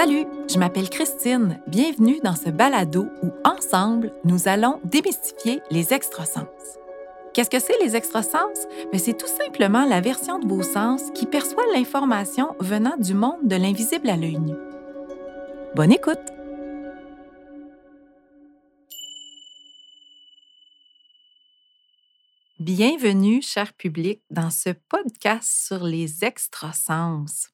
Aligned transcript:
Salut, 0.00 0.24
je 0.50 0.58
m'appelle 0.58 0.88
Christine. 0.88 1.60
Bienvenue 1.66 2.20
dans 2.24 2.34
ce 2.34 2.48
balado 2.48 3.10
où, 3.22 3.32
ensemble, 3.44 4.14
nous 4.24 4.48
allons 4.48 4.80
démystifier 4.82 5.60
les 5.70 5.92
extrasens. 5.92 6.48
Qu'est-ce 7.34 7.50
que 7.50 7.58
c'est 7.58 7.78
les 7.82 7.96
extrasens? 7.96 8.66
Ben, 8.90 8.98
c'est 8.98 9.18
tout 9.18 9.26
simplement 9.26 9.84
la 9.84 10.00
version 10.00 10.38
de 10.38 10.48
vos 10.48 10.62
sens 10.62 11.10
qui 11.14 11.26
perçoit 11.26 11.66
l'information 11.74 12.56
venant 12.60 12.96
du 12.96 13.12
monde 13.12 13.46
de 13.46 13.56
l'invisible 13.56 14.08
à 14.08 14.16
l'œil 14.16 14.38
nu. 14.38 14.54
Bonne 15.74 15.92
écoute! 15.92 16.16
Bienvenue, 22.58 23.42
cher 23.42 23.74
public, 23.74 24.22
dans 24.30 24.50
ce 24.50 24.70
podcast 24.70 25.66
sur 25.66 25.84
les 25.84 26.24
extrasens. 26.24 27.50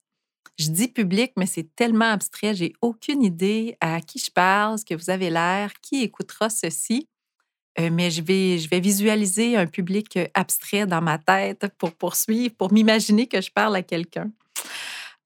Je 0.59 0.70
dis 0.70 0.88
public, 0.88 1.33
mais 1.37 1.46
c'est 1.46 1.74
tellement 1.77 2.10
abstrait, 2.12 2.55
j'ai 2.55 2.73
aucune 2.80 3.23
idée 3.23 3.77
à 3.80 4.01
qui 4.01 4.19
je 4.19 4.30
parle, 4.30 4.79
ce 4.79 4.84
que 4.84 4.95
vous 4.95 5.10
avez 5.10 5.29
l'air, 5.29 5.73
qui 5.82 6.02
écoutera 6.02 6.48
ceci. 6.48 7.09
Euh, 7.79 7.91
mais 7.92 8.10
je 8.10 8.23
vais, 8.23 8.59
je 8.59 8.69
vais 8.70 8.80
visualiser 8.80 9.56
un 9.56 9.66
public 9.66 10.19
abstrait 10.32 10.87
dans 10.87 11.02
ma 11.02 11.19
tête 11.19 11.66
pour 11.77 11.92
poursuivre, 11.92 12.55
pour 12.55 12.73
m'imaginer 12.73 13.27
que 13.27 13.42
je 13.42 13.51
parle 13.51 13.77
à 13.77 13.82
quelqu'un. 13.82 14.30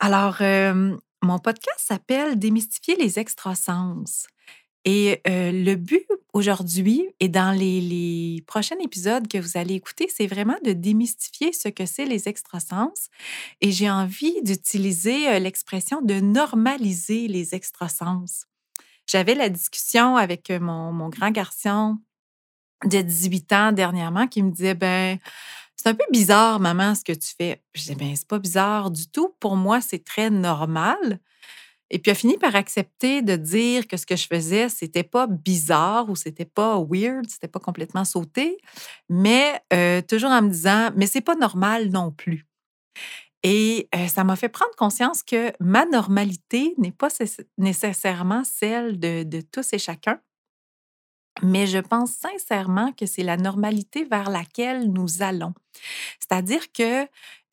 Alors, 0.01 0.39
euh, 0.41 0.97
mon 1.23 1.39
podcast 1.39 1.79
s'appelle 1.79 2.39
Démystifier 2.39 2.97
les 2.97 3.19
extrasens. 3.19 4.27
Et 4.85 5.21
le 5.27 5.75
but 5.75 6.07
aujourd'hui 6.33 7.07
et 7.21 7.29
dans 7.29 7.57
les, 7.57 8.43
prochains 8.47 8.79
épisodes 8.83 9.29
que 9.29 9.39
vous 9.39 9.57
allez 9.57 9.75
écouter, 9.75 10.09
c'est 10.15 10.27
vraiment 10.27 10.57
de 10.65 10.73
démystifier 10.73 11.53
ce 11.53 11.69
que 11.69 11.87
c'est 11.87 12.07
les 12.07 12.29
extrasens. 12.29 13.11
Et 13.61 13.73
j'ai 13.73 13.91
envie 13.91 14.43
d'utiliser 14.43 15.39
l'expression 15.39 16.01
de 16.03 16.15
normaliser 16.21 17.29
les 17.29 17.55
extrasens. 17.55 18.47
J'avais 19.07 19.35
la 19.35 19.49
discussion 19.49 20.17
avec 20.17 20.51
mon, 20.51 20.93
mon, 20.93 21.09
grand 21.09 21.31
garçon 21.31 21.99
de 22.85 23.03
18 23.03 23.53
ans 23.53 23.73
dernièrement 23.73 24.27
qui 24.27 24.43
me 24.43 24.51
disait, 24.51 24.75
ben, 24.75 25.19
c'est 25.77 25.89
un 25.89 25.95
peu 25.95 26.05
bizarre, 26.11 26.61
maman, 26.61 26.95
ce 26.95 27.05
que 27.05 27.13
tu 27.13 27.35
fais. 27.37 27.63
Je 27.75 27.81
disais, 27.81 27.95
ben, 27.95 28.15
c'est 28.15 28.29
pas 28.29 28.39
bizarre 28.39 28.91
du 28.91 29.09
tout. 29.09 29.35
Pour 29.41 29.57
moi, 29.57 29.81
c'est 29.81 30.05
très 30.05 30.31
normal. 30.31 31.21
Et 31.91 31.99
puis, 31.99 32.13
a 32.13 32.15
fini 32.15 32.39
par 32.39 32.55
accepter 32.55 33.21
de 33.21 33.35
dire 33.35 33.89
que 33.89 33.97
ce 33.97 34.07
que 34.07 34.15
je 34.15 34.27
faisais, 34.27 34.69
c'était 34.69 35.03
pas 35.03 35.27
bizarre 35.27 36.09
ou 36.09 36.15
c'était 36.15 36.45
pas 36.45 36.79
weird, 36.89 37.29
c'était 37.29 37.49
pas 37.49 37.59
complètement 37.59 38.05
sauté, 38.05 38.59
mais 39.09 39.61
euh, 39.73 40.01
toujours 40.01 40.31
en 40.31 40.43
me 40.43 40.51
disant, 40.51 40.91
mais 40.95 41.07
c'est 41.07 41.21
pas 41.21 41.35
normal 41.35 41.89
non 41.91 42.13
plus. 42.13 42.47
Et 43.43 43.89
euh, 43.95 44.07
ça 44.07 44.23
m'a 44.23 44.37
fait 44.37 44.49
prendre 44.49 44.75
conscience 44.77 45.23
que 45.23 45.53
ma 45.61 45.87
normalité 45.87 46.75
n'est 46.79 46.93
pas 46.93 47.09
nécessairement 47.59 48.45
celle 48.45 48.99
de, 49.01 49.41
tous 49.41 49.73
et 49.73 49.79
chacun, 49.79 50.21
mais 51.43 51.67
je 51.67 51.79
pense 51.79 52.13
sincèrement 52.13 52.93
que 52.93 53.07
c'est 53.07 53.23
la 53.23 53.39
normalité 53.39 54.05
vers 54.05 54.29
laquelle 54.29 54.93
nous 54.93 55.23
allons. 55.23 55.55
C'est-à-dire 56.21 56.71
que 56.73 57.07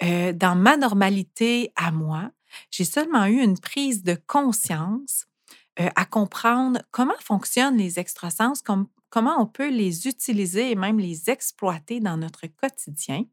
euh, 0.03 0.33
dans 0.33 0.55
ma 0.55 0.75
normalité 0.75 1.71
à 1.75 1.91
moi, 1.91 2.31
j'ai 2.71 2.85
seulement 2.85 3.25
eu 3.25 3.41
une 3.41 3.59
prise 3.59 4.03
de 4.03 4.17
conscience 4.27 5.25
euh, 5.79 5.89
à 5.95 6.05
comprendre 6.05 6.81
comment 6.91 7.17
fonctionnent 7.19 7.77
les 7.77 7.99
extrasens, 7.99 8.61
comment 8.63 9.41
on 9.41 9.45
peut 9.45 9.69
les 9.69 10.07
utiliser 10.07 10.71
et 10.71 10.75
même 10.75 10.99
les 10.99 11.29
exploiter 11.29 11.99
dans 11.99 12.17
notre 12.17 12.47
quotidien. 12.47 13.25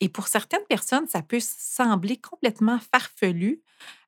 Et 0.00 0.08
pour 0.08 0.28
certaines 0.28 0.64
personnes, 0.68 1.06
ça 1.08 1.22
peut 1.22 1.40
sembler 1.40 2.16
complètement 2.16 2.78
farfelu, 2.92 3.62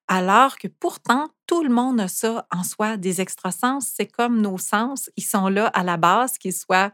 alors 0.09 0.56
que 0.56 0.69
pourtant, 0.69 1.28
tout 1.47 1.62
le 1.62 1.69
monde 1.69 2.00
a 2.00 2.09
ça 2.09 2.47
en 2.50 2.64
soi, 2.64 2.97
des 2.97 3.21
extrasens. 3.21 3.81
C'est 3.81 4.06
comme 4.06 4.41
nos 4.41 4.56
sens, 4.56 5.10
ils 5.16 5.25
sont 5.25 5.48
là 5.48 5.66
à 5.66 5.84
la 5.84 5.98
base, 5.98 6.38
qu'ils 6.38 6.54
soient 6.54 6.91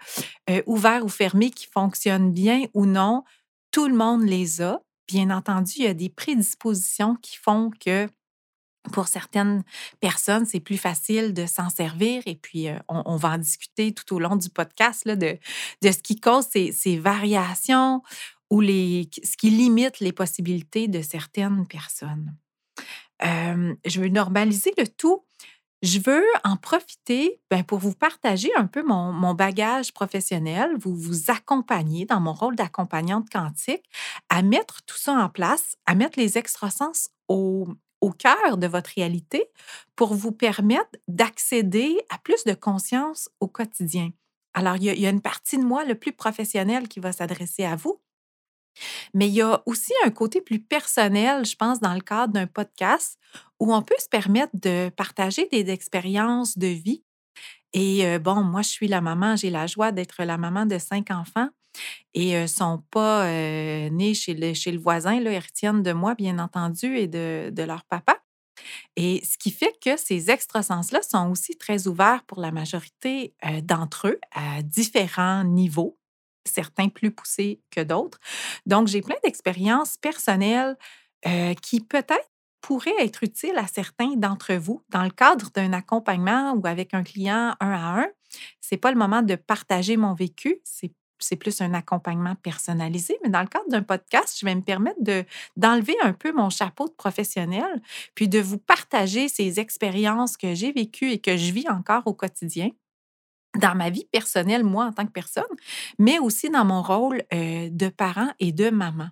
euh, 0.51 0.63
ouverts 0.67 1.05
ou 1.05 1.09
fermés, 1.09 1.51
qu'ils 1.51 1.71
fonctionnent 1.71 2.33
bien 2.33 2.65
ou 2.75 2.87
non. 2.87 3.23
Tout 3.71 3.87
le 3.87 3.95
monde 3.95 4.23
les 4.23 4.61
a. 4.63 4.81
Bien 5.07 5.31
entendu, 5.31 5.73
il 5.77 5.85
y 5.85 5.89
a 5.89 5.95
des 5.95 6.09
prédispositions 6.09 7.17
qui 7.17 7.37
font 7.37 7.71
que 7.79 8.09
pour 8.93 9.09
certaines 9.09 9.63
personnes, 10.01 10.45
c'est 10.45 10.61
plus 10.61 10.77
facile 10.77 11.33
de 11.33 11.47
s'en 11.47 11.71
servir. 11.71 12.23
Et 12.27 12.35
puis, 12.35 12.69
euh, 12.69 12.79
on, 12.89 13.17
va 13.17 13.31
en 13.31 13.39
discuter 13.39 13.93
tout 13.93 14.15
au 14.15 14.19
long 14.19 14.37
du 14.37 14.51
podcast 14.51 15.09
de 15.09 15.39
ce 15.83 15.99
qui 15.99 16.21
cause 16.21 16.47
ces, 16.49 16.99
variations 16.99 18.03
ou 18.51 18.61
les, 18.61 19.09
ce 19.23 19.37
qui 19.37 19.51
limite 19.51 20.01
les 20.01 20.13
possibilités 20.13 20.87
de 20.89 21.01
certaines 21.01 21.67
personnes. 21.67 22.37
Euh, 23.25 23.75
je 23.87 24.01
veux 24.01 24.09
normaliser 24.09 24.73
le 24.77 24.87
tout 24.87 25.25
je 25.85 25.99
veux 25.99 26.25
en 26.45 26.57
profiter 26.57 27.41
ben, 27.51 27.63
pour 27.63 27.79
vous 27.79 27.93
partager 27.93 28.51
un 28.57 28.67
peu 28.67 28.83
mon, 28.83 29.35
bagage 29.35 29.93
professionnel, 29.93 30.71
vous 30.79 30.97
vous 30.97 31.31
accompagner 31.31 32.07
dans 32.07 32.21
mon 32.21 32.33
rôle 32.33 32.57
d'accompagnante 32.57 33.29
quantique 33.31 33.85
à 34.31 34.41
mettre 34.41 34.83
tout 34.87 34.97
ça 34.97 35.13
en 35.13 35.29
place, 35.29 35.77
à 35.85 35.95
mettre 35.95 36.19
les 36.19 36.39
extrasens 36.39 37.11
au, 37.29 37.69
au 38.01 38.11
cœur 38.13 38.57
de 38.57 38.67
votre 38.67 38.93
réalité 38.97 39.45
pour 39.95 40.15
vous 40.15 40.33
permettre 40.33 40.99
d'accéder 41.07 42.01
à 42.09 42.17
plus 42.17 42.45
de 42.45 42.55
conscience 42.55 43.29
au 43.41 43.47
quotidien. 43.47 44.11
Alors, 44.55 44.77
il 44.77 44.85
y, 44.85 44.89
il 44.89 45.01
y 45.01 45.07
a 45.07 45.11
une 45.11 45.21
partie 45.21 45.59
de 45.59 45.65
moi 45.65 45.85
le 45.85 45.97
plus 45.97 46.13
professionnel 46.13 46.89
qui 46.89 47.01
va 47.01 47.13
s'adresser 47.13 47.65
à 47.65 47.77
vous, 47.77 48.01
mais 49.15 49.29
il 49.29 49.35
y 49.35 49.43
a 49.43 49.63
aussi 49.67 49.93
un 50.05 50.11
côté 50.11 50.41
plus 50.41 50.61
personnel, 50.61 51.45
je 51.45 51.57
pense, 51.57 51.81
dans 51.81 51.95
le 51.95 52.01
cadre 52.01 52.33
d'un 52.33 52.47
podcast 52.47 53.19
où 53.61 53.75
on 53.75 53.83
peut 53.83 53.95
se 53.99 54.09
permettre 54.09 54.53
de 54.55 54.91
partager 54.97 55.49
des 55.51 55.71
expériences 55.71 56.59
de 56.59 56.67
vie. 56.67 57.03
Et 57.73 58.19
bon, 58.19 58.43
moi, 58.43 58.63
je 58.63 58.69
suis 58.69 58.89
la 58.89 59.01
maman, 59.01 59.37
j'ai 59.37 59.51
la 59.51 59.67
joie 59.67 59.91
d'être 59.93 60.23
la 60.23 60.39
maman 60.39 60.65
de 60.67 60.79
cinq 60.79 61.11
enfants 61.11 61.49
et 62.15 62.41
ne 62.41 62.47
sont 62.47 62.85
pas 62.91 63.29
nés 63.91 64.15
chez 64.15 64.35
le, 64.35 64.55
chez 64.55 64.71
le 64.71 64.79
voisin, 64.79 65.21
là, 65.21 65.33
ils 65.33 65.39
retiennent 65.39 65.83
de 65.83 65.93
moi, 65.93 66.15
bien 66.15 66.39
entendu, 66.39 66.97
et 66.97 67.09
de, 67.09 67.51
de 67.53 67.63
leur 67.65 67.85
papa. 67.85 68.19
Et 68.97 69.23
ce 69.25 69.37
qui 69.37 69.51
fait 69.51 69.75
que 69.85 69.97
ces 69.97 70.31
extrasens-là 70.31 71.03
sont 71.03 71.31
aussi 71.31 71.57
très 71.59 71.89
ouverts 71.89 72.23
pour 72.25 72.41
la 72.41 72.53
majorité 72.53 73.35
d'entre 73.65 74.09
eux 74.09 74.21
à 74.33 74.63
différents 74.63 75.43
niveaux 75.45 75.99
certains 76.45 76.89
plus 76.89 77.11
poussés 77.11 77.61
que 77.71 77.81
d'autres. 77.81 78.19
Donc, 78.67 78.89
j'ai 78.89 79.03
plein 79.03 79.17
d'expériences 79.25 79.97
personnelles 79.97 80.77
euh, 81.27 81.55
qui 81.55 81.81
peut-être 81.81 82.31
pourraient 82.61 82.95
être 82.99 83.23
utiles 83.23 83.59
à 83.59 83.67
certains 83.67 84.15
d'entre 84.17 84.55
vous 84.55 84.83
dans 84.89 85.03
le 85.03 85.11
cadre 85.11 85.51
d'un 85.51 85.73
accompagnement 85.73 86.55
ou 86.55 86.67
avec 86.67 86.95
un 86.95 87.03
client 87.03 87.55
un 87.61 87.73
à 87.73 88.01
un. 88.01 88.07
Ce 88.61 88.75
n'est 88.75 88.79
pas 88.79 88.91
le 88.91 88.99
moment 88.99 89.23
de 89.23 89.35
partager 89.35 89.97
mon 89.97 90.15
vécu, 90.15 90.61
c'est 90.65 90.93
c'est 91.19 91.37
plus 91.37 91.61
un 91.61 91.75
accompagnement 91.75 92.35
personnalisé, 92.37 93.17
mais 93.23 93.31
dans 93.31 93.41
le 93.41 93.47
cadre 93.47 93.69
d'un 93.69 93.83
podcast, 93.83 94.37
je 94.39 94.45
vais 94.45 94.55
me 94.55 94.63
permettre 94.63 95.03
de, 95.03 95.25
d'enlever 95.57 95.95
un 96.03 96.13
peu 96.13 96.33
mon 96.33 96.51
chapeau 96.51 96.87
de 96.87 96.93
professionnel, 96.93 97.81
puis 98.15 98.29
de 98.29 98.41
vous 98.41 98.59
partager 98.59 99.29
ces 99.29 99.61
expériences 99.61 100.37
que 100.37 100.55
j'ai 100.55 100.73
vécues 100.73 101.11
et 101.11 101.19
que 101.19 101.37
je 101.37 101.53
vis 101.53 101.69
encore 101.69 102.03
au 102.07 102.15
quotidien 102.15 102.71
dans 103.61 103.75
ma 103.75 103.91
vie 103.91 104.07
personnelle, 104.13 104.65
moi 104.65 104.87
en 104.87 104.93
tant 104.93 105.07
que 105.07 105.13
personne, 105.13 105.45
mais 105.99 106.19
aussi 106.19 106.51
dans 106.51 106.65
mon 106.65 106.83
rôle 106.83 107.23
euh, 107.33 107.69
de 107.71 107.89
parent 107.89 108.31
et 108.41 108.53
de 108.53 108.71
maman. 108.71 109.09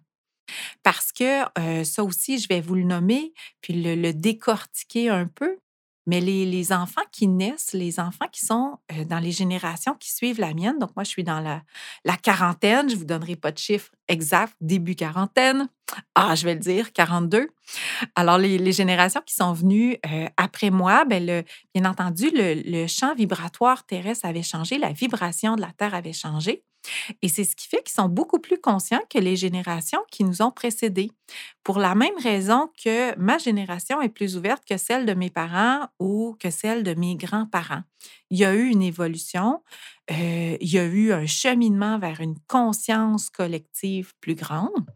Parce 0.82 1.12
que 1.12 1.42
euh, 1.58 1.84
ça 1.84 2.04
aussi, 2.04 2.38
je 2.38 2.48
vais 2.48 2.60
vous 2.60 2.75
le 2.75 2.84
nommer, 2.84 3.32
puis 3.60 3.75
le 3.82 4.12
décortiquer 4.12 5.08
un 5.08 5.26
peu. 5.26 5.58
Mais 6.06 6.20
les, 6.20 6.72
enfants 6.72 7.02
qui 7.12 7.28
naissent, 7.28 7.72
les 7.72 8.00
enfants 8.00 8.26
qui 8.30 8.44
sont 8.44 8.78
euh, 8.92 9.04
dans 9.04 9.18
les 9.18 9.30
générations 9.30 9.94
qui 9.94 10.12
suivent 10.12 10.40
la 10.40 10.54
mienne, 10.54 10.78
donc 10.78 10.90
moi 10.96 11.04
je 11.04 11.10
suis 11.10 11.24
dans 11.24 11.40
la, 11.40 11.62
la 12.04 12.16
quarantaine, 12.16 12.88
je 12.88 12.94
ne 12.94 12.98
vous 12.98 13.04
donnerai 13.04 13.36
pas 13.36 13.52
de 13.52 13.58
chiffre 13.58 13.90
exact, 14.08 14.54
début 14.60 14.94
quarantaine, 14.94 15.68
ah, 16.15 16.34
je 16.34 16.44
vais 16.44 16.54
le 16.54 16.60
dire, 16.60 16.92
42. 16.92 17.48
Alors, 18.15 18.38
les, 18.38 18.72
générations 18.72 19.21
qui 19.24 19.34
sont 19.34 19.53
venues 19.53 19.97
euh, 20.10 20.27
après 20.36 20.71
moi, 20.71 21.04
bien, 21.04 21.42
bien 21.74 21.84
entendu, 21.84 22.30
le, 22.34 22.54
le, 22.65 22.86
champ 22.86 23.15
vibratoire 23.15 23.84
terrestre 23.84 24.27
avait 24.27 24.42
changé, 24.42 24.78
la 24.78 24.92
vibration 24.92 25.56
de 25.56 25.60
la 25.60 25.72
Terre 25.72 25.94
avait 25.94 26.12
changé. 26.12 26.65
Et 27.22 27.28
c'est 27.28 27.44
ce 27.44 27.56
qui 27.56 27.68
fait 27.68 27.82
qu'ils 27.82 27.94
sont 27.94 28.08
beaucoup 28.08 28.38
plus 28.38 28.58
conscients 28.58 29.02
que 29.08 29.18
les 29.18 29.36
générations 29.36 30.00
qui 30.10 30.24
nous 30.24 30.42
ont 30.42 30.50
précédés. 30.50 31.10
Pour 31.62 31.78
la 31.78 31.94
même 31.94 32.16
raison 32.22 32.70
que 32.82 33.16
ma 33.18 33.38
génération 33.38 34.00
est 34.02 34.08
plus 34.08 34.36
ouverte 34.36 34.64
que 34.68 34.76
celle 34.76 35.06
de 35.06 35.14
mes 35.14 35.30
parents 35.30 35.86
ou 35.98 36.36
que 36.40 36.50
celle 36.50 36.82
de 36.82 36.94
mes 36.94 37.16
grands-parents. 37.16 37.82
Il 38.30 38.38
y 38.38 38.44
a 38.44 38.54
eu 38.54 38.68
une 38.68 38.82
évolution, 38.82 39.62
euh, 40.10 40.56
il 40.60 40.72
y 40.72 40.78
a 40.78 40.84
eu 40.84 41.12
un 41.12 41.26
cheminement 41.26 41.98
vers 41.98 42.20
une 42.20 42.38
conscience 42.48 43.30
collective 43.30 44.12
plus 44.20 44.34
grande. 44.34 44.86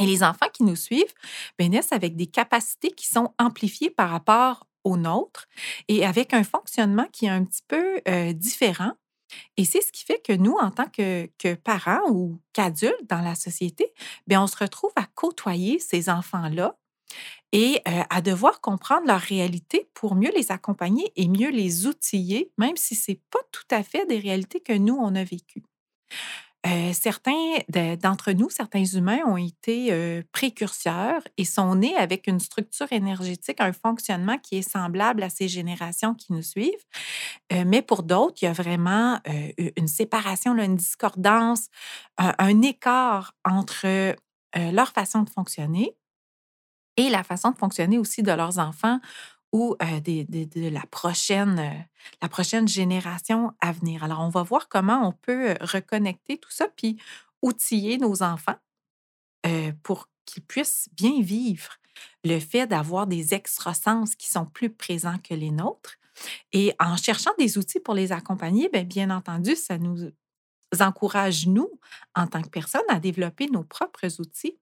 Et 0.00 0.06
les 0.06 0.22
enfants 0.22 0.48
qui 0.52 0.64
nous 0.64 0.76
suivent 0.76 1.12
naissent 1.60 1.92
avec 1.92 2.16
des 2.16 2.26
capacités 2.26 2.90
qui 2.90 3.06
sont 3.06 3.34
amplifiées 3.38 3.90
par 3.90 4.10
rapport 4.10 4.66
aux 4.84 4.96
nôtres 4.96 5.46
et 5.88 6.04
avec 6.04 6.34
un 6.34 6.42
fonctionnement 6.42 7.06
qui 7.12 7.26
est 7.26 7.30
un 7.30 7.44
petit 7.44 7.62
peu 7.68 8.00
euh, 8.08 8.32
différent 8.32 8.92
et 9.56 9.64
c'est 9.64 9.80
ce 9.80 9.92
qui 9.92 10.04
fait 10.04 10.20
que 10.24 10.32
nous, 10.32 10.56
en 10.60 10.70
tant 10.70 10.88
que, 10.88 11.28
parents 11.64 12.10
ou 12.10 12.40
qu'adultes 12.52 13.06
dans 13.08 13.20
la 13.20 13.34
société, 13.34 13.92
bien, 14.26 14.42
on 14.42 14.46
se 14.46 14.56
retrouve 14.56 14.92
à 14.96 15.06
côtoyer 15.14 15.78
ces 15.78 16.08
enfants-là 16.08 16.76
et 17.52 17.82
à 17.84 18.22
devoir 18.22 18.62
comprendre 18.62 19.06
leur 19.06 19.20
réalité 19.20 19.88
pour 19.92 20.14
mieux 20.14 20.30
les 20.34 20.50
accompagner 20.50 21.12
et 21.16 21.28
mieux 21.28 21.50
les 21.50 21.86
outiller, 21.86 22.50
même 22.56 22.76
si 22.76 22.94
ce 22.94 23.10
n'est 23.10 23.20
pas 23.30 23.40
tout 23.52 23.66
à 23.70 23.82
fait 23.82 24.06
des 24.06 24.18
réalités 24.18 24.60
que 24.60 24.72
nous, 24.72 24.94
on 24.94 25.14
a 25.14 25.24
vécues. 25.24 25.62
Certains 26.92 27.58
d'entre 28.02 28.32
nous, 28.32 28.50
certains 28.50 28.84
humains 28.84 29.20
ont 29.26 29.36
été 29.36 30.22
précurseurs 30.32 31.22
et 31.36 31.44
sont 31.44 31.74
nés 31.76 31.96
avec 31.96 32.26
une 32.26 32.40
structure 32.40 32.92
énergétique, 32.92 33.60
un 33.60 33.72
fonctionnement 33.72 34.38
qui 34.38 34.56
est 34.58 34.68
semblable 34.68 35.22
à 35.22 35.28
ces 35.28 35.48
générations 35.48 36.14
qui 36.14 36.32
nous 36.32 36.42
suivent. 36.42 36.84
mais 37.50 37.82
pour 37.82 38.02
d'autres, 38.02 38.36
il 38.42 38.44
y 38.46 38.48
a 38.48 38.52
vraiment 38.52 39.18
une 39.76 39.88
séparation, 39.88 40.56
une 40.56 40.76
discordance, 40.76 41.68
un 42.18 42.62
écart 42.62 43.34
entre 43.44 44.14
leur 44.54 44.92
façon 44.92 45.22
de 45.22 45.30
fonctionner 45.30 45.96
et 46.96 47.08
la 47.08 47.24
façon 47.24 47.50
de 47.50 47.58
fonctionner 47.58 47.98
aussi 47.98 48.22
de 48.22 48.32
leurs 48.32 48.58
enfants 48.58 49.00
ou 49.52 49.76
de, 49.78 50.68
la, 50.70 50.86
prochaine, 50.90 51.86
la 52.20 52.28
prochaine 52.28 52.66
génération 52.66 53.52
à 53.60 53.72
venir. 53.72 54.02
Alors, 54.02 54.20
on 54.20 54.30
va 54.30 54.42
voir 54.42 54.68
comment 54.68 55.06
on 55.06 55.12
peut 55.12 55.54
reconnecter 55.60 56.38
tout 56.38 56.50
ça, 56.50 56.68
puis 56.74 56.96
outiller 57.42 57.98
nos 57.98 58.22
enfants 58.22 58.56
pour 59.82 60.08
qu'ils 60.24 60.42
puissent 60.42 60.88
bien 60.92 61.20
vivre 61.20 61.76
le 62.24 62.38
fait 62.40 62.66
d'avoir 62.66 63.06
des 63.06 63.34
extrasens 63.34 64.16
qui 64.16 64.28
sont 64.28 64.46
plus 64.46 64.70
présents 64.70 65.18
que 65.18 65.34
les 65.34 65.50
nôtres. 65.50 65.96
Et 66.52 66.74
en 66.78 66.96
cherchant 66.96 67.32
des 67.38 67.58
outils 67.58 67.80
pour 67.80 67.94
les 67.94 68.12
accompagner, 68.12 68.68
bien, 68.68 68.84
bien 68.84 69.10
entendu, 69.10 69.56
ça 69.56 69.78
nous 69.78 70.12
encourage, 70.80 71.46
nous, 71.46 71.68
en 72.14 72.26
tant 72.26 72.42
que 72.42 72.48
personnes, 72.48 72.80
à 72.88 72.98
développer 73.00 73.46
nos 73.48 73.64
propres 73.64 74.20
outils 74.20 74.58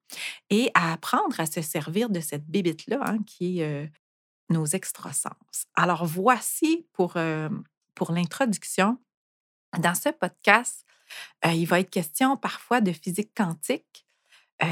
et 0.49 0.71
à 0.75 0.93
apprendre 0.93 1.39
à 1.39 1.47
se 1.47 1.63
servir 1.63 2.11
de 2.11 2.21
cette 2.21 2.47
bébite-là, 2.47 3.01
hein, 3.05 3.19
qui 3.27 3.61
est 3.61 3.91
nos 4.51 4.67
extrasens. 4.67 5.31
Alors, 5.75 6.05
voici 6.05 6.87
pour, 6.93 7.15
pour 7.95 8.13
l'introduction. 8.13 8.99
Dans 9.79 9.95
ce 9.95 10.09
podcast, 10.09 10.85
il 11.45 11.67
va 11.67 11.81
être 11.81 11.91
question 11.91 12.37
parfois 12.37 12.81
de 12.81 12.93
physique 12.93 13.33
quantique. 13.37 14.07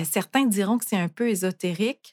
certains 0.04 0.46
diront 0.46 0.78
que 0.78 0.84
c'est 0.84 0.98
un 0.98 1.08
peu 1.08 1.28
ésotérique. 1.28 2.12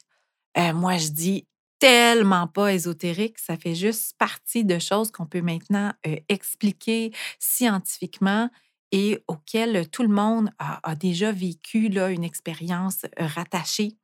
moi, 0.55 0.97
je 0.97 1.09
dis 1.09 1.47
tellement 1.79 2.47
pas 2.47 2.73
ésotérique. 2.73 3.39
Ça 3.39 3.57
fait 3.57 3.75
juste 3.75 4.17
partie 4.17 4.63
de 4.63 4.79
choses 4.79 5.11
qu'on 5.11 5.25
peut 5.25 5.41
maintenant 5.41 5.93
expliquer 6.29 7.11
scientifiquement 7.39 8.49
et 8.91 9.23
auxquelles 9.27 9.89
tout 9.89 10.03
le 10.03 10.09
monde 10.09 10.49
a, 10.59 10.95
déjà 10.95 11.31
vécu 11.31 11.89
là, 11.89 12.09
une 12.09 12.23
expérience 12.23 13.05
rattachée. 13.17 13.97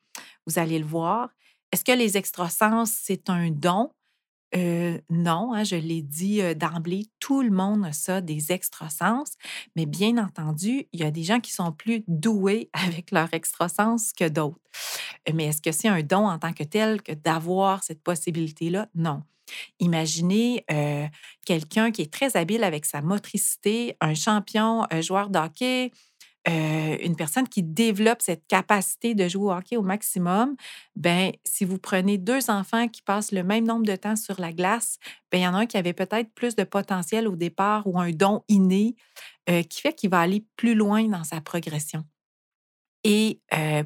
Vous 0.45 0.59
allez 0.59 0.79
le 0.79 0.85
voir. 0.85 1.29
Est-ce 1.71 1.83
que 1.83 1.91
les 1.91 2.17
extrasens, 2.17 2.85
c'est 2.85 3.29
un 3.29 3.49
don? 3.49 3.91
Euh, 4.53 4.99
non, 5.09 5.53
hein, 5.53 5.63
je 5.63 5.77
l'ai 5.77 6.01
dit 6.01 6.41
d'emblée, 6.55 7.07
tout 7.19 7.41
le 7.41 7.51
monde 7.51 7.85
a 7.85 7.93
ça, 7.93 8.19
des 8.19 8.51
extrasens, 8.51 9.37
mais 9.77 9.85
bien 9.85 10.17
entendu, 10.17 10.87
il 10.91 10.99
y 10.99 11.03
a 11.03 11.11
des 11.11 11.23
gens 11.23 11.39
qui 11.39 11.53
sont 11.53 11.71
plus 11.71 12.03
doués 12.07 12.69
avec 12.73 13.11
leur 13.11 13.33
extrasens 13.33 14.11
que 14.17 14.27
d'autres. 14.27 14.59
Mais 15.33 15.45
est-ce 15.45 15.61
que 15.61 15.71
c'est 15.71 15.87
un 15.87 16.01
don 16.01 16.27
en 16.27 16.37
tant 16.39 16.51
que 16.51 16.63
tel 16.63 17.01
que 17.01 17.13
d'avoir 17.13 17.83
cette 17.83 18.03
possibilité-là? 18.03 18.87
Non. 18.93 19.23
Imaginez 19.79 20.65
quelqu'un 21.45 21.91
qui 21.91 22.01
est 22.01 22.11
très 22.11 22.37
habile 22.37 22.63
avec 22.63 22.85
sa 22.85 23.01
motricité, 23.01 23.97
un 23.99 24.13
champion, 24.13 24.85
un 24.89 25.01
joueur 25.01 25.29
de 25.29 25.39
hockey, 25.39 25.91
une 26.47 27.15
personne 27.15 27.47
qui 27.47 27.63
développe 27.63 28.21
cette 28.21 28.47
capacité 28.47 29.13
de 29.15 29.27
jouer 29.27 29.45
au 29.45 29.51
hockey 29.51 29.77
au 29.77 29.81
maximum, 29.83 30.55
ben 30.95 31.31
si 31.45 31.65
vous 31.65 31.77
prenez 31.77 32.17
deux 32.17 32.49
enfants 32.49 32.87
qui 32.87 33.01
passent 33.01 33.31
le 33.31 33.43
même 33.43 33.65
nombre 33.65 33.85
de 33.85 33.95
temps 33.95 34.15
sur 34.15 34.39
la 34.39 34.51
glace, 34.51 34.97
ben 35.31 35.37
il 35.39 35.43
y 35.43 35.47
en 35.47 35.53
a 35.53 35.59
un 35.59 35.65
qui 35.67 35.77
avait 35.77 35.93
peut-être 35.93 36.33
plus 36.33 36.55
de 36.55 36.63
potentiel 36.63 37.27
au 37.27 37.35
départ 37.35 37.85
ou 37.87 37.99
un 37.99 38.11
don 38.11 38.43
inné 38.47 38.95
qui 39.47 39.81
fait 39.81 39.93
qu'il 39.93 40.09
va 40.09 40.19
aller 40.21 40.45
plus 40.55 40.75
loin 40.75 41.03
dans 41.07 41.23
sa 41.23 41.41
progression. 41.41 42.03
Et 43.03 43.41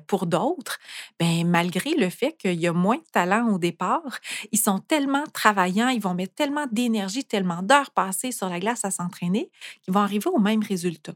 pour 0.07 0.25
d'autres, 0.25 0.77
ben, 1.19 1.47
malgré 1.47 1.95
le 1.95 2.09
fait 2.09 2.33
qu'il 2.37 2.59
y 2.59 2.67
a 2.67 2.73
moins 2.73 2.97
de 2.97 3.03
talent 3.13 3.47
au 3.49 3.57
départ, 3.57 4.19
ils 4.51 4.59
sont 4.59 4.79
tellement 4.79 5.23
travaillants, 5.33 5.87
ils 5.89 6.01
vont 6.01 6.13
mettre 6.13 6.35
tellement 6.35 6.67
d'énergie, 6.71 7.23
tellement 7.23 7.61
d'heures 7.63 7.91
passées 7.91 8.31
sur 8.33 8.49
la 8.49 8.59
glace 8.59 8.83
à 8.83 8.91
s'entraîner, 8.91 9.49
qu'ils 9.83 9.93
vont 9.93 10.01
arriver 10.01 10.29
au 10.29 10.39
même 10.39 10.63
résultat. 10.63 11.13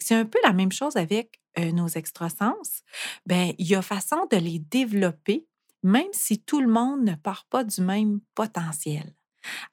C'est 0.00 0.14
un 0.14 0.24
peu 0.24 0.38
la 0.44 0.52
même 0.52 0.72
chose 0.72 0.96
avec 0.96 1.40
nos 1.58 1.88
extrasens. 1.88 2.82
Ben, 3.26 3.52
il 3.58 3.66
y 3.66 3.74
a 3.74 3.82
façon 3.82 4.26
de 4.30 4.36
les 4.36 4.58
développer, 4.58 5.46
même 5.82 6.08
si 6.12 6.40
tout 6.40 6.60
le 6.60 6.68
monde 6.68 7.02
ne 7.02 7.14
part 7.14 7.46
pas 7.46 7.64
du 7.64 7.80
même 7.80 8.20
potentiel. 8.34 9.14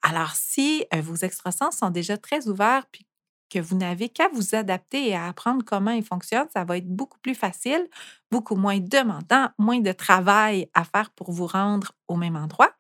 Alors, 0.02 0.32
si 0.36 0.86
vos 1.02 1.16
extrasens 1.16 1.72
sont 1.72 1.90
déjà 1.90 2.18
très 2.18 2.48
ouverts 2.48 2.86
puis 2.92 3.06
que 3.50 3.60
vous 3.60 3.76
n'avez 3.78 4.10
qu'à 4.10 4.28
vous 4.30 4.56
adapter 4.56 5.10
et 5.10 5.16
à 5.16 5.28
apprendre 5.28 5.64
comment 5.64 5.92
ils 5.92 6.04
fonctionnent, 6.04 6.48
ça 6.52 6.64
va 6.66 6.78
être 6.78 6.88
beaucoup 6.88 7.20
plus 7.20 7.36
facile, 7.36 7.88
beaucoup 8.32 8.56
moins 8.56 8.80
demandant, 8.80 9.50
moins 9.60 9.80
de 9.80 9.92
travail 9.92 10.70
à 10.74 10.84
faire 10.84 11.12
pour 11.12 11.32
vous 11.32 11.48
rendre 11.48 11.92
au 12.08 12.16
même 12.16 12.36
endroit 12.36 12.75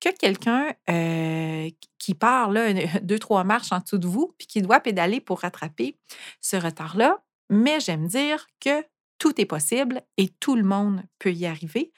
que 0.00 0.08
quelqu'un 0.16 0.74
euh, 0.90 1.70
qui 1.98 2.14
part 2.14 2.50
là, 2.50 2.72
deux, 3.02 3.18
trois 3.18 3.44
marches 3.44 3.72
en 3.72 3.80
dessous 3.80 3.98
de 3.98 4.06
vous, 4.06 4.34
puis 4.38 4.46
qui 4.46 4.62
doit 4.62 4.80
pédaler 4.80 5.20
pour 5.20 5.40
rattraper 5.40 5.98
ce 6.40 6.56
retard-là. 6.56 7.22
Mais 7.50 7.80
j'aime 7.80 8.06
dire 8.06 8.46
que 8.60 8.84
tout 9.18 9.40
est 9.40 9.46
possible 9.46 10.02
et 10.16 10.28
tout 10.28 10.56
le 10.56 10.64
monde 10.64 11.02
peut 11.18 11.32
y 11.32 11.46
arriver 11.46 11.92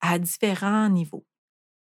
à 0.00 0.18
différents 0.18 0.88
niveaux. 0.88 1.26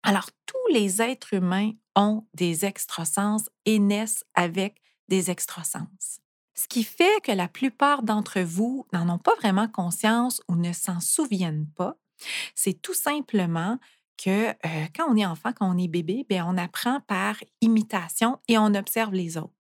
Alors, 0.03 0.31
tous 0.47 0.73
les 0.73 1.01
êtres 1.01 1.35
humains 1.35 1.73
ont 1.95 2.27
des 2.35 2.65
extrasens 2.65 3.49
et 3.65 3.79
naissent 3.79 4.25
avec 4.35 4.81
des 5.09 5.31
extrasens. 5.31 6.21
Ce 6.55 6.67
qui 6.69 6.85
fait 6.85 7.23
que 7.23 7.33
la 7.33 7.49
plupart 7.49 8.03
d'entre 8.03 8.41
vous 8.41 8.87
n'en 8.93 9.09
ont 9.09 9.19
pas 9.19 9.35
vraiment 9.37 9.69
conscience 9.69 10.43
ou 10.49 10.57
ne 10.57 10.73
s'en 10.73 11.01
souviennent 11.01 11.69
pas, 11.77 11.97
c'est 12.55 12.81
tout 12.81 12.95
simplement 12.95 13.79
que 14.17 14.51
euh, 14.51 14.87
quand 14.95 15.07
on 15.09 15.17
est 15.17 15.27
enfant, 15.27 15.53
quand 15.53 15.73
on 15.73 15.79
est 15.79 15.89
bébé, 15.89 16.27
bien, 16.29 16.47
on 16.49 16.57
apprend 16.57 17.01
par 17.01 17.37
imitation 17.61 18.39
et 18.49 18.59
on 18.59 18.75
observe 18.75 19.13
les 19.13 19.37
autres. 19.37 19.53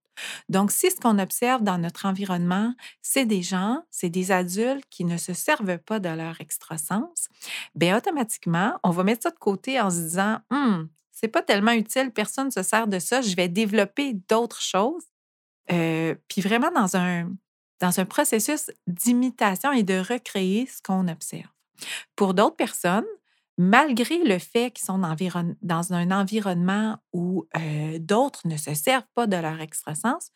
Donc, 0.49 0.71
si 0.71 0.91
ce 0.91 1.01
qu'on 1.01 1.19
observe 1.19 1.63
dans 1.63 1.79
notre 1.79 2.07
environnement, 2.07 2.75
c'est 3.01 3.25
des 3.25 3.43
gens, 3.43 3.83
c'est 3.91 4.11
des 4.11 4.31
adultes 4.31 4.85
qui 4.91 5.05
ne 5.05 5.17
se 5.17 5.33
servent 5.33 5.79
pas 5.79 6.01
de 6.01 6.11
leur 6.11 6.41
extrasens, 6.41 7.29
bien, 7.75 7.97
automatiquement, 7.97 8.79
on 8.85 8.91
va 8.91 9.05
mettre 9.05 9.23
ça 9.23 9.31
de 9.31 9.39
côté 9.39 9.81
en 9.81 9.91
se 9.91 9.97
disant, 9.97 10.39
hum, 10.51 10.89
c'est 11.11 11.29
pas 11.29 11.43
tellement 11.43 11.73
utile, 11.73 12.11
personne 12.11 12.47
ne 12.47 12.51
se 12.51 12.63
sert 12.63 12.87
de 12.87 12.99
ça, 12.99 13.23
je 13.23 13.35
vais 13.35 13.49
développer 13.49 14.15
d'autres 14.29 14.61
choses 14.61 15.05
puis 16.29 16.41
vraiment 16.41 16.71
dans 16.71 16.97
un, 16.97 17.31
dans 17.81 18.01
un 18.01 18.05
processus 18.05 18.71
d'imitation 18.87 19.73
et 19.73 19.82
de 19.82 19.99
recréer 19.99 20.67
ce 20.67 20.82
qu'on 20.82 21.09
observe. 21.09 21.51
Pour 22.17 22.35
d'autres 22.35 22.56
personnes, 22.56 23.06
malgré 23.59 24.19
le 24.25 24.39
fait 24.39 24.71
qu'ils 24.71 24.85
sont 24.85 24.99
dans 24.99 25.93
un 25.93 26.11
environnement 26.11 26.99
où 27.13 27.47
d'autres 28.01 28.47
ne 28.47 28.56
se 28.56 28.75
servent 28.75 29.06
pas 29.15 29.27
de 29.27 29.37
leur 29.37 29.61
extrasens, 29.61 30.31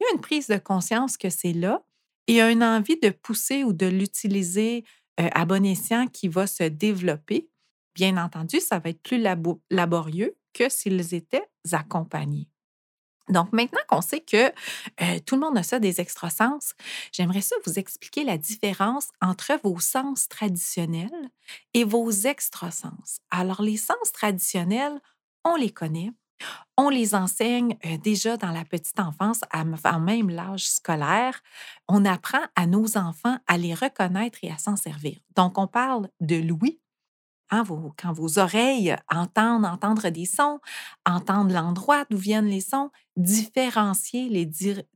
il 0.00 0.04
y 0.04 0.06
a 0.06 0.14
une 0.14 0.20
prise 0.20 0.46
de 0.48 0.58
conscience 0.58 1.16
que 1.16 1.30
c'est 1.30 1.52
là 1.52 1.82
et 2.26 2.40
une 2.40 2.62
envie 2.62 2.98
de 3.00 3.10
pousser 3.10 3.64
ou 3.64 3.72
de 3.72 3.86
l'utiliser 3.86 4.84
à 5.16 5.44
bon 5.44 5.64
escient 5.64 6.06
qui 6.06 6.28
va 6.28 6.46
se 6.46 6.64
développer. 6.64 7.48
Bien 7.94 8.16
entendu, 8.22 8.60
ça 8.60 8.78
va 8.78 8.90
être 8.90 9.02
plus 9.02 9.20
laborieux 9.70 10.36
que 10.52 10.68
s'ils 10.68 11.14
étaient 11.14 11.48
accompagnés. 11.72 12.48
Donc, 13.28 13.52
maintenant 13.52 13.80
qu'on 13.88 14.00
sait 14.00 14.20
que 14.20 14.50
tout 15.20 15.34
le 15.34 15.40
monde 15.40 15.58
a 15.58 15.62
ça 15.62 15.78
des 15.78 16.00
extrasens, 16.00 16.74
j'aimerais 17.12 17.40
ça 17.40 17.56
vous 17.66 17.78
expliquer 17.78 18.24
la 18.24 18.38
différence 18.38 19.08
entre 19.20 19.52
vos 19.62 19.78
sens 19.80 20.28
traditionnels 20.28 21.30
et 21.74 21.84
vos 21.84 22.10
extrasens. 22.10 23.20
Alors, 23.30 23.62
les 23.62 23.76
sens 23.76 24.12
traditionnels, 24.12 25.00
on 25.44 25.56
les 25.56 25.70
connaît. 25.70 26.10
On 26.76 26.88
les 26.88 27.16
enseigne 27.16 27.76
déjà 28.04 28.36
dans 28.36 28.52
la 28.52 28.64
petite 28.64 29.00
enfance, 29.00 29.40
à 29.50 29.98
même 29.98 30.30
l'âge 30.30 30.68
scolaire. 30.68 31.42
On 31.88 32.04
apprend 32.04 32.42
à 32.54 32.66
nos 32.66 32.96
enfants 32.96 33.38
à 33.48 33.58
les 33.58 33.74
reconnaître 33.74 34.38
et 34.42 34.50
à 34.52 34.58
s'en 34.58 34.76
servir. 34.76 35.18
Donc, 35.34 35.58
on 35.58 35.66
parle 35.66 36.08
de 36.20 36.36
l'ouïe, 36.36 36.78
Hein, 37.50 37.64
quand 37.96 38.12
vos 38.12 38.38
oreilles 38.38 38.94
entendent 39.10 39.64
entendre 39.64 40.10
des 40.10 40.26
sons, 40.26 40.60
entendre 41.06 41.54
l'endroit 41.54 42.04
d'où 42.10 42.18
viennent 42.18 42.48
les 42.48 42.60
sons, 42.60 42.90
différencier 43.16 44.28
les 44.28 44.46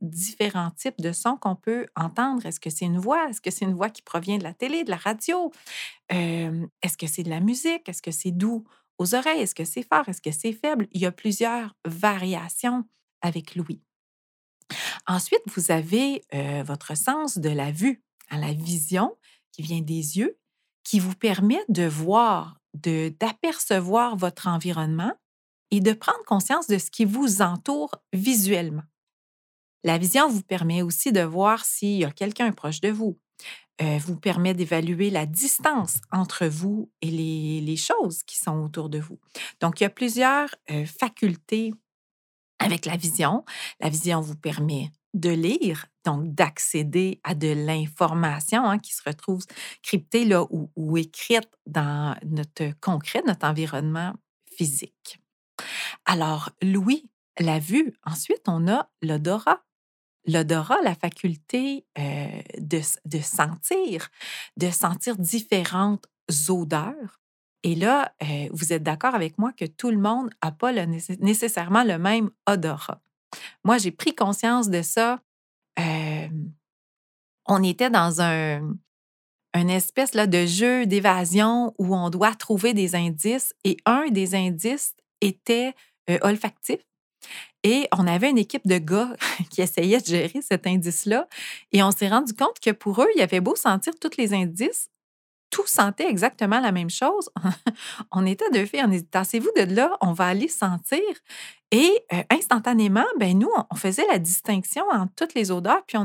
différents 0.01 0.69
types 0.69 1.01
de 1.01 1.11
sons 1.11 1.35
qu'on 1.35 1.55
peut 1.55 1.87
entendre. 1.95 2.45
Est-ce 2.45 2.59
que 2.59 2.69
c'est 2.69 2.85
une 2.85 2.99
voix? 2.99 3.27
Est-ce 3.29 3.41
que 3.41 3.49
c'est 3.49 3.65
une 3.65 3.73
voix 3.73 3.89
qui 3.89 4.03
provient 4.03 4.37
de 4.37 4.43
la 4.43 4.53
télé, 4.53 4.83
de 4.83 4.91
la 4.91 4.97
radio? 4.97 5.51
Est-ce 6.09 6.97
que 6.97 7.07
c'est 7.07 7.23
de 7.23 7.31
la 7.31 7.39
musique? 7.39 7.89
Est-ce 7.89 8.03
que 8.03 8.11
c'est 8.11 8.31
doux 8.31 8.63
aux 8.99 9.15
oreilles? 9.15 9.41
Est-ce 9.41 9.55
que 9.55 9.65
c'est 9.65 9.81
fort? 9.83 10.07
Est-ce 10.07 10.21
que 10.21 10.31
c'est 10.31 10.53
faible? 10.53 10.87
Il 10.91 11.01
y 11.01 11.07
a 11.07 11.11
plusieurs 11.11 11.75
variations 11.85 12.85
avec 13.21 13.55
l'ouïe. 13.55 13.81
Ensuite, 15.07 15.41
vous 15.55 15.71
avez 15.71 16.23
votre 16.65 16.95
sens 16.95 17.39
de 17.39 17.49
la 17.49 17.71
vue, 17.71 18.03
hein, 18.29 18.37
la 18.39 18.53
vision 18.53 19.17
qui 19.51 19.63
vient 19.63 19.81
des 19.81 20.17
yeux 20.19 20.37
qui 20.83 20.99
vous 20.99 21.15
permet 21.15 21.63
de 21.69 21.85
voir 21.85 22.57
d'apercevoir 22.73 24.15
votre 24.15 24.47
environnement 24.47 25.13
et 25.71 25.79
de 25.79 25.93
prendre 25.93 26.23
conscience 26.25 26.67
de 26.67 26.77
ce 26.77 26.89
qui 26.89 27.05
vous 27.05 27.41
entoure 27.41 27.91
visuellement. 28.13 28.83
La 29.83 29.97
vision 29.97 30.29
vous 30.29 30.43
permet 30.43 30.81
aussi 30.81 31.11
de 31.11 31.21
voir 31.21 31.65
s'il 31.65 31.97
y 31.97 32.05
a 32.05 32.11
quelqu'un 32.11 32.51
proche 32.51 32.81
de 32.81 32.89
vous, 32.89 33.19
euh, 33.81 33.97
vous 33.97 34.17
permet 34.17 34.53
d'évaluer 34.53 35.09
la 35.09 35.25
distance 35.25 35.99
entre 36.11 36.45
vous 36.45 36.91
et 37.01 37.09
les, 37.09 37.75
choses 37.75 38.23
qui 38.23 38.37
sont 38.37 38.63
autour 38.63 38.87
de 38.87 38.99
vous. 38.99 39.19
Donc, 39.59 39.79
il 39.79 39.83
y 39.83 39.87
a 39.87 39.89
plusieurs 39.89 40.53
euh, 40.69 40.85
facultés 40.85 41.73
avec 42.59 42.85
la 42.85 42.95
vision. 42.95 43.43
La 43.79 43.89
vision 43.89 44.21
vous 44.21 44.35
permet 44.35 44.91
de 45.15 45.31
lire, 45.31 45.87
donc 46.05 46.33
d'accéder 46.33 47.19
à 47.23 47.35
de 47.35 47.51
l'information 47.51 48.63
hein, 48.65 48.79
qui 48.79 48.93
se 48.93 49.01
retrouve 49.05 49.43
cryptée 49.81 50.25
là, 50.25 50.45
ou, 50.49 50.97
écrite 50.97 51.49
dans 51.65 52.15
notre 52.25 52.71
concret, 52.79 53.23
notre 53.25 53.47
environnement 53.47 54.13
physique. 54.55 55.19
Alors, 56.05 56.49
Louis 56.61 57.09
l'a 57.39 57.59
vue. 57.59 57.93
Ensuite, 58.05 58.43
on 58.47 58.67
a 58.67 58.89
l'odorat. 59.01 59.63
L'odorat, 60.25 60.81
la 60.83 60.95
faculté 60.95 61.85
euh, 61.97 62.41
de, 62.57 62.79
de 63.05 63.19
sentir, 63.19 64.09
de 64.57 64.69
sentir 64.69 65.17
différentes 65.17 66.07
odeurs. 66.47 67.19
Et 67.63 67.75
là, 67.75 68.13
euh, 68.21 68.49
vous 68.51 68.73
êtes 68.73 68.83
d'accord 68.83 69.15
avec 69.15 69.37
moi 69.37 69.51
que 69.53 69.65
tout 69.65 69.89
le 69.89 69.97
monde 69.97 70.29
n'a 70.43 70.51
pas 70.51 70.71
nécessairement 70.85 71.83
le 71.83 71.97
même 71.97 72.29
odorat. 72.47 73.01
Moi, 73.63 73.77
j'ai 73.77 73.91
pris 73.91 74.13
conscience 74.13 74.69
de 74.69 74.81
ça. 74.81 75.21
Euh, 75.79 76.27
on 77.47 77.63
était 77.63 77.89
dans 77.89 78.21
un, 78.21 78.75
une 79.53 79.69
espèce 79.69 80.11
de 80.11 80.45
jeu 80.45 80.85
d'évasion 80.85 81.73
où 81.77 81.95
on 81.95 82.09
doit 82.09 82.35
trouver 82.35 82.73
des 82.73 82.95
indices 82.95 83.53
et 83.63 83.77
un 83.85 84.09
des 84.09 84.35
indices 84.35 84.95
était 85.21 85.73
olfactif. 86.21 86.79
Et 87.63 87.87
on 87.97 88.07
avait 88.07 88.29
une 88.29 88.37
équipe 88.37 88.67
de 88.67 88.77
gars 88.77 89.15
qui 89.49 89.61
essayaient 89.61 90.01
de 90.01 90.05
gérer 90.05 90.41
cet 90.41 90.67
indice-là. 90.67 91.27
Et 91.71 91.81
on 91.81 91.91
s'est 91.91 92.09
rendu 92.09 92.33
compte 92.33 92.59
que 92.59 92.71
pour 92.71 93.01
eux, 93.01 93.07
il 93.15 93.21
avait 93.21 93.39
beau 93.39 93.55
sentir 93.55 93.93
tous 93.99 94.17
les 94.17 94.33
indices, 94.33 94.89
tout 95.53 95.67
sentait 95.67 96.09
exactement 96.09 96.59
la 96.59 96.71
même 96.71 96.89
chose. 96.89 97.29
on 98.11 98.25
était 98.25 98.49
deux 98.49 98.65
filles, 98.65 98.81
on 98.83 98.87
dit 98.87 99.05
Tassez-vous 99.05 99.51
de 99.55 99.75
là, 99.75 99.95
on 100.01 100.11
va 100.11 100.25
aller 100.25 100.47
sentir? 100.47 100.99
Et 101.69 101.91
euh, 102.11 102.23
instantanément, 102.31 103.05
ben 103.19 103.37
nous, 103.37 103.51
on 103.69 103.75
faisait 103.75 104.05
la 104.07 104.17
distinction 104.17 104.83
entre 104.91 105.13
toutes 105.15 105.35
les 105.35 105.51
odeurs, 105.51 105.83
puis 105.85 105.97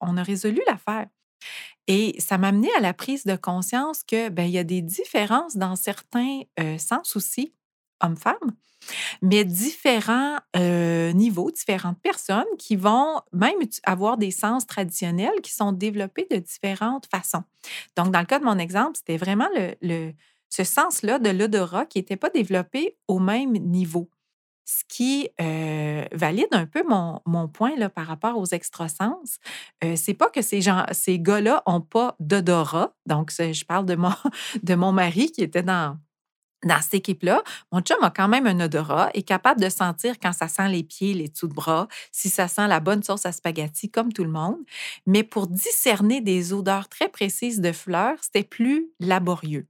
on 0.00 0.16
a, 0.16 0.22
résolu 0.22 0.62
l'affaire. 0.66 1.06
Et 1.86 2.18
ça 2.18 2.38
m'a 2.38 2.48
amené 2.48 2.70
à 2.78 2.80
la 2.80 2.94
prise 2.94 3.24
de 3.24 3.36
conscience 3.36 4.02
que 4.02 4.30
ben, 4.30 4.44
y 4.44 4.56
a 4.56 4.64
des 4.64 4.80
différences 4.80 5.58
dans 5.58 5.76
certains 5.76 6.40
euh, 6.58 6.78
sens 6.78 7.14
aussi, 7.14 7.52
hommes-femmes 8.04 8.52
mais 9.22 9.44
différents 9.44 10.38
euh, 10.56 11.12
niveaux, 11.12 11.50
différentes 11.50 12.00
personnes 12.00 12.44
qui 12.58 12.76
vont 12.76 13.20
même 13.32 13.58
avoir 13.84 14.16
des 14.16 14.30
sens 14.30 14.66
traditionnels 14.66 15.40
qui 15.42 15.52
sont 15.52 15.72
développés 15.72 16.26
de 16.30 16.36
différentes 16.36 17.06
façons. 17.06 17.44
Donc, 17.96 18.10
dans 18.10 18.20
le 18.20 18.26
cas 18.26 18.38
de 18.38 18.44
mon 18.44 18.58
exemple, 18.58 18.92
c'était 18.96 19.16
vraiment 19.16 19.48
le, 19.82 20.12
ce 20.50 20.64
sens-là 20.64 21.18
de 21.18 21.30
l'odorat 21.30 21.86
qui 21.86 21.98
n'était 21.98 22.16
pas 22.16 22.30
développé 22.30 22.96
au 23.08 23.18
même 23.18 23.52
niveau. 23.52 24.10
Ce 24.66 24.82
qui 24.88 25.28
euh, 25.42 26.06
valide 26.12 26.48
un 26.52 26.64
peu 26.64 26.82
mon, 26.88 27.48
point 27.48 27.76
là, 27.76 27.90
par 27.90 28.06
rapport 28.06 28.38
aux 28.38 28.46
extrasens. 28.46 29.38
Euh, 29.84 29.94
c'est 29.94 30.14
pas 30.14 30.30
que 30.30 30.40
ces, 30.40 30.62
gens, 30.62 30.86
ces 30.90 31.18
gars-là 31.18 31.62
n'ont 31.68 31.82
pas 31.82 32.16
d'odorat. 32.18 32.94
Donc, 33.04 33.30
je 33.30 33.64
parle 33.66 33.84
de 33.84 33.94
mon, 33.94 34.14
de 34.62 34.74
mon 34.74 34.90
mari 34.90 35.30
qui 35.32 35.42
était 35.42 35.62
dans, 35.62 35.98
dans 36.64 36.80
cette 36.80 36.94
équipe-là, 36.94 37.42
mon 37.72 37.80
chum 37.80 38.02
a 38.02 38.10
quand 38.10 38.28
même 38.28 38.46
un 38.46 38.60
odorat, 38.60 39.10
est 39.14 39.22
capable 39.22 39.60
de 39.60 39.68
sentir 39.68 40.18
quand 40.20 40.32
ça 40.32 40.48
sent 40.48 40.68
les 40.68 40.82
pieds, 40.82 41.14
les 41.14 41.28
dessous 41.28 41.48
de 41.48 41.54
bras, 41.54 41.88
si 42.10 42.30
ça 42.30 42.48
sent 42.48 42.66
la 42.66 42.80
bonne 42.80 43.02
sauce 43.02 43.26
à 43.26 43.32
spaghetti, 43.32 43.90
comme 43.90 44.12
tout 44.12 44.24
le 44.24 44.30
monde. 44.30 44.58
Mais 45.06 45.22
pour 45.22 45.46
discerner 45.46 46.20
des 46.20 46.52
odeurs 46.52 46.88
très 46.88 47.08
précises 47.08 47.60
de 47.60 47.72
fleurs, 47.72 48.16
c'était 48.22 48.44
plus 48.44 48.88
laborieux. 49.00 49.68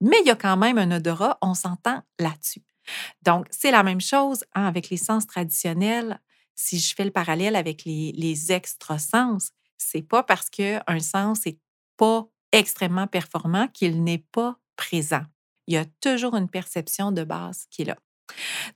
Mais 0.00 0.16
il 0.22 0.26
y 0.26 0.30
a 0.30 0.36
quand 0.36 0.56
même 0.56 0.78
un 0.78 0.90
odorat, 0.96 1.38
on 1.42 1.54
s'entend 1.54 2.02
là-dessus. 2.18 2.62
Donc, 3.22 3.46
c'est 3.50 3.70
la 3.70 3.82
même 3.82 4.00
chose 4.00 4.44
hein, 4.54 4.66
avec 4.66 4.88
les 4.88 4.96
sens 4.96 5.26
traditionnels. 5.26 6.20
Si 6.54 6.78
je 6.78 6.94
fais 6.94 7.04
le 7.04 7.10
parallèle 7.10 7.54
avec 7.54 7.84
les, 7.84 8.12
les 8.12 8.52
extrasens, 8.52 9.52
c'est 9.76 10.02
pas 10.02 10.22
parce 10.22 10.48
qu'un 10.50 11.00
sens 11.00 11.44
n'est 11.46 11.58
pas 11.96 12.26
extrêmement 12.52 13.06
performant 13.06 13.68
qu'il 13.68 14.02
n'est 14.02 14.24
pas 14.32 14.58
présent 14.76 15.24
il 15.66 15.74
y 15.74 15.76
a 15.76 15.84
toujours 16.00 16.34
une 16.34 16.48
perception 16.48 17.12
de 17.12 17.24
base 17.24 17.66
qui 17.70 17.82
est 17.82 17.86
là. 17.86 17.96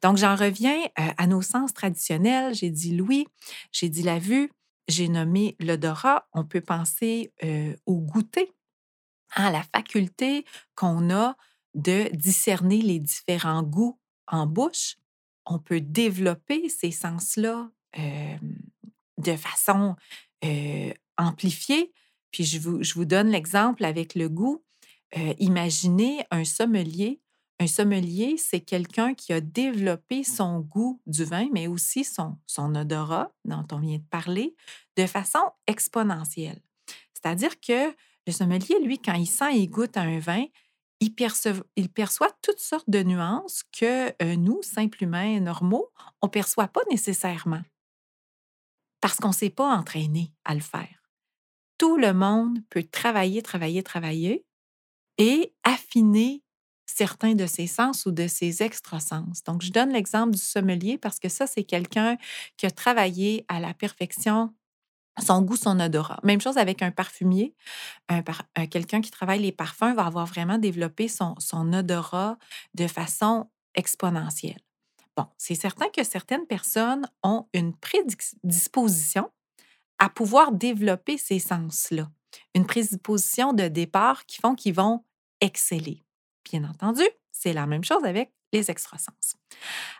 Donc, 0.02 0.16
j'en 0.16 0.36
reviens 0.36 0.78
euh, 0.98 1.10
à 1.16 1.26
nos 1.26 1.42
sens 1.42 1.72
traditionnels. 1.72 2.54
J'ai 2.54 2.70
dit 2.70 2.94
l'ouïe, 2.94 3.26
j'ai 3.72 3.88
dit 3.88 4.02
la 4.02 4.18
vue, 4.18 4.50
j'ai 4.88 5.08
nommé 5.08 5.56
l'odorat. 5.60 6.28
On 6.32 6.44
peut 6.44 6.60
penser 6.60 7.32
euh, 7.42 7.74
au 7.86 7.96
goûter, 7.96 8.52
à 9.34 9.50
la 9.50 9.62
faculté 9.62 10.44
qu'on 10.74 11.10
a 11.10 11.36
de 11.74 12.08
discerner 12.14 12.82
les 12.82 13.00
différents 13.00 13.62
goûts 13.62 13.98
en 14.28 14.46
bouche. 14.46 14.96
On 15.46 15.58
peut 15.58 15.80
développer 15.80 16.68
ces 16.68 16.90
sens-là 16.90 17.70
euh, 17.98 18.36
de 19.18 19.36
façon 19.36 19.96
amplifiée. 21.16 21.90
Puis 22.30 22.44
je 22.44 22.58
vous 22.94 23.04
donne 23.06 23.28
l'exemple 23.28 23.84
avec 23.84 24.14
le 24.14 24.28
goût. 24.28 24.62
Euh, 25.16 25.34
imaginez 25.38 26.24
un 26.30 26.44
sommelier. 26.44 27.20
Un 27.60 27.68
sommelier, 27.68 28.36
c'est 28.36 28.60
quelqu'un 28.60 29.14
qui 29.14 29.32
a 29.32 29.40
développé 29.40 30.24
son 30.24 30.58
goût 30.60 31.00
du 31.06 31.24
vin, 31.24 31.48
mais 31.52 31.68
aussi 31.68 32.04
son, 32.04 32.36
odorat, 32.58 33.30
dont 33.44 33.64
on 33.70 33.78
vient 33.78 33.98
de 33.98 34.04
parler, 34.10 34.56
de 34.96 35.06
façon 35.06 35.38
exponentielle. 35.68 36.60
C'est-à-dire 37.12 37.60
que 37.60 37.94
le 38.26 38.32
sommelier, 38.32 38.80
lui, 38.82 38.98
quand 38.98 39.14
il 39.14 39.26
sent 39.26 39.56
et 39.56 39.68
goûte 39.68 39.96
un 39.96 40.18
vin, 40.18 40.44
il, 41.00 41.14
il, 41.76 41.88
perçoit 41.90 42.30
toutes 42.42 42.58
sortes 42.58 42.90
de 42.90 43.02
nuances 43.02 43.62
que 43.78 44.08
euh, 44.22 44.36
nous, 44.36 44.62
simples 44.62 45.04
humains 45.04 45.38
normaux, 45.38 45.90
on 46.22 46.26
ne 46.26 46.32
perçoit 46.32 46.68
pas 46.68 46.82
nécessairement 46.90 47.62
parce 49.00 49.16
qu'on 49.16 49.28
ne 49.28 49.34
s'est 49.34 49.50
pas 49.50 49.68
entraîné 49.68 50.32
à 50.44 50.54
le 50.54 50.60
faire. 50.62 51.10
Tout 51.76 51.98
le 51.98 52.14
monde 52.14 52.60
peut 52.70 52.84
travailler, 52.84 53.42
travailler, 53.42 53.82
travailler, 53.82 54.46
et 55.18 55.52
affiner 55.62 56.42
certains 56.86 57.34
de 57.34 57.46
ses 57.46 57.66
sens 57.66 58.06
ou 58.06 58.10
de 58.10 58.26
ses 58.26 58.62
extrasens. 58.62 59.42
Donc, 59.46 59.62
je 59.62 59.70
donne 59.72 59.90
l'exemple 59.90 60.32
du 60.32 60.40
sommelier 60.42 60.98
parce 60.98 61.18
que 61.18 61.28
ça, 61.28 61.46
c'est 61.46 61.64
quelqu'un 61.64 62.16
qui 62.56 62.66
a 62.66 62.70
travaillé 62.70 63.44
à 63.48 63.60
la 63.60 63.74
perfection 63.74 64.54
son 65.20 65.42
goût, 65.42 65.56
son 65.56 65.78
odorat. 65.78 66.18
Même 66.24 66.40
chose 66.40 66.58
avec 66.58 66.82
un 66.82 66.90
parfumier. 66.90 67.54
Un 68.08 68.22
quelqu'un 68.66 69.00
qui 69.00 69.10
travaille 69.10 69.40
les 69.40 69.52
parfums 69.52 69.94
va 69.94 70.06
avoir 70.06 70.26
vraiment 70.26 70.58
développé 70.58 71.08
son 71.08 71.72
odorat 71.72 72.36
de 72.74 72.86
façon 72.88 73.48
exponentielle. 73.74 74.60
Bon, 75.16 75.26
c'est 75.38 75.54
certain 75.54 75.88
que 75.90 76.02
certaines 76.02 76.46
personnes 76.46 77.08
ont 77.22 77.46
une 77.52 77.76
prédisposition 77.76 79.30
à 79.98 80.08
pouvoir 80.08 80.50
développer 80.50 81.16
ces 81.18 81.38
sens-là 81.38 82.10
une 82.54 82.66
prédisposition 82.66 83.52
de 83.52 83.68
départ 83.68 84.26
qui 84.26 84.40
font 84.40 84.54
qu'ils 84.54 84.74
vont 84.74 85.04
exceller. 85.40 86.02
Bien 86.44 86.64
entendu, 86.64 87.02
c'est 87.32 87.52
la 87.52 87.66
même 87.66 87.84
chose 87.84 88.04
avec 88.04 88.32
les 88.52 88.70
extrasens. 88.70 89.36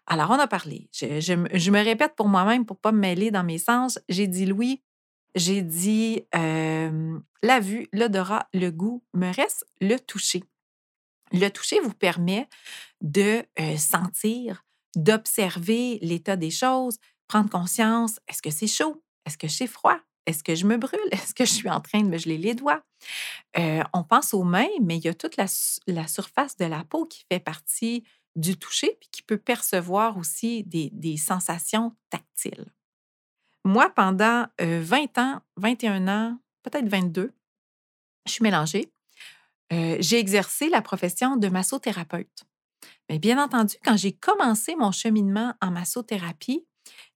Alors, 0.07 0.31
on 0.31 0.39
a 0.39 0.47
parlé. 0.47 0.89
Je, 0.93 1.35
me 1.71 1.85
répète 1.85 2.15
pour 2.15 2.29
moi-même 2.29 2.65
pour 2.65 2.77
ne 2.77 2.81
pas 2.81 2.93
me 2.93 3.01
mêler 3.01 3.31
dans 3.31 3.45
mes 3.45 3.59
sens. 3.59 3.99
J'ai 4.09 4.27
dit 4.27 4.47
Louis, 4.47 4.83
j'ai 5.35 5.63
dit 5.63 6.23
la 6.33 7.61
vue, 7.61 7.89
l'odorat, 7.93 8.49
le 8.55 8.71
goût. 8.71 9.03
Me 9.13 9.35
reste 9.35 9.67
le 9.81 9.99
toucher. 9.99 10.45
Le 11.33 11.49
toucher 11.49 11.81
vous 11.81 11.93
permet 11.93 12.49
de 13.01 13.43
sentir, 13.77 14.65
d'observer 14.95 15.99
l'état 16.01 16.37
des 16.37 16.51
choses, 16.51 16.99
prendre 17.27 17.51
conscience. 17.51 18.21
Est-ce 18.29 18.43
que 18.43 18.51
c'est 18.51 18.69
chaud? 18.69 19.03
Est-ce 19.27 19.39
que 19.39 19.49
c'est 19.49 19.67
froid? 19.67 19.99
Est-ce 20.27 20.43
que 20.43 20.55
je 20.55 20.67
me 20.67 20.77
brûle? 20.77 21.01
Est-ce 21.11 21.35
que 21.35 21.45
je 21.45 21.53
suis 21.53 21.69
en 21.69 21.81
train 21.81 22.01
de 22.01 22.09
me 22.09 22.19
geler 22.19 22.39
les 22.39 22.55
doigts? 22.55 22.83
Euh, 23.59 23.83
on 23.93 24.03
pense 24.05 24.35
aux 24.35 24.45
mains, 24.45 24.69
mais 24.83 24.97
il 24.97 25.05
y 25.05 25.09
a 25.09 25.15
toute 25.15 25.37
la, 25.37 25.47
surface 26.07 26.57
de 26.57 26.65
la 26.65 26.85
peau 26.85 27.05
qui 27.05 27.25
fait 27.31 27.41
partie 27.41 28.05
du 28.37 28.57
toucher 28.57 28.97
puis 29.01 29.09
qui 29.13 29.23
peut 29.23 29.39
percevoir 29.39 30.17
aussi 30.17 30.65
des, 30.65 31.17
sensations 31.17 31.95
tactiles. 32.11 32.67
Moi, 33.65 33.91
pendant 33.91 34.47
20 34.59 34.59
euh, 34.63 35.21
ans, 35.21 35.41
21 35.57 36.09
ans, 36.09 36.39
peut-être 36.63 36.89
22, 36.89 37.33
je 38.27 38.33
suis 38.33 38.43
mélangée. 38.43 38.93
Euh, 39.73 39.97
j'ai 40.01 40.19
exercé 40.19 40.69
la 40.69 40.83
profession 40.83 41.37
de 41.37 41.49
massothérapeute. 41.49 42.45
Mais 43.09 43.19
bien 43.19 43.43
entendu, 43.43 43.77
quand 43.85 43.97
j'ai 43.97 44.13
commencé 44.13 44.77
mon 44.77 44.93
cheminement 44.93 45.55
en 45.61 45.71
massothérapie, 45.71 46.67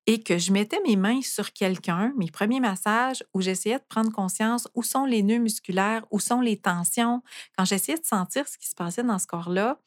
et 0.08 0.22
que 0.22 0.38
je 0.38 0.52
mettais 0.52 0.80
mes 0.86 0.96
mains 0.96 1.20
sur 1.20 1.52
quelqu'un, 1.52 2.14
mes 2.16 2.30
premiers 2.30 2.60
massages, 2.60 3.22
où 3.34 3.42
j'essayais 3.42 3.78
de 3.78 3.84
prendre 3.90 4.10
conscience 4.10 4.66
où 4.74 4.82
sont 4.82 5.04
les 5.04 5.22
nœuds 5.22 5.36
musculaires, 5.36 6.06
où 6.10 6.18
sont 6.18 6.40
les 6.40 6.56
tensions. 6.56 7.22
Quand 7.58 7.66
j'essayais 7.66 7.98
de 7.98 8.06
sentir 8.06 8.48
ce 8.48 8.56
qui 8.56 8.66
se 8.66 8.74
passait 8.74 9.02
dans 9.02 9.18
ce 9.18 9.26
corps-là, 9.26 9.78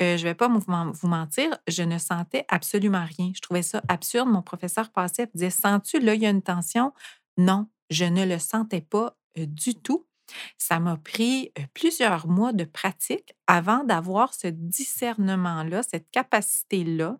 euh, 0.00 0.16
je 0.16 0.22
ne 0.22 0.30
vais 0.30 0.34
pas 0.34 0.48
vous 0.48 1.08
mentir, 1.08 1.54
je 1.68 1.82
ne 1.82 1.98
sentais 1.98 2.46
absolument 2.48 3.04
rien. 3.18 3.30
Je 3.34 3.42
trouvais 3.42 3.60
ça 3.62 3.82
absurde. 3.88 4.30
Mon 4.30 4.40
professeur 4.40 4.88
passait 4.88 5.24
et 5.24 5.30
disait 5.34 5.50
Sens-tu, 5.50 6.00
là, 6.00 6.14
il 6.14 6.22
y 6.22 6.26
a 6.26 6.30
une 6.30 6.40
tension 6.40 6.94
Non, 7.36 7.68
je 7.90 8.06
ne 8.06 8.24
le 8.24 8.38
sentais 8.38 8.80
pas 8.80 9.18
euh, 9.38 9.44
du 9.44 9.74
tout. 9.74 10.06
Ça 10.56 10.80
m'a 10.80 10.96
pris 10.96 11.52
plusieurs 11.74 12.26
mois 12.26 12.52
de 12.52 12.64
pratique 12.64 13.34
avant 13.46 13.84
d'avoir 13.84 14.34
ce 14.34 14.48
discernement-là, 14.48 15.82
cette 15.82 16.10
capacité-là 16.10 17.18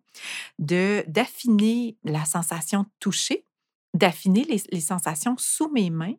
de 0.59 1.05
d'affiner 1.07 1.97
la 2.05 2.25
sensation 2.25 2.83
de 2.83 2.89
toucher, 3.01 3.47
d'affiner 3.95 4.45
les, 4.45 4.81
sensations 4.81 5.37
sous 5.39 5.71
mes 5.71 5.91
mains 5.91 6.15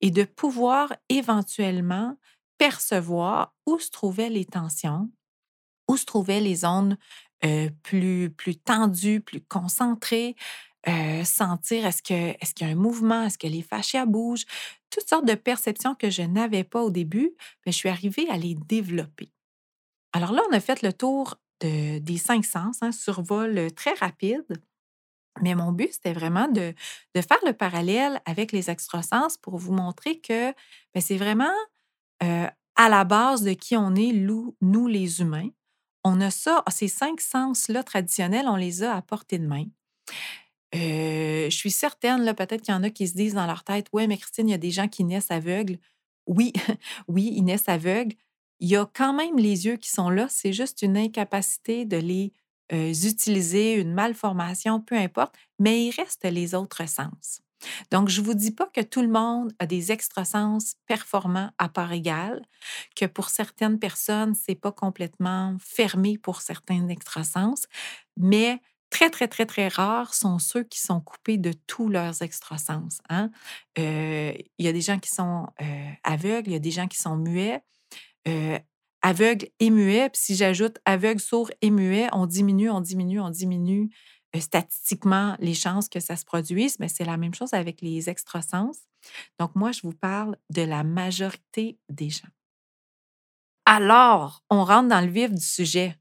et 0.00 0.10
de 0.10 0.24
pouvoir 0.24 0.92
éventuellement 1.08 2.16
percevoir 2.58 3.54
où 3.66 3.78
se 3.78 3.90
trouvaient 3.90 4.30
les 4.30 4.44
tensions, 4.44 5.10
où 5.88 5.96
se 5.96 6.04
trouvaient 6.04 6.40
les 6.40 6.56
zones 6.56 6.96
plus, 7.82 8.30
plus 8.30 8.56
tendues, 8.56 9.20
plus 9.20 9.42
concentrées, 9.42 10.36
sentir 11.24 11.86
est-ce 11.86 12.02
qu'il 12.02 12.16
est 12.16 12.60
y 12.60 12.64
a 12.64 12.68
un 12.68 12.74
mouvement, 12.74 13.24
est-ce 13.24 13.38
que 13.38 13.46
les 13.46 13.62
fascias 13.62 14.06
bougent, 14.06 14.46
toutes 14.96 15.08
sortes 15.08 15.26
de 15.26 15.34
perceptions 15.34 15.94
que 15.94 16.08
je 16.08 16.22
n'avais 16.22 16.64
pas 16.64 16.82
au 16.82 16.90
début, 16.90 17.34
mais 17.64 17.72
je 17.72 17.76
suis 17.76 17.88
arrivée 17.90 18.28
à 18.30 18.38
les 18.38 18.54
développer. 18.54 19.30
Alors 20.12 20.32
là, 20.32 20.40
on 20.48 20.54
a 20.54 20.60
fait 20.60 20.80
le 20.80 20.92
tour 20.92 21.36
de, 21.60 21.98
des 21.98 22.16
cinq 22.16 22.46
sens, 22.46 22.82
un 22.82 22.88
hein, 22.88 22.92
survol 22.92 23.72
très 23.74 23.92
rapide. 23.94 24.46
Mais 25.42 25.54
mon 25.54 25.70
but, 25.70 25.92
c'était 25.92 26.14
vraiment 26.14 26.48
de, 26.48 26.72
faire 27.14 27.38
le 27.44 27.52
parallèle 27.52 28.22
avec 28.24 28.52
les 28.52 28.70
extrasens 28.70 29.36
pour 29.42 29.58
vous 29.58 29.72
montrer 29.72 30.18
que 30.18 30.52
ben, 30.94 31.00
c'est 31.00 31.18
vraiment 31.18 31.52
à 32.20 32.88
la 32.88 33.04
base 33.04 33.42
de 33.42 33.52
qui 33.52 33.76
on 33.76 33.94
est, 33.94 34.12
nous, 34.12 34.86
les 34.86 35.20
humains. 35.20 35.50
On 36.04 36.22
a 36.22 36.30
ça, 36.30 36.64
ces 36.68 36.88
cinq 36.88 37.20
sens-là 37.20 37.82
traditionnels, 37.82 38.46
on 38.48 38.56
les 38.56 38.82
a 38.82 38.94
à 38.94 39.02
portée 39.02 39.38
de 39.38 39.46
main. 39.46 39.66
Je 40.72 41.48
suis 41.50 41.70
certaine, 41.70 42.22
là, 42.22 42.34
peut-être 42.34 42.62
qu'il 42.62 42.74
y 42.74 42.76
en 42.76 42.82
a 42.82 42.90
qui 42.90 43.08
se 43.08 43.14
disent 43.14 43.34
dans 43.34 43.46
leur 43.46 43.64
tête, 43.64 43.86
ouais, 43.92 44.06
mais 44.06 44.18
Christine, 44.18 44.48
il 44.48 44.52
y 44.52 44.54
a 44.54 44.58
des 44.58 44.70
gens 44.70 44.88
qui 44.88 45.04
naissent 45.04 45.30
aveugles. 45.30 45.78
Oui, 46.26 46.52
oui, 47.08 47.32
ils 47.34 47.44
naissent 47.44 47.68
aveugles. 47.68 48.16
Il 48.60 48.68
y 48.68 48.76
a 48.76 48.88
quand 48.92 49.12
même 49.12 49.36
les 49.38 49.66
yeux 49.66 49.76
qui 49.76 49.90
sont 49.90 50.10
là. 50.10 50.26
C'est 50.28 50.52
juste 50.52 50.82
une 50.82 50.96
incapacité 50.96 51.84
de 51.84 51.96
les 51.96 52.32
utiliser, 53.06 53.74
une 53.74 53.92
malformation, 53.92 54.80
peu 54.80 54.96
importe, 54.96 55.36
mais 55.58 55.86
il 55.86 55.90
reste 55.90 56.24
les 56.24 56.54
autres 56.54 56.88
sens. 56.88 57.42
Donc, 57.90 58.08
je 58.08 58.20
ne 58.20 58.26
vous 58.26 58.34
dis 58.34 58.50
pas 58.50 58.66
que 58.66 58.80
tout 58.80 59.02
le 59.02 59.08
monde 59.08 59.52
a 59.58 59.66
des 59.66 59.92
extrasens 59.92 60.76
performants 60.86 61.50
à 61.58 61.68
part 61.68 61.92
égale, 61.92 62.44
que 62.94 63.06
pour 63.06 63.30
certaines 63.30 63.78
personnes, 63.78 64.34
ce 64.34 64.42
n'est 64.48 64.56
pas 64.56 64.72
complètement 64.72 65.56
fermé 65.60 66.18
pour 66.18 66.40
certains 66.42 66.88
extrasens, 66.88 67.66
mais 68.16 68.60
très, 68.90 69.10
très, 69.10 69.28
très, 69.28 69.46
très 69.46 69.68
rares 69.68 70.14
sont 70.14 70.38
ceux 70.38 70.62
qui 70.64 70.80
sont 70.80 71.00
coupés 71.00 71.38
de 71.38 71.52
tous 71.66 71.88
leurs 71.88 72.22
extrasens. 72.22 72.98
Hein. 73.08 73.30
Il 73.76 74.44
y 74.58 74.68
a 74.68 74.72
des 74.72 74.80
gens 74.80 74.98
qui 74.98 75.10
sont 75.10 75.46
aveugles, 76.04 76.48
il 76.48 76.52
y 76.52 76.56
a 76.56 76.60
des 76.60 76.70
gens 76.70 76.86
qui 76.86 76.98
sont 76.98 77.16
muets. 77.16 77.62
Aveugles 79.02 79.46
et 79.60 79.70
muets, 79.70 80.10
puis 80.10 80.20
si 80.20 80.34
j'ajoute 80.34 80.78
aveugle, 80.84 81.20
sourd 81.20 81.50
et 81.62 81.70
muet, 81.70 82.08
on 82.12 82.26
diminue, 82.26 82.70
on 82.70 82.80
diminue, 82.80 83.20
on 83.20 83.30
diminue 83.30 83.90
statistiquement 84.38 85.36
les 85.38 85.54
chances 85.54 85.88
que 85.88 86.00
ça 86.00 86.16
se 86.16 86.24
produise, 86.24 86.78
mais 86.80 86.88
c'est 86.88 87.04
la 87.04 87.16
même 87.16 87.32
chose 87.32 87.54
avec 87.54 87.80
les 87.80 88.10
extrasens. 88.10 88.72
Donc, 89.38 89.54
moi, 89.54 89.72
je 89.72 89.82
vous 89.82 89.92
parle 89.92 90.36
de 90.50 90.62
la 90.62 90.82
majorité 90.82 91.78
des 91.88 92.10
gens. 92.10 92.28
Alors, 93.64 94.42
on 94.50 94.64
rentre 94.64 94.88
dans 94.88 95.00
le 95.00 95.10
vif 95.10 95.32
du 95.32 95.44
sujet, 95.44 95.96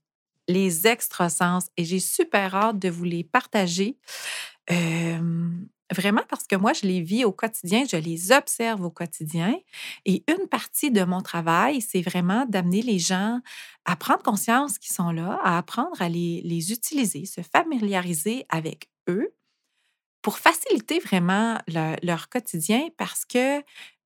les 0.48 0.88
extrasens, 0.88 1.70
et 1.78 1.86
j'ai 1.86 2.00
super 2.00 2.56
hâte 2.56 2.80
de 2.80 2.90
vous 2.90 3.04
les 3.06 3.24
partager. 3.24 3.98
Vraiment 5.94 6.24
parce 6.28 6.48
que 6.48 6.56
moi, 6.56 6.74
je 6.74 6.88
les 6.88 7.02
vis 7.02 7.26
au 7.26 7.32
quotidien, 7.32 7.84
je 7.90 7.98
les 7.98 8.32
observe 8.32 8.82
au 8.84 8.90
quotidien. 8.90 9.56
Et 10.06 10.24
une 10.28 10.48
partie 10.48 10.90
de 10.90 11.04
mon 11.04 11.22
travail, 11.22 11.80
c'est 11.80 12.02
vraiment 12.02 12.46
d'amener 12.48 12.82
les 12.82 12.98
gens 12.98 13.40
à 13.86 13.96
prendre 13.96 14.24
conscience 14.24 14.80
qu'ils 14.80 14.96
sont 14.96 15.12
là, 15.12 15.40
à 15.44 15.60
apprendre 15.60 16.02
à 16.02 16.10
les, 16.10 16.42
les, 16.44 16.72
utiliser, 16.72 17.26
se 17.26 17.42
familiariser 17.42 18.46
avec 18.50 18.90
eux 19.08 19.36
pour 20.24 20.40
faciliter 20.40 21.00
vraiment 21.00 21.60
leur 21.68 22.30
quotidien 22.30 22.88
parce 22.98 23.24
que 23.26 23.60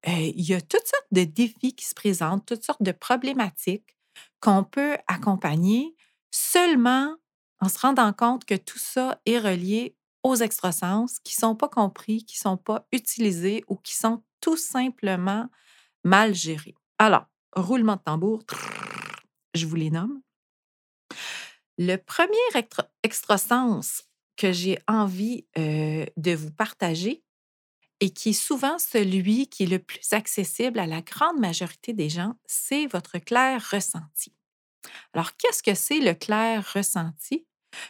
il 0.06 0.42
y 0.42 0.54
a 0.54 0.60
toutes 0.60 0.86
sortes 0.86 1.08
de 1.12 1.24
défis 1.24 1.76
qui 1.76 1.86
se 1.86 1.96
présentent, 1.96 2.46
toutes 2.46 2.64
sortes 2.64 2.84
de 2.84 2.92
problématiques 2.92 3.98
qu'on 4.42 4.66
peut 4.66 4.98
accompagner 5.08 5.96
seulement 6.32 7.16
en 7.60 7.70
se 7.70 7.80
rendant 7.80 8.14
compte 8.14 8.46
que 8.46 8.56
tout 8.56 8.80
ça 8.80 9.20
est 9.26 9.40
relié 9.40 9.96
aux 10.24 10.36
extrasens 10.36 11.20
qui 11.24 11.36
ne 11.38 11.40
sont 11.40 11.56
pas 11.56 11.70
compris, 11.70 12.26
qui 12.26 12.38
ne 12.38 12.42
sont 12.42 12.58
pas 12.58 12.88
utilisés 12.92 13.64
ou 13.68 13.76
qui 13.76 13.96
sont 13.96 14.24
tout 14.42 14.58
simplement 14.58 15.50
mal 16.04 16.34
gérés. 16.34 16.76
Alors, 16.98 17.26
roulement 17.56 17.96
de 17.96 18.02
tambour, 18.02 18.44
je 19.54 19.66
vous 19.66 19.76
les 19.76 19.90
nomme. 19.90 20.22
Le 21.78 21.96
premier 21.96 22.36
extrasens 23.04 24.04
que 24.36 24.52
j'ai 24.52 24.80
envie 24.88 25.46
de 25.56 26.36
vous 26.36 26.52
partager 26.52 27.24
et 28.02 28.12
qui 28.12 28.30
est 28.30 28.34
souvent 28.34 28.78
celui 28.80 29.48
qui 29.48 29.64
est 29.64 29.68
le 29.68 29.80
plus 29.80 30.14
accessible 30.14 30.80
à 30.80 30.88
la 30.88 31.02
grande 31.02 31.40
majorité 31.40 31.92
des 31.92 32.10
gens, 32.10 32.36
c'est 32.46 32.86
votre 32.88 33.18
clair 33.18 33.62
ressenti. 33.72 34.34
Alors, 35.14 35.36
qu'est-ce 35.38 35.64
que 35.64 35.74
c'est 35.76 36.00
le 36.00 36.14
clair 36.14 36.66
ressenti? 36.74 37.46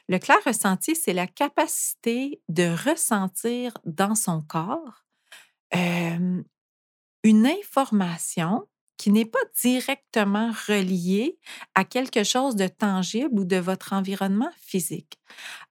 Le 0.07 0.17
clair 0.19 0.37
ressenti, 0.45 0.95
c'est 0.95 1.13
la 1.13 1.27
capacité 1.27 2.41
de 2.49 2.75
ressentir 2.89 3.73
dans 3.85 4.15
son 4.15 4.41
corps 4.41 5.05
une 7.23 7.47
information 7.47 8.67
qui 8.97 9.11
n'est 9.11 9.25
pas 9.25 9.39
directement 9.61 10.51
reliée 10.67 11.39
à 11.73 11.85
quelque 11.85 12.23
chose 12.23 12.55
de 12.55 12.67
tangible 12.67 13.39
ou 13.39 13.45
de 13.45 13.55
votre 13.55 13.93
environnement 13.93 14.51
physique. 14.57 15.19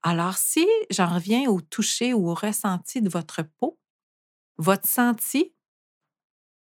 Alors, 0.02 0.36
si 0.38 0.66
j'en 0.90 1.14
reviens 1.14 1.50
au 1.50 1.60
toucher 1.60 2.14
ou 2.14 2.30
au 2.30 2.34
ressenti 2.34 3.02
de 3.02 3.10
votre 3.10 3.42
peau, 3.58 3.78
votre 4.58 4.88
senti, 4.88 5.54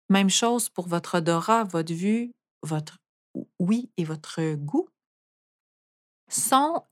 même 0.09 0.29
chose 0.29 0.69
pour 0.69 0.87
votre 0.87 1.17
odorat, 1.19 1.63
votre 1.63 1.93
vue, 1.93 2.33
votre 2.63 2.97
oui 3.59 3.91
et 3.97 4.03
votre 4.03 4.53
goût, 4.55 4.87
sont 6.27 6.83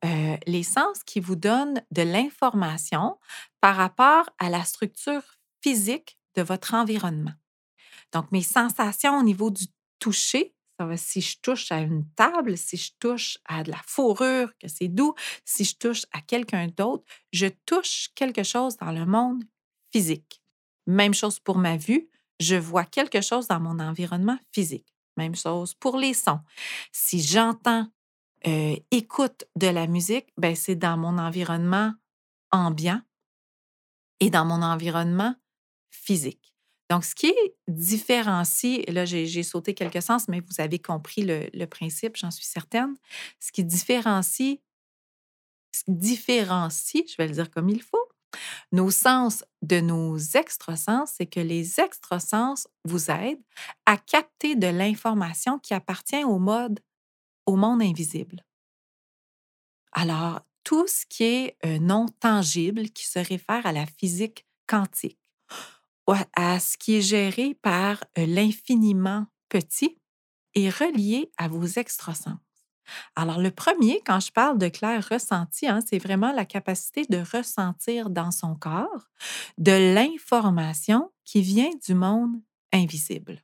les 0.45 0.63
sens 0.63 1.03
qui 1.03 1.19
vous 1.19 1.35
donnent 1.35 1.81
de 1.91 2.03
l'information 2.03 3.17
par 3.61 3.75
rapport 3.75 4.29
à 4.37 4.49
la 4.49 4.63
structure 4.63 5.23
physique 5.61 6.19
de 6.35 6.41
votre 6.43 6.73
environnement. 6.75 7.33
Donc, 8.11 8.31
mes 8.31 8.43
sensations 8.43 9.17
au 9.17 9.23
niveau 9.23 9.49
du 9.49 9.65
toucher, 9.99 10.53
ça 10.79 10.85
va 10.85 10.97
si 10.97 11.21
je 11.21 11.37
touche 11.41 11.71
à 11.71 11.79
une 11.79 12.07
table, 12.11 12.57
si 12.57 12.77
je 12.77 12.91
touche 12.99 13.39
à 13.45 13.63
de 13.63 13.71
la 13.71 13.81
fourrure, 13.87 14.51
que 14.59 14.67
c'est 14.67 14.87
doux, 14.87 15.15
si 15.45 15.63
je 15.65 15.77
touche 15.77 16.03
à 16.11 16.21
quelqu'un 16.21 16.67
d'autre, 16.67 17.03
je 17.31 17.47
touche 17.65 18.09
quelque 18.15 18.43
chose 18.43 18.77
dans 18.77 18.91
le 18.91 19.05
monde 19.05 19.43
physique. 19.91 20.41
Même 20.85 21.13
chose 21.13 21.39
pour 21.39 21.57
ma 21.57 21.77
vue, 21.77 22.09
je 22.39 22.55
vois 22.55 22.85
quelque 22.85 23.21
chose 23.21 23.47
dans 23.47 23.59
mon 23.59 23.79
environnement 23.79 24.37
physique. 24.51 24.92
Même 25.17 25.35
chose 25.35 25.73
pour 25.73 25.97
les 25.97 26.13
sons. 26.13 26.39
Si 26.91 27.21
j'entends 27.21 27.87
écoute 28.91 29.45
de 29.55 29.67
la 29.67 29.87
musique, 29.87 30.27
ben, 30.37 30.55
c'est 30.55 30.75
dans 30.75 30.97
mon 30.97 31.17
environnement 31.17 31.93
ambiant 32.51 33.01
et 34.19 34.29
dans 34.29 34.45
mon 34.45 34.61
environnement 34.61 35.35
physique. 35.89 36.53
Donc, 36.89 37.05
ce 37.05 37.15
qui 37.15 37.27
est 37.27 37.55
différencie, 37.67 38.83
là, 38.87 39.05
j'ai 39.05 39.43
sauté 39.43 39.73
quelques 39.73 40.01
sens, 40.01 40.27
mais 40.27 40.41
vous 40.41 40.61
avez 40.61 40.79
compris 40.79 41.23
le, 41.23 41.65
principe, 41.65 42.17
j'en 42.17 42.31
suis 42.31 42.45
certaine. 42.45 42.95
Ce 43.39 43.51
qui 43.51 43.63
différencie, 43.63 44.59
ce 45.71 45.83
qui 45.85 45.91
différencie, 45.93 47.03
je 47.09 47.15
vais 47.17 47.27
le 47.27 47.33
dire 47.33 47.49
comme 47.49 47.69
il 47.69 47.81
faut, 47.81 48.07
nos 48.71 48.91
sens 48.91 49.43
de 49.61 49.79
nos 49.79 50.17
extrasens, 50.17 51.05
c'est 51.05 51.25
que 51.25 51.39
les 51.39 51.79
extrasens 51.79 52.67
vous 52.85 53.11
aident 53.11 53.41
à 53.85 53.97
capter 53.97 54.55
de 54.55 54.67
l'information 54.67 55.59
qui 55.59 55.73
appartient 55.73 56.23
au 56.23 56.39
mode 56.39 56.79
au 57.45 57.55
monde 57.55 57.81
invisible. 57.81 58.43
Alors, 59.91 60.41
tout 60.63 60.87
ce 60.87 61.05
qui 61.05 61.23
est 61.23 61.57
non 61.79 62.07
tangible, 62.19 62.89
qui 62.89 63.05
se 63.05 63.19
réfère 63.19 63.65
à 63.65 63.71
la 63.71 63.85
physique 63.85 64.45
quantique, 64.67 65.19
à 66.35 66.59
ce 66.59 66.77
qui 66.77 66.95
est 66.95 67.01
géré 67.01 67.53
par 67.61 68.03
l'infiniment 68.15 69.27
petit, 69.49 69.97
est 70.55 70.69
relié 70.69 71.31
à 71.37 71.47
vos 71.47 71.65
extrasens. 71.65 72.37
Alors, 73.15 73.39
le 73.39 73.51
premier, 73.51 74.01
quand 74.05 74.19
je 74.19 74.31
parle 74.31 74.57
de 74.57 74.67
clair 74.67 75.07
ressenti, 75.09 75.67
hein, 75.67 75.79
c'est 75.87 75.99
vraiment 75.99 76.31
la 76.31 76.45
capacité 76.45 77.05
de 77.09 77.23
ressentir 77.35 78.09
dans 78.09 78.31
son 78.31 78.55
corps 78.55 79.09
de 79.57 79.93
l'information 79.93 81.11
qui 81.23 81.41
vient 81.41 81.71
du 81.85 81.93
monde 81.93 82.35
invisible. 82.71 83.41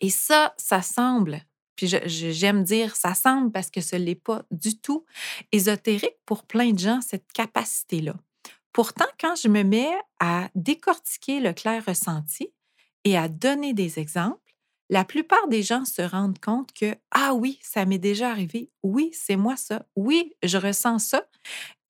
Et 0.00 0.10
ça, 0.10 0.54
ça 0.56 0.82
semble, 0.82 1.42
puis 1.78 1.86
j'aime 1.86 2.64
dire 2.64 2.96
ça 2.96 3.14
semble 3.14 3.52
parce 3.52 3.70
que 3.70 3.80
ce 3.80 3.94
n'est 3.94 4.16
pas 4.16 4.42
du 4.50 4.76
tout 4.80 5.04
ésotérique 5.52 6.16
pour 6.26 6.44
plein 6.44 6.72
de 6.72 6.78
gens, 6.78 7.00
cette 7.00 7.30
capacité-là. 7.32 8.14
Pourtant, 8.72 9.06
quand 9.20 9.36
je 9.36 9.48
me 9.48 9.62
mets 9.62 9.94
à 10.18 10.48
décortiquer 10.56 11.38
le 11.38 11.52
clair 11.52 11.84
ressenti 11.86 12.52
et 13.04 13.16
à 13.16 13.28
donner 13.28 13.74
des 13.74 13.98
exemples, 14.00 14.47
la 14.90 15.04
plupart 15.04 15.48
des 15.48 15.62
gens 15.62 15.84
se 15.84 16.02
rendent 16.02 16.38
compte 16.38 16.72
que, 16.72 16.94
ah 17.10 17.34
oui, 17.34 17.58
ça 17.62 17.84
m'est 17.84 17.98
déjà 17.98 18.30
arrivé, 18.30 18.70
oui, 18.82 19.10
c'est 19.12 19.36
moi 19.36 19.56
ça, 19.56 19.86
oui, 19.96 20.32
je 20.42 20.58
ressens 20.58 20.98
ça. 21.00 21.26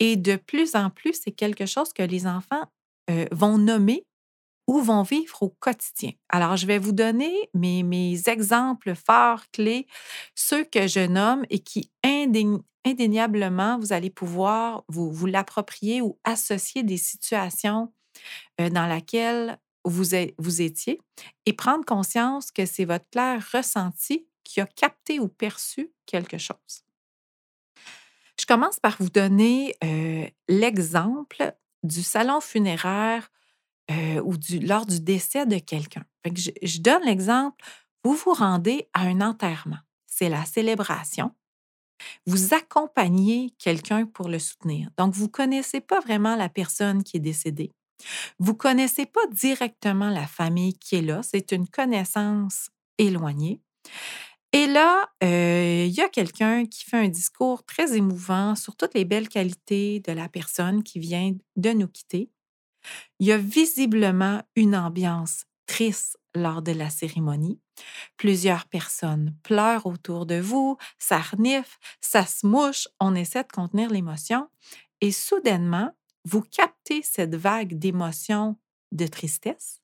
Et 0.00 0.16
de 0.16 0.36
plus 0.36 0.74
en 0.74 0.90
plus, 0.90 1.20
c'est 1.24 1.32
quelque 1.32 1.66
chose 1.66 1.92
que 1.92 2.02
les 2.02 2.26
enfants 2.26 2.66
vont 3.32 3.56
nommer 3.56 4.04
ou 4.68 4.80
vont 4.80 5.02
vivre 5.02 5.42
au 5.42 5.48
quotidien. 5.48 6.12
Alors, 6.28 6.56
je 6.56 6.66
vais 6.66 6.78
vous 6.78 6.92
donner 6.92 7.34
mes, 7.54 8.28
exemples 8.28 8.94
forts, 8.94 9.50
clés, 9.50 9.86
ceux 10.34 10.62
que 10.62 10.86
je 10.86 11.06
nomme 11.06 11.44
et 11.50 11.58
qui 11.60 11.90
indéniablement, 12.84 13.78
vous 13.78 13.92
allez 13.92 14.10
pouvoir 14.10 14.84
vous, 14.88 15.10
vous 15.10 15.26
l'approprier 15.26 16.00
ou 16.00 16.18
associer 16.24 16.82
des 16.82 16.96
situations 16.98 17.92
dans 18.58 18.86
lesquelles 18.86 19.58
vous, 19.84 20.04
vous 20.38 20.62
étiez 20.62 21.00
et 21.46 21.52
prendre 21.52 21.84
conscience 21.84 22.50
que 22.50 22.66
c'est 22.66 22.84
votre 22.84 23.08
clair 23.10 23.44
ressenti 23.52 24.26
qui 24.44 24.60
a 24.60 24.66
capté 24.66 25.20
ou 25.20 25.28
perçu 25.28 25.90
quelque 26.06 26.38
chose. 26.38 26.84
Je 28.40 28.46
commence 28.46 28.78
par 28.78 28.96
vous 28.98 29.10
donner 29.10 29.76
l'exemple 30.48 31.54
du 31.82 32.02
salon 32.02 32.40
funéraire 32.40 33.30
ou 33.90 34.34
lors 34.62 34.86
du 34.86 35.00
décès 35.00 35.46
de 35.46 35.58
quelqu'un. 35.58 36.04
Je, 36.24 36.50
je 36.62 36.80
donne 36.80 37.04
l'exemple, 37.04 37.62
vous 38.04 38.14
vous 38.14 38.32
rendez 38.32 38.88
à 38.94 39.02
un 39.02 39.20
enterrement. 39.20 39.78
C'est 40.06 40.28
la 40.28 40.44
célébration. 40.44 41.32
Vous 42.26 42.54
accompagnez 42.54 43.52
quelqu'un 43.58 44.06
pour 44.06 44.28
le 44.28 44.38
soutenir. 44.38 44.88
Donc, 44.96 45.14
vous 45.14 45.24
ne 45.24 45.30
connaissez 45.30 45.80
pas 45.80 46.00
vraiment 46.00 46.36
la 46.36 46.48
personne 46.48 47.02
qui 47.02 47.16
est 47.16 47.20
décédée. 47.20 47.72
Vous 48.38 48.52
ne 48.52 48.58
connaissez 48.58 49.06
pas 49.06 49.26
directement 49.32 50.10
la 50.10 50.26
famille 50.26 50.74
qui 50.74 50.96
est 50.96 51.02
là, 51.02 51.20
c'est 51.22 51.52
une 51.52 51.68
connaissance 51.68 52.70
éloignée. 52.98 53.60
Et 54.52 54.66
là, 54.66 55.10
euh, 55.22 55.84
il 55.86 55.92
y 55.92 56.00
a 56.00 56.08
quelqu'un 56.08 56.64
qui 56.64 56.84
fait 56.84 56.96
un 56.96 57.08
discours 57.08 57.64
très 57.64 57.96
émouvant 57.96 58.54
sur 58.54 58.76
toutes 58.76 58.94
les 58.94 59.04
belles 59.04 59.28
qualités 59.28 60.00
de 60.00 60.12
la 60.12 60.28
personne 60.28 60.82
qui 60.82 60.98
vient 60.98 61.34
de 61.56 61.70
nous 61.70 61.88
quitter. 61.88 62.30
Il 63.18 63.26
y 63.26 63.32
a 63.32 63.38
visiblement 63.38 64.42
une 64.56 64.74
ambiance 64.74 65.44
triste 65.66 66.18
lors 66.34 66.62
de 66.62 66.72
la 66.72 66.88
cérémonie. 66.88 67.60
Plusieurs 68.16 68.66
personnes 68.66 69.36
pleurent 69.42 69.86
autour 69.86 70.24
de 70.24 70.40
vous, 70.40 70.78
ça 70.98 71.18
renifle, 71.18 71.76
ça 72.00 72.24
se 72.24 72.46
mouche, 72.46 72.88
on 73.00 73.14
essaie 73.14 73.42
de 73.42 73.52
contenir 73.52 73.90
l'émotion. 73.90 74.48
Et 75.00 75.12
soudainement, 75.12 75.92
vous 76.28 76.42
captez 76.42 77.02
cette 77.02 77.34
vague 77.34 77.78
d'émotions 77.78 78.56
de 78.92 79.06
tristesse 79.06 79.80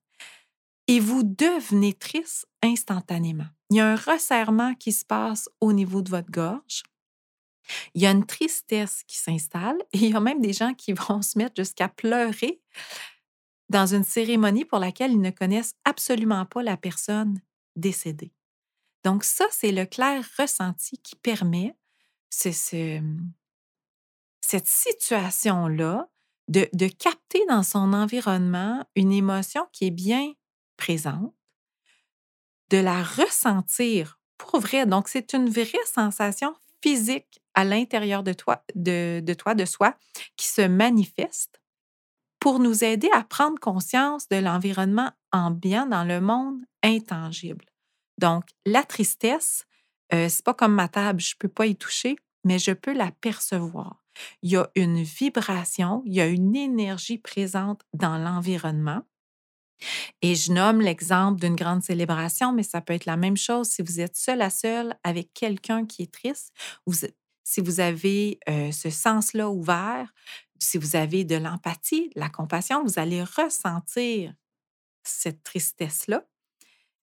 et 0.87 1.01
vous 1.01 1.23
devenez 1.23 1.95
triste 1.95 2.47
instantanément. 2.63 3.47
Il 3.71 3.77
y 3.79 3.81
a 3.81 3.89
un 3.89 3.97
resserrement 3.97 4.75
qui 4.75 4.93
se 4.93 5.07
passe 5.07 5.49
au 5.61 5.73
niveau 5.73 6.03
de 6.03 6.11
votre 6.11 6.31
gorge. 6.31 6.83
Il 7.95 8.03
y 8.03 8.07
a 8.07 8.11
une 8.11 8.27
tristesse 8.27 9.03
qui 9.07 9.17
s'installe 9.17 9.79
et 9.93 9.99
il 9.99 10.11
y 10.11 10.15
a 10.15 10.21
même 10.21 10.43
des 10.43 10.53
gens 10.53 10.75
qui 10.75 10.93
vont 11.09 11.23
se 11.23 11.39
mettre 11.39 11.55
jusqu'à 11.57 11.89
pleurer 11.89 12.61
dans 13.71 13.87
une 13.87 14.05
cérémonie 14.05 14.67
pour 14.67 14.79
laquelle 14.79 15.13
ils 15.13 15.21
ne 15.21 15.31
connaissent 15.31 15.75
absolument 15.87 16.45
pas 16.45 16.63
la 16.63 16.77
personne 16.77 17.41
décédée. 17.75 18.35
Donc 19.03 19.25
ça, 19.25 19.47
c'est 19.51 19.73
le 19.73 19.87
clair 19.87 20.23
ressenti 20.39 20.99
qui 20.99 21.17
permet 21.17 21.75
cette 22.29 22.67
situation-là 24.67 26.11
de, 26.49 26.89
capter 26.89 27.45
dans 27.49 27.63
son 27.63 27.93
environnement 27.93 28.85
une 28.97 29.13
émotion 29.13 29.67
qui 29.73 29.87
est 29.87 29.91
bien 29.91 30.33
présente, 30.77 31.35
de 32.71 32.79
la 32.79 33.03
ressentir 33.03 34.19
pour 34.39 34.61
vrai. 34.61 34.87
Donc, 34.87 35.09
c'est 35.09 35.33
une 35.33 35.49
vraie 35.49 35.87
sensation 35.87 36.55
physique 36.83 37.41
à 37.55 37.65
l'intérieur 37.65 38.23
de 38.23 38.33
toi, 38.33 38.65
de, 38.75 39.21
de 39.21 39.35
toi, 39.35 39.55
de 39.55 39.65
soi, 39.65 39.97
qui 40.37 40.49
se 40.49 40.63
manifeste 40.63 41.61
pour 42.41 42.59
nous 42.59 42.85
aider 42.85 43.09
à 43.15 43.25
prendre 43.25 43.59
conscience 43.59 44.29
de 44.29 44.37
l'environnement 44.37 45.11
ambiant 45.33 45.87
dans 45.87 46.05
le 46.05 46.21
monde 46.21 46.61
intangible. 46.83 47.65
Donc, 48.19 48.45
la 48.67 48.83
tristesse, 48.83 49.65
euh, 50.13 50.29
c'est 50.29 50.45
pas 50.45 50.55
comme 50.55 50.75
ma 50.75 50.89
table, 50.89 51.21
je 51.21 51.37
peux 51.39 51.49
pas 51.49 51.67
y 51.67 51.77
toucher, 51.77 52.17
mais 52.45 52.59
je 52.59 52.73
peux 52.73 52.93
la 52.93 53.11
percevoir 53.13 54.04
il 54.43 54.51
y 54.51 54.57
a 54.57 54.69
une 54.75 55.03
vibration, 55.03 56.03
il 56.07 56.15
y 56.15 56.21
a 56.21 56.27
une 56.27 56.57
énergie 56.57 57.19
présente 57.19 57.83
dans 57.93 58.19
l'environnement. 58.19 59.03
Et 60.23 60.35
je 60.35 60.53
nomme 60.53 60.81
l'exemple 60.81 61.41
d'une 61.41 61.57
grande 61.57 61.83
célébration, 61.83 62.53
mais 62.53 62.63
ça 62.63 62.81
peut 62.81 62.93
être 62.93 63.07
la 63.07 63.17
même 63.17 63.37
chose 63.37 63.69
si 63.69 63.83
vous 63.83 64.01
êtes 64.01 64.17
seul 64.17 64.41
à 64.41 64.51
seul 64.51 64.97
avec 65.03 65.33
quelqu'un 65.35 65.85
qui 65.85 66.03
est 66.03 66.13
triste, 66.13 66.53
si 67.43 67.61
vous 67.61 67.81
avez 67.81 68.39
euh, 68.49 68.73
ce 68.73 68.91
sens-là 68.91 69.51
ouvert, 69.51 70.13
si 70.59 70.79
vous 70.79 70.97
avez 70.97 71.25
de 71.25 71.37
l'empathie, 71.37 72.11
la 72.15 72.31
compassion, 72.31 72.83
vous 72.85 72.99
allez 72.99 73.23
ressentir 73.23 74.33
cette 75.03 75.43
tristesse-là 75.43 76.25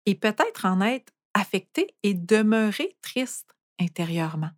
et 0.06 0.16
peut-être 0.16 0.66
en 0.66 0.82
être 0.82 1.14
affecté 1.34 1.96
et 2.04 2.14
demeurer 2.14 2.98
triste 3.02 3.56
intérieurement. 3.80 4.52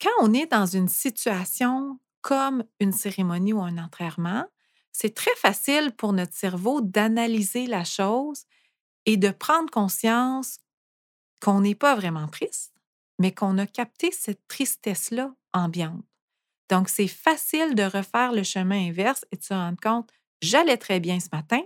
Quand 0.00 0.10
on 0.20 0.32
est 0.32 0.46
dans 0.46 0.66
une 0.66 0.88
situation 0.88 1.98
comme 2.20 2.64
une 2.80 2.92
cérémonie 2.92 3.52
ou 3.52 3.60
un 3.60 3.78
enterrement, 3.78 4.44
c'est 4.92 5.14
très 5.14 5.34
facile 5.36 5.92
pour 5.96 6.12
notre 6.12 6.34
cerveau 6.34 6.80
d'analyser 6.80 7.66
la 7.66 7.84
chose 7.84 8.44
et 9.06 9.16
de 9.16 9.30
prendre 9.30 9.70
conscience 9.70 10.58
qu'on 11.40 11.60
n'est 11.60 11.74
pas 11.74 11.94
vraiment 11.94 12.28
triste, 12.28 12.74
mais 13.18 13.32
qu'on 13.32 13.58
a 13.58 13.66
capté 13.66 14.10
cette 14.12 14.46
tristesse-là 14.48 15.34
ambiante. 15.52 16.04
Donc, 16.68 16.88
c'est 16.88 17.08
facile 17.08 17.74
de 17.74 17.84
refaire 17.84 18.32
le 18.32 18.42
chemin 18.42 18.88
inverse 18.88 19.24
et 19.32 19.36
de 19.36 19.42
se 19.42 19.54
rendre 19.54 19.78
compte, 19.80 20.10
j'allais 20.42 20.76
très 20.76 21.00
bien 21.00 21.18
ce 21.20 21.28
matin, 21.32 21.62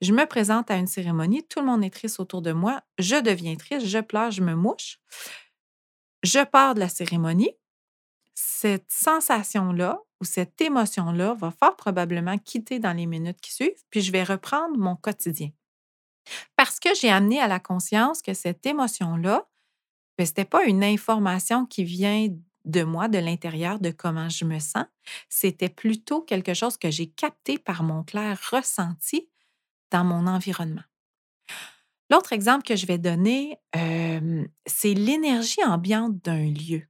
je 0.00 0.12
me 0.12 0.24
présente 0.26 0.70
à 0.70 0.76
une 0.76 0.86
cérémonie, 0.86 1.46
tout 1.46 1.60
le 1.60 1.66
monde 1.66 1.84
est 1.84 1.90
triste 1.90 2.20
autour 2.20 2.40
de 2.40 2.52
moi, 2.52 2.82
je 2.98 3.16
deviens 3.16 3.56
triste, 3.56 3.86
je 3.86 3.98
pleure, 3.98 4.30
je 4.30 4.42
me 4.42 4.54
mouche. 4.54 4.98
Je 6.22 6.44
pars 6.44 6.74
de 6.74 6.80
la 6.80 6.88
cérémonie, 6.88 7.50
cette 8.40 8.90
sensation-là 8.90 10.00
ou 10.20 10.24
cette 10.24 10.60
émotion-là 10.60 11.34
va 11.34 11.50
fort 11.50 11.76
probablement 11.76 12.38
quitter 12.38 12.78
dans 12.78 12.94
les 12.94 13.06
minutes 13.06 13.40
qui 13.40 13.52
suivent, 13.52 13.82
puis 13.90 14.00
je 14.00 14.12
vais 14.12 14.24
reprendre 14.24 14.78
mon 14.78 14.96
quotidien. 14.96 15.50
Parce 16.56 16.80
que 16.80 16.94
j'ai 16.94 17.10
amené 17.10 17.40
à 17.40 17.48
la 17.48 17.60
conscience 17.60 18.22
que 18.22 18.32
cette 18.32 18.64
émotion-là, 18.64 19.46
ben, 20.16 20.24
ce 20.24 20.30
n'était 20.30 20.44
pas 20.46 20.64
une 20.64 20.82
information 20.82 21.66
qui 21.66 21.84
vient 21.84 22.28
de 22.64 22.82
moi, 22.82 23.08
de 23.08 23.18
l'intérieur, 23.18 23.78
de 23.78 23.90
comment 23.90 24.28
je 24.28 24.44
me 24.44 24.58
sens. 24.58 24.86
C'était 25.28 25.68
plutôt 25.68 26.22
quelque 26.22 26.54
chose 26.54 26.76
que 26.76 26.90
j'ai 26.90 27.10
capté 27.10 27.58
par 27.58 27.82
mon 27.82 28.02
clair 28.04 28.40
ressenti 28.50 29.28
dans 29.90 30.04
mon 30.04 30.26
environnement. 30.26 30.84
L'autre 32.10 32.32
exemple 32.32 32.64
que 32.64 32.76
je 32.76 32.86
vais 32.86 32.98
donner, 32.98 33.58
euh, 33.76 34.44
c'est 34.66 34.94
l'énergie 34.94 35.64
ambiante 35.64 36.18
d'un 36.18 36.44
lieu 36.44 36.89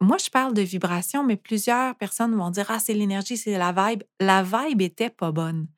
moi, 0.00 0.16
je 0.18 0.30
parle 0.30 0.54
de 0.54 0.62
vibration, 0.62 1.24
mais 1.24 1.36
plusieurs 1.36 1.94
personnes 1.96 2.34
vont 2.34 2.50
dire 2.50 2.66
Ah, 2.68 2.78
c'est 2.78 2.94
l'énergie, 2.94 3.36
c'est 3.36 3.56
la 3.56 3.72
vibe. 3.72 4.02
La 4.20 4.42
vibe 4.42 4.82
était 4.82 5.10
pas 5.10 5.32
bonne. 5.32 5.68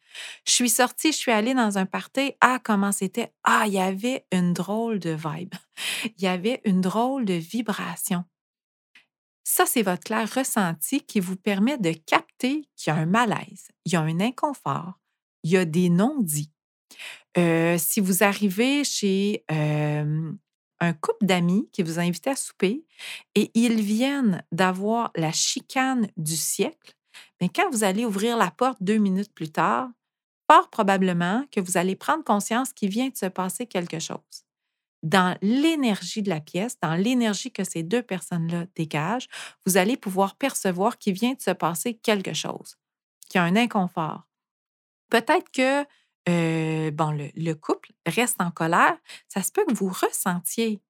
Je 0.47 0.53
suis 0.53 0.71
sortie, 0.71 1.13
je 1.13 1.17
suis 1.17 1.33
allée 1.33 1.55
dans 1.55 1.79
un 1.79 1.87
party. 1.87 2.33
Ah, 2.41 2.59
comment 2.63 2.93
c'était? 2.93 3.33
Ah, 3.45 3.65
il 3.67 3.75
y 3.75 3.79
avait 3.79 4.27
une 4.33 4.53
drôle 4.53 4.99
de 4.99 5.11
vibe. 5.11 5.55
Il 6.17 6.23
y 6.23 6.27
avait 6.27 6.61
une 6.65 6.81
drôle 6.81 7.25
de 7.25 7.35
vibration. 7.35 8.25
Ça, 9.45 9.65
c'est 9.67 9.83
votre 9.83 10.05
clair 10.05 10.33
ressenti 10.33 11.01
qui 11.01 11.21
vous 11.21 11.37
permet 11.37 11.79
de 11.79 11.93
capter 11.93 12.69
qu'il 12.77 12.93
y 12.93 12.97
a 12.97 13.01
un 13.01 13.07
malaise, 13.07 13.69
il 13.85 13.93
y 13.93 13.97
a 13.97 14.01
un 14.01 14.21
inconfort, 14.21 15.01
il 15.43 15.51
y 15.51 15.57
a 15.57 15.65
des 15.65 15.89
non-dits. 15.89 16.53
Euh, 17.39 17.79
si 17.79 18.01
vous 18.01 18.23
arrivez 18.23 18.85
chez 18.85 19.45
euh, 19.51 20.33
un 20.81 20.93
couple 20.93 21.27
d'amis 21.27 21.69
qui 21.73 21.83
vous 21.83 21.99
a 21.99 22.03
invité 22.03 22.31
à 22.31 22.37
souper 22.37 22.85
et 23.35 23.51
ils 23.55 23.81
viennent 23.83 24.43
d'avoir 24.53 25.11
la 25.17 25.33
chicane 25.33 26.09
du 26.17 26.37
siècle, 26.37 26.95
mais 27.41 27.49
quand 27.49 27.71
vous 27.71 27.85
allez 27.85 28.05
ouvrir 28.07 28.37
la 28.37 28.51
porte 28.51 28.79
deux 28.83 28.99
minutes 28.99 29.33
plus 29.35 29.51
tard, 29.51 29.89
fort 30.51 30.71
probablement 30.71 31.45
que 31.53 31.61
vous 31.61 31.77
allez 31.77 31.97
prendre 31.97 32.25
conscience 32.25 32.73
qu'il 32.73 32.91
vient 32.91 33.09
de 33.09 33.17
se 33.17 33.27
passer 33.27 33.67
quelque 33.67 33.99
chose. 34.01 34.45
dans 35.03 35.37
l'énergie 35.43 36.23
de 36.23 36.29
la 36.31 36.41
pièce, 36.41 36.79
dans 36.83 36.95
l'énergie 36.95 37.53
que 37.53 37.65
ces 37.65 37.83
deux 37.83 38.03
personnes-là 38.03 38.67
dégagent, 38.77 39.29
vous 39.67 39.77
allez 39.79 39.97
pouvoir 39.97 40.37
percevoir 40.37 40.99
qu'il 40.99 41.15
vient 41.15 41.33
de 41.35 41.41
se 41.41 41.53
passer 41.53 41.95
quelque 41.95 42.35
chose, 42.35 42.77
qu'il 43.29 43.39
y 43.41 43.43
a 43.43 43.45
un 43.45 43.57
inconfort. 43.57 44.27
Peut-être 45.11 45.51
que 45.53 45.85
euh, 46.29 46.91
bon, 46.91 47.11
le, 47.13 47.31
le, 47.35 47.55
couple 47.55 47.93
reste 48.07 48.41
en 48.41 48.51
colère. 48.51 48.97
Ça 49.29 49.43
se 49.43 49.51
peut 49.51 49.65
que 49.67 49.75
vous 49.75 49.89
ressentiez 49.89 50.81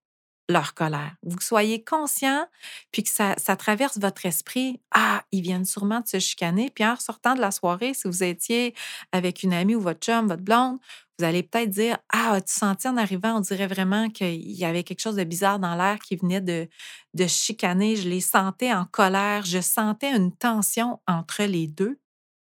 leur 0.51 0.75
colère. 0.75 1.17
Vous 1.23 1.41
soyez 1.41 1.83
conscient, 1.83 2.47
puis 2.93 3.03
que 3.03 3.11
ça, 3.11 3.35
traverse 3.57 3.99
votre 3.99 4.27
esprit. 4.27 4.81
Ah, 4.91 5.25
ils 5.33 5.43
viennent 5.43 5.65
sûrement 5.65 6.01
de 6.01 6.09
se 6.09 6.19
chicaner. 6.19 6.71
Puis 6.75 6.85
en 6.85 6.97
sortant 6.97 7.35
de 7.35 7.41
la 7.41 7.51
soirée, 7.51 7.95
si 7.95 8.09
vous 8.09 8.23
étiez 8.23 8.75
avec 9.13 9.43
une 9.43 9.53
amie 9.53 9.75
ou 9.75 9.81
votre 9.81 10.01
chum, 10.01 10.29
votre 10.29 10.43
blonde, 10.43 10.79
vous 11.19 11.25
allez 11.25 11.43
peut-être 11.43 11.71
dire 11.71 11.99
Ah, 12.13 12.33
as-tu 12.33 12.53
senti 12.53 12.89
en 12.89 12.97
arrivant, 12.97 13.37
on 13.37 13.41
dirait 13.41 13.67
vraiment 13.67 14.11
qu'il 14.11 14.51
y 14.51 14.65
avait 14.65 14.85
quelque 14.85 15.01
chose 15.01 15.17
de 15.17 15.25
bizarre 15.25 15.59
dans 15.59 15.75
l'air 15.77 15.99
qui 15.99 16.17
venait 16.17 16.41
de, 16.41 16.69
de 17.15 17.27
chicaner. 17.27 17.97
Je 17.97 18.09
les 18.09 18.21
sentais 18.21 18.73
en 18.73 18.85
colère. 18.85 19.45
Je 19.45 19.61
sentais 19.61 20.15
une 20.15 20.35
tension 20.37 21.01
entre 21.07 21.45
les 21.45 21.69
deux. 21.69 21.99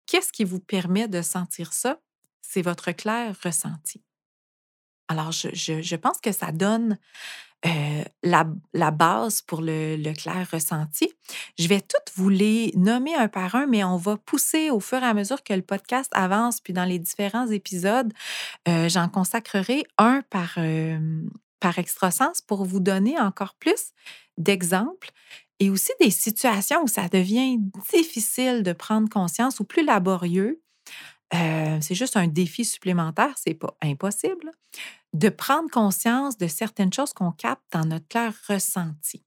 Qu'est-ce 0.06 0.32
qui 0.32 0.44
vous 0.44 0.60
permet 0.60 1.08
de 1.08 1.20
sentir 1.20 1.72
ça? 1.72 2.00
C'est 2.50 2.62
votre 2.62 2.92
clair 2.92 3.36
ressenti. 3.44 4.02
Alors, 5.08 5.32
je, 5.32 5.50
je 5.52 5.96
pense 5.96 6.18
que 6.18 6.32
ça 6.32 6.50
donne 6.50 6.98
euh, 7.66 8.04
la, 8.22 8.90
base 8.90 9.42
pour 9.42 9.60
le, 9.60 10.14
clair 10.14 10.48
ressenti. 10.50 11.12
Je 11.58 11.68
vais 11.68 11.82
toutes 11.82 12.14
vous 12.14 12.30
les 12.30 12.72
nommer 12.74 13.14
un 13.16 13.28
par 13.28 13.54
un, 13.54 13.66
mais 13.66 13.84
on 13.84 13.98
va 13.98 14.16
pousser 14.16 14.70
au 14.70 14.80
fur 14.80 15.02
et 15.02 15.06
à 15.06 15.12
mesure 15.12 15.42
que 15.42 15.52
le 15.52 15.62
podcast 15.62 16.10
avance, 16.14 16.60
puis 16.60 16.72
dans 16.72 16.86
les 16.86 16.98
différents 16.98 17.48
épisodes, 17.48 18.12
euh, 18.66 18.88
j'en 18.88 19.10
consacrerai 19.10 19.84
un 19.98 20.22
par, 20.30 20.54
euh, 20.56 20.98
par 21.60 21.74
pour 22.46 22.64
vous 22.64 22.80
donner 22.80 23.20
encore 23.20 23.54
plus 23.56 23.92
d'exemples 24.38 25.10
et 25.60 25.68
aussi 25.68 25.92
des 26.00 26.10
situations 26.10 26.82
où 26.82 26.88
ça 26.88 27.08
devient 27.08 27.58
difficile 27.92 28.62
de 28.62 28.72
prendre 28.72 29.10
conscience 29.10 29.60
ou 29.60 29.64
plus 29.64 29.84
laborieux. 29.84 30.62
C'est 31.32 31.94
juste 31.94 32.16
un 32.16 32.26
défi 32.26 32.64
supplémentaire, 32.64 33.34
c'est 33.36 33.54
pas 33.54 33.76
impossible 33.82 34.50
de 35.12 35.28
prendre 35.28 35.70
conscience 35.70 36.36
de 36.36 36.46
certaines 36.46 36.92
choses 36.92 37.12
qu'on 37.12 37.32
capte 37.32 37.64
dans 37.72 37.84
notre 37.84 38.08
clair 38.08 38.32
ressenti. 38.48 39.24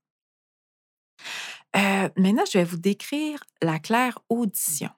Maintenant, 1.73 2.45
je 2.51 2.57
vais 2.57 2.63
vous 2.63 2.77
décrire 2.77 3.43
la 3.61 3.79
claire 3.79 4.19
audition. 4.29 4.89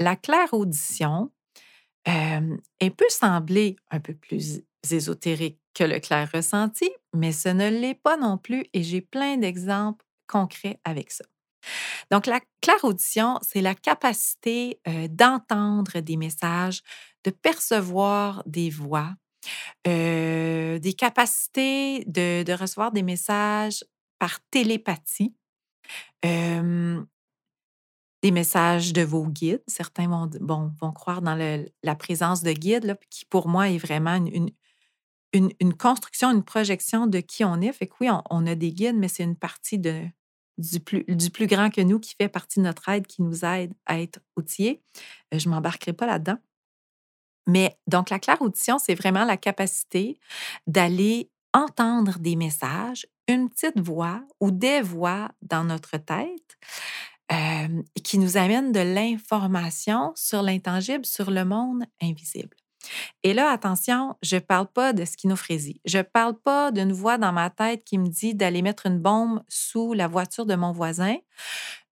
La 0.00 0.16
claire 0.16 0.52
audition, 0.52 1.30
elle 2.04 2.94
peut 2.96 3.08
sembler 3.08 3.76
un 3.90 4.00
peu 4.00 4.14
plus 4.14 4.62
ésotérique 4.90 5.60
que 5.74 5.84
le 5.84 5.98
clair 5.98 6.30
ressenti, 6.32 6.90
mais 7.12 7.32
ce 7.32 7.48
ne 7.48 7.68
l'est 7.68 7.94
pas 7.94 8.16
non 8.16 8.38
plus 8.38 8.64
et 8.72 8.82
j'ai 8.82 9.00
plein 9.00 9.36
d'exemples 9.36 10.04
concrets 10.26 10.80
avec 10.84 11.10
ça. 11.10 11.24
Donc, 12.10 12.26
la 12.26 12.40
claire 12.60 12.84
audition, 12.84 13.38
c'est 13.42 13.60
la 13.60 13.74
capacité 13.74 14.80
d'entendre 15.10 16.00
des 16.00 16.16
messages, 16.16 16.82
de 17.24 17.30
percevoir 17.30 18.42
des 18.46 18.70
voix, 18.70 19.14
des 19.84 20.94
capacités 20.96 22.04
de, 22.06 22.52
recevoir 22.52 22.92
des 22.92 23.02
messages 23.02 23.84
par 24.18 24.38
télépathie, 24.50 25.34
des 26.22 27.02
messages 28.30 28.92
de 28.92 29.02
vos 29.02 29.26
guides. 29.26 29.62
Certains 29.66 30.08
vont, 30.08 30.30
vont 30.80 30.92
croire 30.92 31.22
dans 31.22 31.66
la 31.82 31.96
présence 31.96 32.42
de 32.42 32.52
guides, 32.52 32.98
qui 33.10 33.24
pour 33.24 33.48
moi 33.48 33.70
est 33.70 33.78
vraiment 33.78 34.16
une, 34.16 34.50
une, 35.32 35.74
construction, 35.74 36.30
une 36.30 36.44
projection 36.44 37.06
de 37.06 37.20
qui 37.20 37.44
on 37.44 37.60
est. 37.60 37.72
Fait 37.72 37.86
que 37.86 37.94
oui, 38.00 38.08
on, 38.30 38.46
a 38.46 38.54
des 38.54 38.72
guides, 38.72 38.96
mais 38.96 39.08
c'est 39.08 39.22
une 39.22 39.36
partie 39.36 39.78
de, 39.78 40.02
du, 40.58 40.80
plus, 40.80 41.46
grand 41.46 41.70
que 41.70 41.80
nous 41.80 41.98
qui 41.98 42.14
fait 42.14 42.28
partie 42.28 42.60
de 42.60 42.64
notre 42.64 42.88
aide, 42.88 43.06
qui 43.06 43.22
nous 43.22 43.44
aide 43.44 43.74
à 43.86 44.00
être 44.00 44.20
outillés. 44.36 44.82
je 45.32 45.48
ne 45.48 45.54
m'embarquerai 45.54 45.92
pas 45.92 46.06
là-dedans. 46.06 46.38
Mais 47.46 47.78
donc, 47.86 48.10
la 48.10 48.18
claire 48.18 48.42
audition, 48.42 48.78
c'est 48.78 48.94
vraiment 48.94 49.24
la 49.24 49.36
capacité 49.36 50.18
d'aller 50.66 51.30
entendre 51.54 52.18
des 52.18 52.36
messages, 52.36 53.06
une 53.28 53.48
petite 53.48 53.80
voix 53.80 54.22
ou 54.40 54.50
des 54.50 54.82
voix 54.82 55.30
dans 55.42 55.64
notre 55.64 55.96
tête 55.96 56.58
qui 58.04 58.18
nous 58.18 58.36
amènent 58.36 58.72
de 58.72 58.80
l'information 58.80 60.12
sur 60.14 60.42
l'intangible, 60.42 61.04
sur 61.04 61.30
le 61.30 61.44
monde 61.44 61.84
invisible. 62.00 62.56
Et 63.22 63.34
là, 63.34 63.50
attention, 63.50 64.16
je 64.22 64.36
ne 64.36 64.40
parle 64.40 64.66
pas 64.68 64.92
de 64.92 65.04
schizophrénie. 65.04 65.80
Je 65.84 65.98
ne 65.98 66.02
parle 66.02 66.38
pas 66.38 66.70
d'une 66.72 66.92
voix 66.92 67.18
dans 67.18 67.32
ma 67.32 67.50
tête 67.50 67.84
qui 67.84 67.98
me 67.98 68.08
dit 68.08 68.34
d'aller 68.34 68.62
mettre 68.62 68.86
une 68.86 68.98
bombe 68.98 69.42
sous 69.48 69.92
la 69.92 70.08
voiture 70.08 70.46
de 70.46 70.54
mon 70.54 70.72
voisin. 70.72 71.16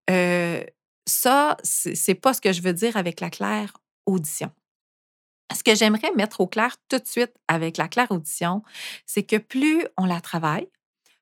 Euh, 0.09 0.63
ça, 1.07 1.57
c'est 1.63 2.15
pas 2.15 2.33
ce 2.33 2.41
que 2.41 2.51
je 2.51 2.61
veux 2.61 2.73
dire 2.73 2.97
avec 2.97 3.19
la 3.19 3.29
claire 3.29 3.73
audition. 4.05 4.51
Ce 5.55 5.63
que 5.63 5.75
j'aimerais 5.75 6.11
mettre 6.15 6.41
au 6.41 6.47
clair 6.47 6.75
tout 6.89 6.97
de 6.97 7.07
suite 7.07 7.33
avec 7.47 7.77
la 7.77 7.87
claire 7.87 8.11
audition, 8.11 8.63
c'est 9.05 9.23
que 9.23 9.35
plus 9.37 9.85
on 9.97 10.05
la 10.05 10.19
travaille, 10.19 10.67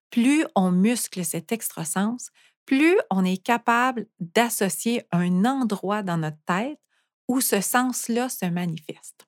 plus 0.10 0.46
on 0.56 0.72
muscle 0.72 1.26
cet 1.26 1.52
extrasens, 1.52 2.32
plus 2.66 2.98
on 3.10 3.26
est 3.26 3.44
capable 3.44 4.08
d'associer 4.20 5.04
un 5.12 5.44
endroit 5.44 6.04
dans 6.04 6.18
notre 6.18 6.42
tête 6.46 6.80
où 7.28 7.42
ce 7.42 7.62
sens-là 7.62 8.30
se 8.30 8.46
manifeste. 8.46 9.28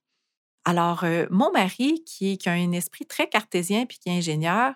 Alors, 0.65 1.03
euh, 1.03 1.27
mon 1.29 1.51
mari, 1.51 2.03
qui, 2.05 2.39
a 2.45 2.51
un 2.51 2.71
esprit 2.71 3.05
très 3.05 3.29
cartésien 3.29 3.85
puis 3.85 3.99
qui 3.99 4.09
est 4.09 4.17
ingénieur, 4.17 4.73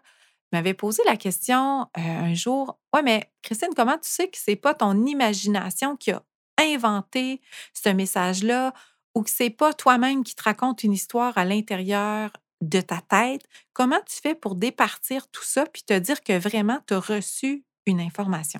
m'avait 0.53 0.73
posé 0.73 1.03
la 1.05 1.17
question 1.17 1.81
euh, 1.97 2.01
un 2.01 2.33
jour 2.33 2.79
Ouais, 2.93 3.03
mais 3.03 3.31
Christine, 3.41 3.73
comment 3.75 3.97
tu 3.97 4.09
sais 4.09 4.27
que 4.27 4.37
ce 4.37 4.51
n'est 4.51 4.55
pas 4.55 4.73
ton 4.73 5.05
imagination 5.05 5.95
qui 5.95 6.11
a 6.11 6.23
inventé 6.59 7.41
ce 7.73 7.89
message-là 7.89 8.73
ou 9.15 9.23
que 9.23 9.29
c'est 9.29 9.49
pas 9.49 9.73
toi-même 9.73 10.23
qui 10.23 10.35
te 10.35 10.43
raconte 10.43 10.83
une 10.83 10.93
histoire 10.93 11.37
à 11.37 11.45
l'intérieur 11.45 12.31
de 12.61 12.81
ta 12.81 13.01
tête, 13.01 13.43
comment 13.73 13.99
tu 14.07 14.17
fais 14.21 14.35
pour 14.35 14.55
départir 14.55 15.29
tout 15.29 15.43
ça 15.43 15.65
puis 15.65 15.83
te 15.83 15.97
dire 15.97 16.21
que 16.23 16.37
vraiment 16.37 16.79
tu 16.87 16.93
as 16.93 16.99
reçu 16.99 17.63
une 17.85 18.01
information? 18.01 18.59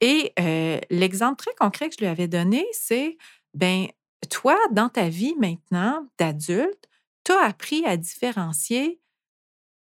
Et 0.00 0.32
euh, 0.40 0.78
l'exemple 0.90 1.36
très 1.36 1.54
concret 1.54 1.88
que 1.88 1.96
je 1.96 2.00
lui 2.00 2.10
avais 2.10 2.28
donné, 2.28 2.66
c'est 2.72 3.16
ben 3.52 3.88
toi, 4.24 4.56
dans 4.70 4.88
ta 4.88 5.08
vie 5.08 5.34
maintenant 5.38 6.06
d'adulte, 6.18 6.88
tu 7.24 7.32
as 7.32 7.44
appris 7.44 7.84
à 7.84 7.96
différencier 7.96 9.00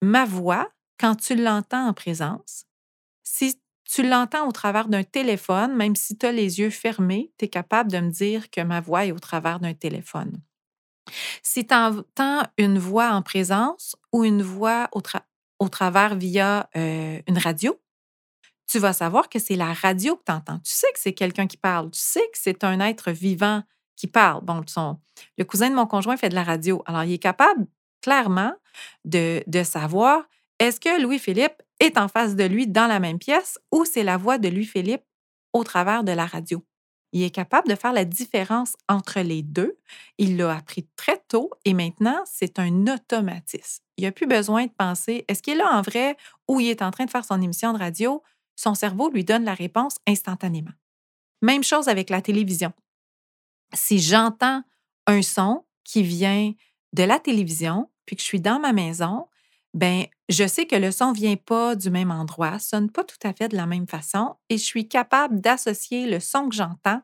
ma 0.02 0.24
voix 0.24 0.70
quand 0.98 1.16
tu 1.16 1.34
l'entends 1.34 1.88
en 1.88 1.94
présence. 1.94 2.66
Si 3.22 3.58
tu 3.84 4.02
l'entends 4.02 4.46
au 4.48 4.52
travers 4.52 4.88
d'un 4.88 5.04
téléphone, 5.04 5.74
même 5.74 5.96
si 5.96 6.16
tu 6.16 6.26
as 6.26 6.32
les 6.32 6.60
yeux 6.60 6.70
fermés, 6.70 7.32
tu 7.38 7.46
es 7.46 7.48
capable 7.48 7.90
de 7.90 7.98
me 7.98 8.10
dire 8.10 8.50
que 8.50 8.60
ma 8.60 8.80
voix 8.80 9.06
est 9.06 9.12
au 9.12 9.18
travers 9.18 9.60
d'un 9.60 9.74
téléphone. 9.74 10.40
Si 11.42 11.66
tu 11.66 11.74
entends 11.74 12.42
une 12.56 12.78
voix 12.78 13.10
en 13.10 13.22
présence 13.22 13.96
ou 14.12 14.24
une 14.24 14.42
voix 14.42 14.88
au, 14.92 15.68
travers 15.68 16.14
via 16.16 16.68
euh, 16.76 17.20
une 17.26 17.38
radio, 17.38 17.78
tu 18.66 18.78
vas 18.78 18.92
savoir 18.92 19.28
que 19.28 19.38
c'est 19.38 19.56
la 19.56 19.72
radio 19.72 20.16
que 20.16 20.24
tu 20.26 20.32
entends. 20.32 20.58
Tu 20.60 20.72
sais 20.72 20.90
que 20.94 20.98
c'est 20.98 21.12
quelqu'un 21.12 21.46
qui 21.46 21.58
parle. 21.58 21.90
Tu 21.90 22.00
sais 22.00 22.22
que 22.32 22.38
c'est 22.38 22.64
un 22.64 22.80
être 22.80 23.10
vivant 23.10 23.62
qui 23.96 24.07
parle. 24.07 24.44
Bon, 24.44 24.62
le 25.38 25.44
cousin 25.44 25.70
de 25.70 25.74
mon 25.74 25.87
conjoint 25.87 26.16
fait 26.16 26.28
de 26.28 26.35
la 26.35 26.44
radio. 26.44 26.83
Alors, 26.87 27.04
il 27.04 27.12
est 27.12 27.18
capable 27.18 27.66
clairement 28.02 28.52
de, 29.04 29.42
de 29.46 29.62
savoir 29.62 30.24
est-ce 30.59 30.80
que 30.80 31.00
Louis-Philippe 31.00 31.62
est 31.80 31.98
en 31.98 32.09
face 32.09 32.37
de 32.37 32.44
lui 32.44 32.66
dans 32.66 32.87
la 32.87 33.00
même 33.00 33.18
pièce 33.18 33.59
ou 33.72 33.85
c'est 33.85 34.04
la 34.04 34.16
voix 34.16 34.38
de 34.38 34.48
Louis-Philippe 34.48 35.04
au 35.52 35.64
travers 35.64 36.04
de 36.04 36.12
la 36.12 36.26
radio? 36.26 36.64
Il 37.12 37.22
est 37.22 37.30
capable 37.30 37.68
de 37.68 37.76
faire 37.76 37.92
la 37.92 38.04
différence 38.04 38.74
entre 38.88 39.20
les 39.20 39.42
deux. 39.42 39.78
Il 40.18 40.37
l'a 40.37 40.57
appris 40.57 40.88
très 40.96 41.22
tôt 41.28 41.50
et 41.64 41.72
maintenant, 41.72 42.20
c'est 42.26 42.59
un 42.59 42.88
automatisme. 42.88 43.85
Il 43.96 44.04
n'a 44.04 44.11
plus 44.11 44.26
besoin 44.26 44.66
de 44.66 44.72
penser 44.76 45.24
est-ce 45.28 45.40
qu'il 45.40 45.54
est 45.54 45.59
là 45.59 45.76
en 45.78 45.83
vrai 45.83 46.16
ou 46.48 46.59
il 46.59 46.68
est 46.68 46.83
en 46.83 46.90
train 46.90 47.04
de 47.04 47.11
faire 47.11 47.24
son 47.24 47.40
émission 47.40 47.72
de 47.72 47.78
radio? 47.78 48.20
Son 48.57 48.74
cerveau 48.74 49.11
lui 49.11 49.24
donne 49.24 49.44
la 49.44 49.54
réponse 49.54 49.96
instantanément. 50.09 50.72
Même 51.40 51.62
chose 51.62 51.87
avec 51.88 52.11
la 52.11 52.20
télévision. 52.20 52.72
Si 53.74 53.98
j'entends 53.98 54.62
un 55.06 55.22
son 55.22 55.64
qui 55.84 56.02
vient 56.02 56.52
de 56.92 57.02
la 57.02 57.18
télévision, 57.18 57.90
puis 58.06 58.16
que 58.16 58.22
je 58.22 58.26
suis 58.26 58.40
dans 58.40 58.60
ma 58.60 58.72
maison, 58.72 59.26
ben 59.74 60.06
je 60.28 60.46
sais 60.46 60.66
que 60.66 60.76
le 60.76 60.92
son 60.92 61.12
vient 61.12 61.37
pas 61.37 61.74
du 61.74 61.90
même 61.90 62.10
endroit, 62.10 62.58
sonne 62.58 62.90
pas 62.90 63.04
tout 63.04 63.18
à 63.24 63.32
fait 63.32 63.48
de 63.48 63.56
la 63.56 63.66
même 63.66 63.88
façon 63.88 64.37
et 64.48 64.56
je 64.56 64.64
suis 64.64 64.88
capable 64.88 65.40
d'associer 65.40 66.06
le 66.06 66.20
son 66.20 66.48
que 66.48 66.54
j'entends 66.54 67.02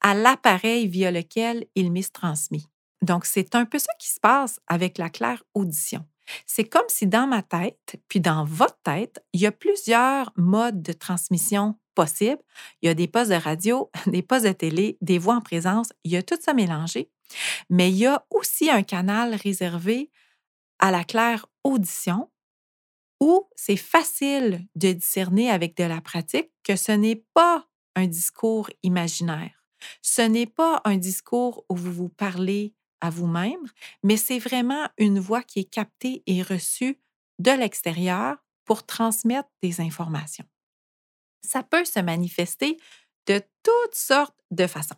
à 0.00 0.14
l'appareil 0.14 0.88
via 0.88 1.10
lequel 1.10 1.66
il 1.74 1.92
m'est 1.92 2.12
transmis. 2.12 2.66
Donc, 3.02 3.26
c'est 3.26 3.54
un 3.54 3.66
peu 3.66 3.78
ça 3.78 3.92
qui 3.98 4.08
se 4.08 4.18
passe 4.18 4.58
avec 4.66 4.98
la 4.98 5.10
claire 5.10 5.44
audition. 5.54 6.04
C'est 6.44 6.64
comme 6.64 6.88
si 6.88 7.06
dans 7.06 7.26
ma 7.26 7.42
tête, 7.42 8.00
puis 8.08 8.20
dans 8.20 8.44
votre 8.44 8.80
tête, 8.82 9.24
il 9.32 9.40
y 9.40 9.46
a 9.46 9.52
plusieurs 9.52 10.32
modes 10.36 10.82
de 10.82 10.92
transmission 10.92 11.76
possibles. 11.96 12.42
Il 12.80 12.86
y 12.86 12.88
a 12.88 12.94
des 12.94 13.08
postes 13.08 13.30
de 13.30 13.36
radio, 13.36 13.90
des 14.06 14.22
postes 14.22 14.46
de 14.46 14.52
télé, 14.52 14.98
des 15.00 15.18
voix 15.18 15.34
en 15.34 15.40
présence, 15.40 15.88
il 16.04 16.12
y 16.12 16.16
a 16.16 16.22
tout 16.22 16.38
ça 16.40 16.54
mélangé. 16.54 17.10
Mais 17.68 17.90
il 17.90 17.96
y 17.96 18.06
a 18.06 18.24
aussi 18.30 18.70
un 18.70 18.84
canal 18.84 19.34
réservé 19.34 20.12
à 20.78 20.92
la 20.92 21.02
claire 21.02 21.46
audition 21.64 22.30
où 23.20 23.48
c'est 23.56 23.76
facile 23.76 24.66
de 24.76 24.92
discerner 24.92 25.50
avec 25.50 25.76
de 25.76 25.84
la 25.84 26.00
pratique 26.00 26.50
que 26.62 26.76
ce 26.76 26.92
n'est 26.92 27.24
pas 27.34 27.66
un 27.96 28.06
discours 28.06 28.70
imaginaire. 28.82 29.64
Ce 30.02 30.22
n'est 30.22 30.46
pas 30.46 30.82
un 30.84 30.96
discours 30.96 31.64
où 31.68 31.76
vous 31.76 31.92
vous 31.92 32.08
parlez 32.08 32.74
à 33.00 33.10
vous-même, 33.10 33.64
mais 34.02 34.16
c'est 34.16 34.38
vraiment 34.38 34.86
une 34.98 35.18
voix 35.18 35.42
qui 35.42 35.60
est 35.60 35.70
captée 35.70 36.22
et 36.26 36.42
reçue 36.42 37.00
de 37.38 37.50
l'extérieur 37.50 38.36
pour 38.64 38.84
transmettre 38.84 39.48
des 39.62 39.80
informations. 39.80 40.46
Ça 41.46 41.62
peut 41.62 41.84
se 41.84 42.00
manifester 42.00 42.76
de 43.26 43.40
toutes 43.62 43.94
sortes 43.94 44.36
de 44.50 44.66
façons. 44.66 44.96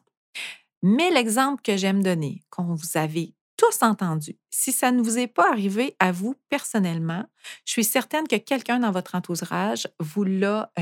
Mais 0.83 1.11
l'exemple 1.11 1.63
que 1.63 1.77
j'aime 1.77 2.03
donner, 2.03 2.43
qu'on 2.51 2.75
vous 2.75 2.97
avez 2.97 3.35
tous 3.57 3.83
entendu, 3.83 4.39
si 4.51 4.71
ça 4.71 4.93
ne 4.93 5.03
vous 5.03 5.19
est 5.19 5.27
pas 5.27 5.51
arrivé 5.51 5.97
à 5.99 6.13
vous 6.13 6.37
personnellement, 6.49 7.25
je 7.65 7.73
suis 7.73 7.85
certaine 7.85 8.29
que 8.29 8.37
quelqu'un 8.37 8.79
dans 8.79 8.93
votre 8.93 9.17
entourage 9.17 9.89
vous 9.99 10.25
l'a 10.25 10.73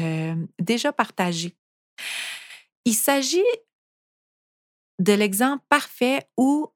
déjà 0.58 0.92
partagé. 0.92 1.56
Il 2.84 2.94
s'agit 2.94 3.42
de 4.98 5.12
l'exemple 5.12 5.64
parfait 5.68 6.28
où 6.36 6.68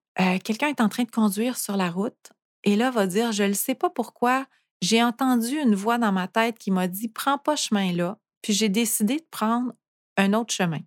quelqu'un 0.42 0.68
est 0.68 0.80
en 0.80 0.88
train 0.88 1.04
de 1.04 1.10
conduire 1.10 1.58
sur 1.58 1.76
la 1.76 1.90
route 1.90 2.32
et 2.64 2.76
là 2.76 2.90
va 2.90 3.06
dire, 3.06 3.32
je 3.32 3.44
ne 3.44 3.52
sais 3.52 3.74
pas 3.74 3.90
pourquoi, 3.90 4.46
j'ai 4.80 5.02
entendu 5.02 5.58
une 5.58 5.74
voix 5.74 5.98
dans 5.98 6.12
ma 6.12 6.28
tête 6.28 6.58
qui 6.58 6.70
m'a 6.70 6.88
dit, 6.88 7.08
prends 7.08 7.38
pas 7.38 7.56
ce 7.56 7.68
chemin-là, 7.68 8.18
puis 8.42 8.52
j'ai 8.52 8.68
décidé 8.68 9.16
de 9.16 9.26
prendre 9.30 9.72
un 10.16 10.32
autre 10.32 10.52
chemin. 10.52 10.80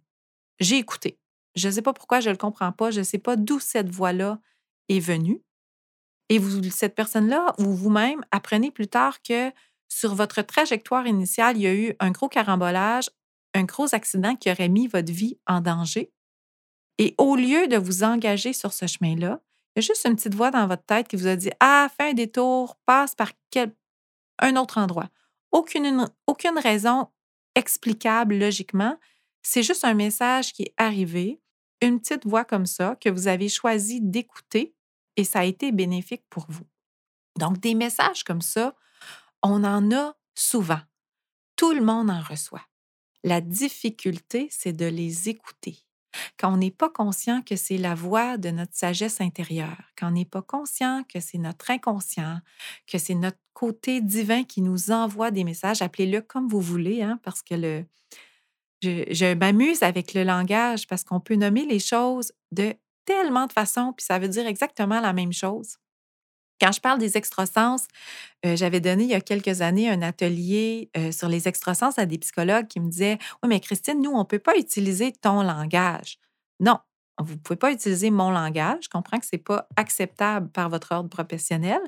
J'ai 0.60 0.78
écouté. 0.78 1.20
Je 1.56 1.68
ne 1.68 1.74
sais 1.74 1.82
pas 1.82 1.94
pourquoi, 1.94 2.20
je 2.20 2.30
ne 2.30 2.34
le 2.34 2.38
comprends 2.38 2.72
pas, 2.72 2.92
je 2.92 3.00
ne 3.00 3.04
sais 3.04 3.20
pas 3.20 3.36
d'où 3.36 3.60
cette 3.60 3.90
voix-là 3.90 4.40
est 4.90 5.00
venue. 5.00 5.42
Et 6.30 6.40
vous, 6.40 6.64
cette 6.70 6.96
personne-là, 6.96 7.54
ou 7.60 7.74
vous-même, 7.74 8.26
apprenez 8.32 8.72
plus 8.72 8.88
tard 8.88 9.22
que 9.22 9.52
sur 9.88 10.16
votre 10.16 10.42
trajectoire 10.42 11.06
initiale, 11.06 11.58
il 11.58 11.64
y 11.64 11.68
a 11.68 11.76
eu 11.76 11.96
un 12.00 12.12
gros 12.12 12.30
carambolage, 12.30 13.10
un 13.54 13.64
gros 13.64 13.94
accident 13.94 14.36
qui 14.36 14.50
aurait 14.50 14.70
mis 14.70 14.88
votre 14.88 15.12
vie 15.12 15.38
en 15.46 15.62
danger. 15.62 16.12
Et 16.98 17.14
au 17.18 17.36
lieu 17.36 17.68
de 17.68 17.78
vous 17.78 18.04
engager 18.04 18.54
sur 18.54 18.74
ce 18.74 18.88
chemin-là, 18.88 19.42
il 19.76 19.82
y 19.82 19.86
a 19.86 19.88
juste 19.88 20.06
une 20.06 20.16
petite 20.16 20.36
voix 20.36 20.52
dans 20.52 20.68
votre 20.68 20.86
tête 20.86 21.08
qui 21.08 21.16
vous 21.16 21.28
a 21.28 21.36
dit 21.36 21.52
Ah, 21.60 21.88
fais 21.96 22.10
un 22.10 22.14
détour, 22.14 22.78
passe 22.86 23.16
par 23.16 23.32
quel... 23.50 23.76
un 24.40 24.56
autre 24.56 24.78
endroit. 24.78 25.10
Aucune, 25.52 26.08
aucune 26.28 26.58
raison 26.58 27.10
explicable 27.56 28.36
logiquement. 28.36 28.98
C'est 29.42 29.64
juste 29.64 29.84
un 29.84 29.94
message 29.94 30.54
qui 30.54 30.64
est 30.64 30.74
arrivé, 30.78 31.42
une 31.82 32.00
petite 32.00 32.26
voix 32.26 32.46
comme 32.46 32.66
ça 32.66 32.96
que 33.00 33.10
vous 33.10 33.28
avez 33.28 33.50
choisi 33.50 34.00
d'écouter 34.02 34.76
et 35.18 35.24
ça 35.24 35.40
a 35.40 35.44
été 35.46 35.72
bénéfique 35.72 36.24
pour 36.30 36.46
vous. 36.50 36.66
Donc, 37.38 37.60
des 37.60 37.76
messages 37.76 38.24
comme 38.24 38.42
ça, 38.42 38.76
on 39.42 39.64
en 39.64 39.92
a 39.92 40.16
souvent. 40.36 40.82
Tout 41.56 41.74
le 41.74 41.84
monde 41.84 42.10
en 42.10 42.22
reçoit. 42.22 42.66
La 43.24 43.42
difficulté, 43.42 44.48
c'est 44.52 44.74
de 44.74 44.86
les 44.86 45.30
écouter. 45.30 45.78
Quand 46.40 46.54
on 46.54 46.58
n'est 46.58 46.72
pas 46.72 46.90
conscient 46.90 47.42
que 47.42 47.56
c'est 47.56 47.78
la 47.78 47.96
voix 47.96 48.38
de 48.38 48.50
notre 48.50 48.76
sagesse 48.76 49.22
intérieure, 49.22 49.82
quand 49.98 50.08
on 50.08 50.12
n'est 50.12 50.26
pas 50.26 50.42
conscient 50.42 51.04
que 51.12 51.20
c'est 51.20 51.38
notre 51.38 51.72
inconscient, 51.72 52.40
que 52.88 52.98
c'est 52.98 53.16
notre 53.16 53.38
côté 53.54 54.02
divin 54.02 54.44
qui 54.44 54.62
nous 54.62 54.92
envoie 54.92 55.32
des 55.32 55.44
messages, 55.44 55.82
appelez-le 55.82 56.22
comme 56.22 56.48
vous 56.48 56.62
voulez, 56.62 57.02
hein, 57.02 57.20
parce 57.24 57.42
que 57.42 57.56
le, 57.56 57.86
je, 58.82 59.06
je 59.12 59.34
m'amuse 59.34 59.84
avec 59.84 60.14
le 60.14 60.24
langage 60.24 60.88
parce 60.88 61.04
qu'on 61.04 61.20
peut 61.20 61.36
nommer 61.36 61.66
les 61.66 61.80
choses 61.80 62.34
de 62.52 62.74
tellement 63.06 63.48
de 63.48 63.54
façons, 63.54 63.94
puis 63.94 64.06
ça 64.06 64.20
veut 64.20 64.30
dire 64.30 64.48
exactement 64.48 65.00
la 65.02 65.14
même 65.14 65.34
chose. 65.34 65.78
Quand 66.62 66.72
je 66.72 66.80
parle 66.80 67.00
des 67.00 67.18
extrasens, 67.18 67.88
euh, 68.46 68.56
j'avais 68.56 68.80
donné 68.80 69.04
il 69.04 69.10
y 69.10 69.16
a 69.16 69.22
quelques 69.22 69.62
années 69.62 69.90
un 69.90 70.02
atelier 70.02 70.90
euh, 70.98 71.12
sur 71.12 71.28
les 71.28 71.48
extrasens 71.48 71.98
à 71.98 72.06
des 72.06 72.18
psychologues 72.18 72.68
qui 72.68 72.80
me 72.80 72.90
disaient 72.90 73.18
Oui, 73.42 73.50
mais 73.50 73.60
Christine, 73.60 74.02
nous, 74.02 74.12
on 74.12 74.20
ne 74.20 74.24
peut 74.24 74.40
pas 74.40 74.58
utiliser 74.58 75.12
ton 75.12 75.44
langage. 75.44 76.20
Non, 76.60 76.80
vous 77.20 77.34
ne 77.34 77.40
pouvez 77.40 77.58
pas 77.58 77.72
utiliser 77.72 78.12
mon 78.12 78.32
langage. 78.32 78.84
Je 78.84 78.90
comprends 78.90 79.20
que 79.20 79.26
ce 79.26 79.36
n'est 79.36 79.42
pas 79.42 79.68
acceptable 79.76 80.50
par 80.50 80.70
votre 80.70 80.92
ordre 80.94 81.10
professionnel, 81.10 81.82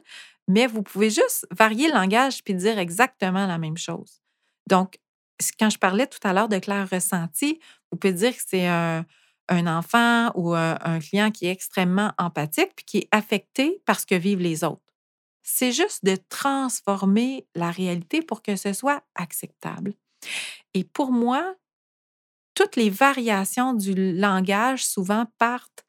mais 0.47 0.67
vous 0.67 0.83
pouvez 0.83 1.09
juste 1.09 1.47
varier 1.51 1.87
le 1.87 1.93
langage 1.93 2.43
puis 2.43 2.53
dire 2.53 2.77
exactement 2.77 3.47
la 3.47 3.57
même 3.57 3.77
chose. 3.77 4.21
Donc, 4.67 4.99
quand 5.59 5.69
je 5.69 5.77
parlais 5.77 6.07
tout 6.07 6.19
à 6.23 6.33
l'heure 6.33 6.49
de 6.49 6.59
clair 6.59 6.87
ressenti, 6.89 7.59
vous 7.91 7.97
pouvez 7.97 8.13
dire 8.13 8.35
que 8.35 8.41
c'est 8.45 8.67
un, 8.67 9.05
un 9.49 9.67
enfant 9.67 10.31
ou 10.35 10.53
un, 10.53 10.99
client 10.99 11.31
qui 11.31 11.45
est 11.45 11.51
extrêmement 11.51 12.11
empathique 12.17 12.71
puis 12.75 12.85
qui 12.85 12.97
est 12.99 13.07
affecté 13.11 13.81
par 13.85 13.99
ce 13.99 14.05
que 14.05 14.15
vivent 14.15 14.39
les 14.39 14.63
autres. 14.63 14.81
C'est 15.43 15.71
juste 15.71 16.03
de 16.03 16.17
transformer 16.29 17.47
la 17.53 17.69
réalité 17.69 18.21
pour 18.21 18.41
que 18.41 18.55
ce 18.55 18.73
soit 18.73 19.03
acceptable. 19.13 19.93
Et 20.73 20.83
pour 20.83 21.11
moi, 21.11 21.55
toutes 22.55 22.75
les 22.75 22.89
variations 22.89 23.73
du 23.73 23.93
langage 24.13 24.85
souvent 24.85 25.25
partent 25.37 25.85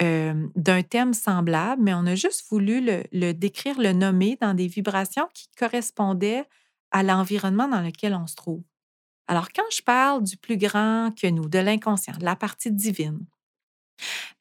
d'un 0.00 0.82
thème 0.82 1.12
semblable, 1.12 1.82
mais 1.82 1.92
on 1.92 2.06
a 2.06 2.14
juste 2.14 2.48
voulu 2.50 2.80
le, 2.80 3.02
le, 3.10 3.32
décrire, 3.32 3.80
le 3.80 3.92
nommer 3.92 4.38
dans 4.40 4.54
des 4.54 4.68
vibrations 4.68 5.28
qui 5.34 5.48
correspondaient 5.58 6.44
à 6.92 7.02
l'environnement 7.02 7.66
dans 7.66 7.80
lequel 7.80 8.14
on 8.14 8.26
se 8.26 8.36
trouve. 8.36 8.62
Alors, 9.28 9.48
quand 9.54 9.70
je 9.70 9.82
parle 9.82 10.24
du 10.24 10.36
plus 10.36 10.56
grand 10.56 11.10
que 11.14 11.26
nous, 11.26 11.48
de 11.48 11.58
l'inconscient, 11.58 12.16
de 12.16 12.24
la 12.24 12.34
partie 12.34 12.72
divine, 12.72 13.26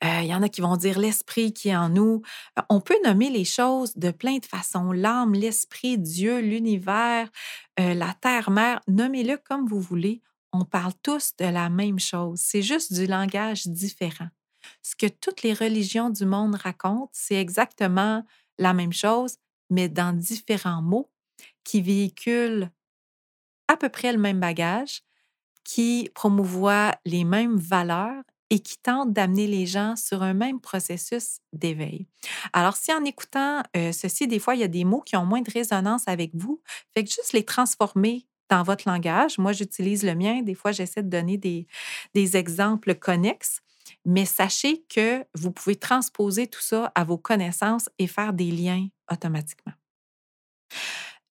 euh, 0.03 0.21
il 0.21 0.27
y 0.27 0.33
en 0.33 0.43
a 0.43 0.49
qui 0.49 0.61
vont 0.61 0.77
dire 0.77 0.99
l'esprit 0.99 1.51
qui 1.53 1.69
est 1.69 1.75
en 1.75 1.89
nous. 1.89 2.21
Euh, 2.57 2.61
on 2.69 2.79
peut 2.79 2.97
nommer 3.03 3.29
les 3.29 3.45
choses 3.45 3.95
de 3.95 4.11
plein 4.11 4.37
de 4.37 4.45
façons. 4.45 4.91
L'âme, 4.91 5.33
l'esprit, 5.33 5.97
Dieu, 5.97 6.39
l'univers, 6.39 7.29
euh, 7.79 7.93
la 7.93 8.13
terre-mère, 8.21 8.81
nommez-le 8.87 9.37
comme 9.37 9.67
vous 9.67 9.81
voulez. 9.81 10.21
On 10.53 10.63
parle 10.63 10.93
tous 11.03 11.35
de 11.37 11.45
la 11.45 11.69
même 11.69 11.99
chose. 11.99 12.39
C'est 12.39 12.61
juste 12.61 12.93
du 12.93 13.07
langage 13.07 13.67
différent. 13.67 14.29
Ce 14.83 14.95
que 14.95 15.07
toutes 15.07 15.43
les 15.43 15.53
religions 15.53 16.09
du 16.09 16.25
monde 16.25 16.55
racontent, 16.55 17.09
c'est 17.13 17.35
exactement 17.35 18.23
la 18.57 18.73
même 18.73 18.93
chose, 18.93 19.37
mais 19.69 19.89
dans 19.89 20.13
différents 20.13 20.81
mots 20.81 21.09
qui 21.63 21.81
véhiculent 21.81 22.71
à 23.67 23.77
peu 23.77 23.89
près 23.89 24.11
le 24.11 24.19
même 24.19 24.39
bagage, 24.39 25.01
qui 25.63 26.09
promouvoit 26.15 26.95
les 27.05 27.25
mêmes 27.25 27.57
valeurs 27.57 28.23
et 28.49 28.59
qui 28.59 28.77
tente 28.77 29.11
d'amener 29.11 29.47
les 29.47 29.65
gens 29.65 29.95
sur 29.97 30.23
un 30.23 30.33
même 30.33 30.61
processus 30.61 31.39
d'éveil. 31.51 32.07
Alors, 32.53 32.77
si 32.77 32.93
en 32.93 33.03
écoutant 33.03 33.61
euh, 33.75 33.91
ceci, 33.91 34.27
des 34.27 34.39
fois, 34.39 34.55
il 34.55 34.61
y 34.61 34.63
a 34.63 34.69
des 34.69 34.85
mots 34.85 35.01
qui 35.01 35.17
ont 35.17 35.25
moins 35.25 35.41
de 35.41 35.51
résonance 35.51 36.07
avec 36.07 36.31
vous, 36.33 36.61
fait 36.95 37.03
que 37.03 37.09
juste 37.09 37.33
les 37.33 37.43
transformer 37.43 38.25
dans 38.49 38.63
votre 38.63 38.89
langage. 38.89 39.37
Moi, 39.37 39.51
j'utilise 39.51 40.03
le 40.03 40.15
mien. 40.15 40.41
Des 40.41 40.55
fois, 40.55 40.71
j'essaie 40.71 41.03
de 41.03 41.09
donner 41.09 41.37
des, 41.37 41.67
des 42.13 42.37
exemples 42.37 42.95
connexes, 42.95 43.59
mais 44.05 44.25
sachez 44.25 44.85
que 44.89 45.25
vous 45.35 45.51
pouvez 45.51 45.75
transposer 45.75 46.47
tout 46.47 46.61
ça 46.61 46.91
à 46.95 47.03
vos 47.03 47.17
connaissances 47.17 47.89
et 47.99 48.07
faire 48.07 48.31
des 48.31 48.51
liens 48.51 48.87
automatiquement. 49.11 49.73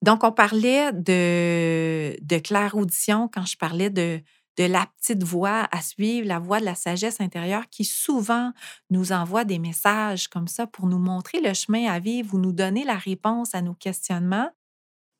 Donc, 0.02 0.24
on 0.24 0.32
parlait 0.32 0.92
de, 0.92 2.16
de 2.20 2.38
claire 2.38 2.76
audition 2.76 3.28
quand 3.32 3.46
je 3.46 3.56
parlais 3.56 3.90
de, 3.90 4.20
de 4.56 4.64
la 4.64 4.86
petite 4.98 5.22
voix 5.22 5.68
à 5.70 5.82
suivre, 5.82 6.26
la 6.26 6.38
voix 6.38 6.60
de 6.60 6.64
la 6.64 6.74
sagesse 6.74 7.20
intérieure 7.20 7.68
qui 7.70 7.84
souvent 7.84 8.52
nous 8.90 9.12
envoie 9.12 9.44
des 9.44 9.58
messages 9.58 10.28
comme 10.28 10.48
ça 10.48 10.66
pour 10.66 10.86
nous 10.86 10.98
montrer 10.98 11.40
le 11.40 11.52
chemin 11.54 11.86
à 11.90 11.98
vivre 11.98 12.34
ou 12.34 12.38
nous 12.38 12.52
donner 12.52 12.84
la 12.84 12.96
réponse 12.96 13.54
à 13.54 13.62
nos 13.62 13.74
questionnements. 13.74 14.50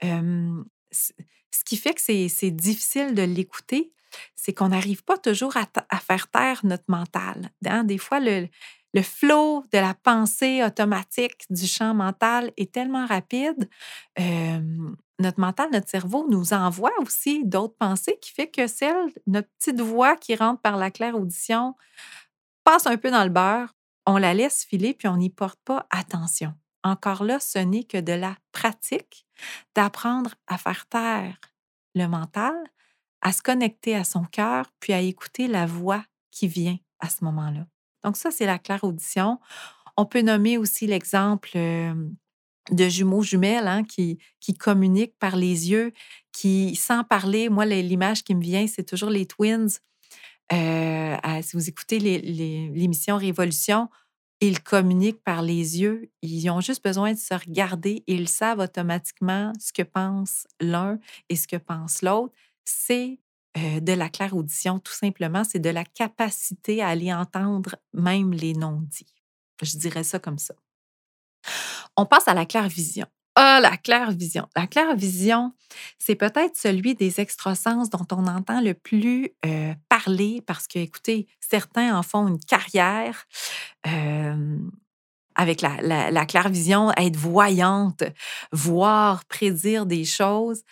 ce 0.02 1.64
qui 1.64 1.76
fait 1.76 1.94
que 1.94 2.00
c'est 2.00 2.50
difficile 2.50 3.14
de 3.14 3.22
l'écouter, 3.22 3.92
c'est 4.34 4.54
qu'on 4.54 4.68
n'arrive 4.68 5.04
pas 5.04 5.18
toujours 5.18 5.54
à, 5.56 5.98
faire 5.98 6.30
taire 6.30 6.60
notre 6.64 6.84
mental. 6.88 7.50
Hein. 7.66 7.84
Des 7.84 7.98
fois, 7.98 8.20
le, 8.20 8.48
le 8.96 9.02
flot 9.02 9.62
de 9.74 9.78
la 9.78 9.92
pensée 9.92 10.64
automatique 10.64 11.44
du 11.50 11.66
champ 11.66 11.92
mental 11.92 12.50
est 12.56 12.72
tellement 12.72 13.04
rapide. 13.04 13.68
notre 15.18 15.38
mental, 15.38 15.68
notre 15.70 15.90
cerveau 15.90 16.26
nous 16.30 16.54
envoie 16.54 16.92
aussi 17.02 17.44
d'autres 17.44 17.76
pensées 17.76 18.18
qui 18.22 18.32
fait 18.32 18.50
que 18.50 18.66
celle, 18.66 19.12
notre 19.26 19.50
petite 19.58 19.82
voix 19.82 20.16
qui 20.16 20.34
rentre 20.34 20.62
par 20.62 20.78
la 20.78 20.90
claire 20.90 21.14
audition, 21.14 21.74
passe 22.64 22.86
un 22.86 22.96
peu 22.96 23.10
dans 23.10 23.24
le 23.24 23.28
beurre, 23.28 23.74
on 24.06 24.16
la 24.16 24.32
laisse 24.32 24.64
filer 24.64 24.94
puis 24.94 25.08
on 25.08 25.18
n'y 25.18 25.28
porte 25.28 25.60
pas 25.62 25.86
attention. 25.90 26.54
Encore 26.82 27.22
là, 27.22 27.38
ce 27.38 27.58
n'est 27.58 27.84
que 27.84 27.98
de 27.98 28.14
la 28.14 28.34
pratique 28.50 29.26
d'apprendre 29.74 30.36
à 30.46 30.56
faire 30.56 30.86
taire 30.86 31.36
le 31.94 32.06
mental, 32.06 32.56
à 33.20 33.32
se 33.32 33.42
connecter 33.42 33.94
à 33.94 34.04
son 34.04 34.24
cœur, 34.24 34.72
puis 34.80 34.94
à 34.94 35.00
écouter 35.00 35.48
la 35.48 35.66
voix 35.66 36.02
qui 36.30 36.48
vient 36.48 36.78
à 37.00 37.10
ce 37.10 37.24
moment-là. 37.24 37.66
Donc, 38.06 38.16
ça, 38.16 38.30
c'est 38.30 38.46
la 38.46 38.58
claire 38.58 38.84
audition. 38.84 39.38
On 39.96 40.06
peut 40.06 40.22
nommer 40.22 40.56
aussi 40.56 40.86
l'exemple 40.86 41.50
de 42.70 42.88
jumeaux 42.88 43.22
jumelles 43.22 43.68
hein, 43.68 43.84
qui, 43.84 44.18
qui 44.40 44.54
communiquent 44.54 45.18
par 45.18 45.36
les 45.36 45.70
yeux, 45.70 45.92
qui, 46.32 46.76
sans 46.76 47.04
parler, 47.04 47.48
moi, 47.48 47.64
l'image 47.66 48.24
qui 48.24 48.34
me 48.34 48.42
vient, 48.42 48.66
c'est 48.66 48.84
toujours 48.84 49.10
les 49.10 49.26
twins. 49.26 49.68
si 50.50 51.56
vous 51.56 51.68
écoutez 51.68 51.98
l'émission 51.98 53.16
Révolution, 53.16 53.88
ils 54.40 54.62
communiquent 54.62 55.22
par 55.24 55.42
les 55.42 55.80
yeux. 55.80 56.10
Ils 56.22 56.50
ont 56.50 56.60
juste 56.60 56.84
besoin 56.84 57.12
de 57.12 57.18
se 57.18 57.34
regarder 57.34 58.04
ils 58.06 58.28
savent 58.28 58.60
automatiquement 58.60 59.52
ce 59.58 59.72
que 59.72 59.82
pense 59.82 60.46
l'un 60.60 60.98
et 61.28 61.36
ce 61.36 61.48
que 61.48 61.56
pense 61.56 62.02
l'autre. 62.02 62.34
C'est 62.64 63.18
euh, 63.56 63.80
de 63.80 63.92
la 63.92 64.08
claire 64.08 64.36
audition, 64.36 64.78
tout 64.78 64.92
simplement. 64.92 65.44
C'est 65.44 65.58
de 65.58 65.70
la 65.70 65.84
capacité 65.84 66.82
à 66.82 66.88
aller 66.88 67.12
entendre 67.12 67.76
même 67.92 68.32
les 68.32 68.52
non-dits. 68.52 69.14
Je 69.62 69.78
dirais 69.78 70.04
ça 70.04 70.18
comme 70.18 70.38
ça. 70.38 70.54
On 71.96 72.06
passe 72.06 72.28
à 72.28 72.34
la 72.34 72.44
claire 72.44 72.68
vision. 72.68 73.06
Ah, 73.38 73.60
la 73.60 73.76
claire 73.76 74.12
vision. 74.12 74.48
La 74.56 74.66
claire 74.66 74.96
vision, 74.96 75.52
c'est 75.98 76.14
peut-être 76.14 76.56
celui 76.56 76.94
des 76.94 77.20
extrasens 77.20 77.90
dont 77.90 78.06
on 78.10 78.26
entend 78.26 78.62
le 78.62 78.72
plus 78.72 79.30
euh, 79.44 79.74
parler 79.90 80.42
parce 80.46 80.66
que, 80.66 80.78
écoutez, 80.78 81.26
certains 81.40 81.96
en 81.96 82.02
font 82.02 82.28
une 82.28 82.40
carrière. 82.40 83.26
Euh, 83.86 84.58
avec 85.36 85.60
la, 85.60 86.10
la, 86.10 86.24
claire 86.26 86.48
vision, 86.48 86.90
être 86.92 87.16
voyante, 87.16 88.02
voir, 88.52 89.24
prédire 89.26 89.84
des 89.84 90.04
choses. 90.04 90.62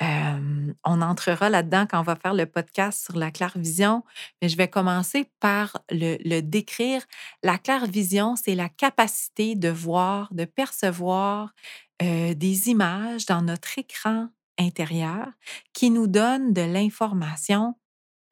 On 0.00 1.02
entrera 1.02 1.50
là-dedans 1.50 1.86
quand 1.88 2.00
on 2.00 2.04
va 2.04 2.16
faire 2.16 2.34
le 2.34 2.46
podcast 2.46 3.04
sur 3.04 3.16
la 3.16 3.30
claire 3.30 3.56
vision, 3.56 4.02
mais 4.40 4.48
je 4.48 4.56
vais 4.56 4.68
commencer 4.68 5.30
par 5.40 5.78
le, 5.90 6.40
décrire. 6.40 7.02
La 7.42 7.58
claire 7.58 7.86
vision, 7.86 8.36
c'est 8.36 8.54
la 8.54 8.68
capacité 8.68 9.54
de 9.54 9.68
voir, 9.68 10.32
de 10.32 10.44
percevoir 10.44 11.54
des 12.00 12.68
images 12.68 13.26
dans 13.26 13.42
notre 13.42 13.78
écran 13.78 14.28
intérieur 14.58 15.28
qui 15.72 15.90
nous 15.90 16.06
donnent 16.06 16.52
de 16.52 16.62
l'information 16.62 17.74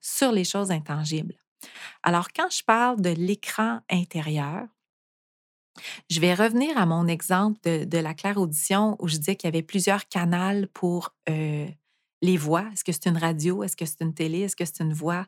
sur 0.01 0.33
les 0.33 0.45
choses 0.45 0.71
intangibles. 0.71 1.37
Alors, 2.03 2.29
quand 2.35 2.51
je 2.51 2.65
parle 2.65 3.01
de 3.01 3.11
l'écran 3.11 3.81
intérieur, 3.89 4.67
je 6.11 6.21
vais 6.21 6.35
revenir 6.35 6.77
à 6.77 6.87
mon 6.87 7.07
exemple 7.07 7.61
de, 7.63 7.99
la 7.99 8.15
claire 8.15 8.39
audition 8.39 8.97
où 8.99 9.09
je 9.09 9.17
disais 9.17 9.37
qu'il 9.37 9.49
y 9.49 9.53
avait 9.53 9.63
plusieurs 9.63 10.09
canaux 10.09 10.67
pour 10.75 11.15
les 12.23 12.37
voix. 12.37 12.65
Est-ce 12.73 12.85
que 12.85 12.93
c'est 12.93 13.09
une 13.09 13.19
radio? 13.19 13.63
Est-ce 13.63 13.77
que 13.77 13.85
c'est 13.85 14.01
une 14.01 14.15
télé? 14.15 14.41
Est-ce 14.41 14.57
que 14.57 14.65
c'est 14.65 14.81
une 14.81 14.95
voix 14.95 15.27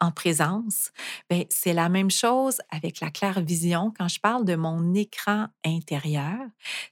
en 0.00 0.12
présence? 0.12 0.92
Ben, 1.28 1.44
c'est 1.48 1.72
la 1.72 1.88
même 1.88 2.10
chose 2.10 2.60
avec 2.70 3.00
la 3.00 3.10
claire 3.10 3.40
vision. 3.40 3.92
Quand 3.98 4.08
je 4.08 4.20
parle 4.20 4.44
de 4.44 4.54
mon 4.54 4.94
écran 4.94 5.48
intérieur, 5.64 6.38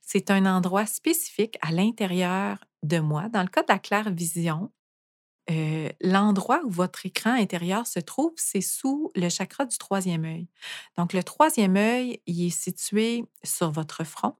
c'est 0.01 0.31
un 0.31 0.47
endroit 0.47 0.87
spécifique 0.87 1.59
à 1.61 1.71
l'intérieur 1.71 2.59
de 2.83 2.99
moi. 2.99 3.29
Dans 3.29 3.43
le 3.43 3.49
cas 3.49 3.63
de 3.63 3.69
la 3.69 3.79
claire 3.79 4.11
vision, 4.11 4.73
l'endroit 6.01 6.63
où 6.65 6.71
votre 6.71 7.05
écran 7.07 7.33
intérieur 7.33 7.87
se 7.87 8.01
trouve, 8.01 8.33
c'est 8.37 8.61
sous 8.61 9.11
le 9.15 9.29
chakra 9.29 9.65
du 9.65 9.77
troisième 9.79 10.25
œil. 10.25 10.49
Donc, 10.97 11.13
le 11.13 11.23
troisième 11.23 11.77
œil, 11.77 12.21
il 12.27 12.47
est 12.47 12.51
situé 12.51 13.25
sur 13.43 13.71
votre 13.71 14.05
front. 14.05 14.37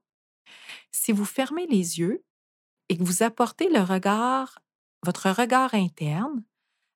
Si 0.91 1.11
vous 1.11 1.25
fermez 1.25 1.67
les 1.67 1.99
yeux 1.99 2.23
et 2.89 2.97
que 2.97 3.03
vous 3.03 3.23
apportez 3.23 3.69
le 3.69 3.81
regard, 3.81 4.59
votre 5.03 5.29
regard 5.29 5.73
interne, 5.73 6.43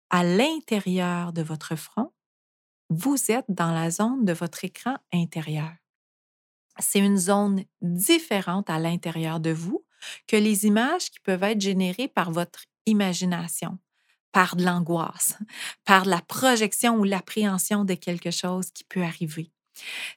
à 0.10 0.24
l'intérieur 0.24 1.34
de 1.34 1.41
votre 1.41 1.76
front, 1.76 2.14
vous 2.89 3.32
êtes 3.32 3.45
dans 3.49 3.72
la 3.72 3.91
zone 3.91 4.24
de 4.24 4.34
votre 4.34 4.64
écran 4.64 4.95
intérieur. 5.14 5.74
C'est 6.80 6.99
une 6.99 7.18
zone 7.18 7.66
différente 7.82 8.70
à 8.70 8.80
l'intérieur 8.80 9.39
de 9.39 9.49
vous 9.49 9.86
que 10.28 10.38
les 10.38 10.66
images 10.66 11.10
qui 11.10 11.20
peuvent 11.20 11.43
être 11.43 11.60
générées 11.60 12.08
par 12.08 12.32
votre 12.32 12.66
imagination 12.86 13.80
par 14.32 14.56
de 14.56 14.64
l'angoisse, 14.64 15.38
par 15.86 16.06
la 16.06 16.22
projection 16.22 16.98
ou 16.98 17.04
l'appréhension 17.04 17.86
de 17.86 17.94
quelque 17.94 18.32
chose 18.32 18.72
qui 18.72 18.84
peut 18.84 19.04
arriver. 19.04 19.52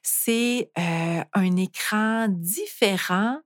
C'est 0.01 0.71
euh, 0.77 1.23
un 1.33 1.55
écran 1.55 2.27
différent 2.29 3.39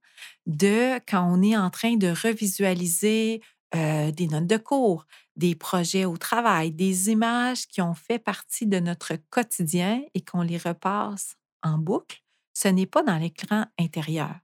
de 0.45 0.99
quand 1.07 1.27
on 1.29 1.41
est 1.41 1.57
en 1.57 1.69
train 1.69 1.95
de 1.95 2.07
revisualiser 2.07 3.41
euh, 3.75 4.11
des 4.11 4.27
notes 4.27 4.47
de 4.47 4.57
cours, 4.57 5.05
des 5.35 5.55
projets 5.55 6.05
au 6.05 6.17
travail, 6.17 6.71
des 6.71 7.09
images 7.09 7.67
qui 7.67 7.81
ont 7.81 7.93
fait 7.93 8.19
partie 8.19 8.67
de 8.67 8.79
notre 8.79 9.15
quotidien 9.29 10.01
et 10.13 10.21
qu'on 10.21 10.41
les 10.41 10.57
repasse 10.57 11.35
en 11.63 11.77
boucle. 11.77 12.21
Ce 12.53 12.67
n'est 12.67 12.85
pas 12.85 13.03
dans 13.03 13.17
l'écran 13.17 13.65
intérieur. 13.77 14.35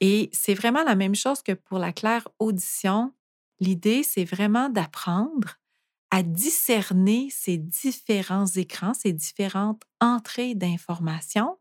Et 0.00 0.30
c'est 0.32 0.54
vraiment 0.54 0.82
la 0.82 0.96
même 0.96 1.14
chose 1.14 1.42
que 1.42 1.52
pour 1.52 1.78
la 1.78 1.92
claire 1.92 2.26
audition. 2.40 3.12
L'idée, 3.62 4.02
c'est 4.02 4.24
vraiment 4.24 4.70
d'apprendre 4.70 5.54
à 6.10 6.24
discerner 6.24 7.28
ces 7.30 7.58
différents 7.58 8.46
écrans, 8.46 8.92
ces 8.92 9.12
différentes 9.12 9.84
entrées 10.00 10.56
d'informations 10.56 11.56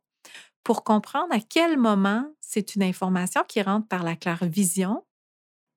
pour 0.63 0.83
comprendre 0.83 1.31
à 1.31 1.39
quel 1.39 1.77
moment 1.77 2.25
c'est 2.39 2.73
une 2.73 2.81
information 2.81 3.43
qui 3.47 3.61
rentre 3.61 3.87
par 3.87 4.01
la 4.01 4.15
claire 4.15 4.43
vision 4.45 5.05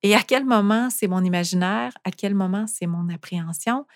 et 0.02 0.14
à 0.14 0.22
quel 0.22 0.46
moment 0.46 0.88
c'est 0.88 1.08
mon 1.08 1.22
imaginaire, 1.22 1.92
à 2.04 2.10
quel 2.10 2.34
moment 2.34 2.66
c'est 2.66 2.86
mon 2.86 3.10
appréhension. 3.10 3.86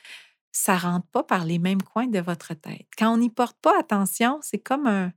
Ça 0.53 0.77
rentre 0.77 1.07
pas 1.07 1.23
par 1.23 1.47
les 1.47 1.59
mêmes 1.59 1.83
coins 1.83 2.09
de 2.09 2.21
votre 2.21 2.53
tête. 2.53 2.89
Quand 2.99 3.11
on 3.11 3.17
n'y 3.17 3.31
porte 3.31 3.57
pas 3.63 3.79
attention, 3.81 4.39
c'est 4.43 4.59
comme 4.59 4.87
un, 4.87 5.13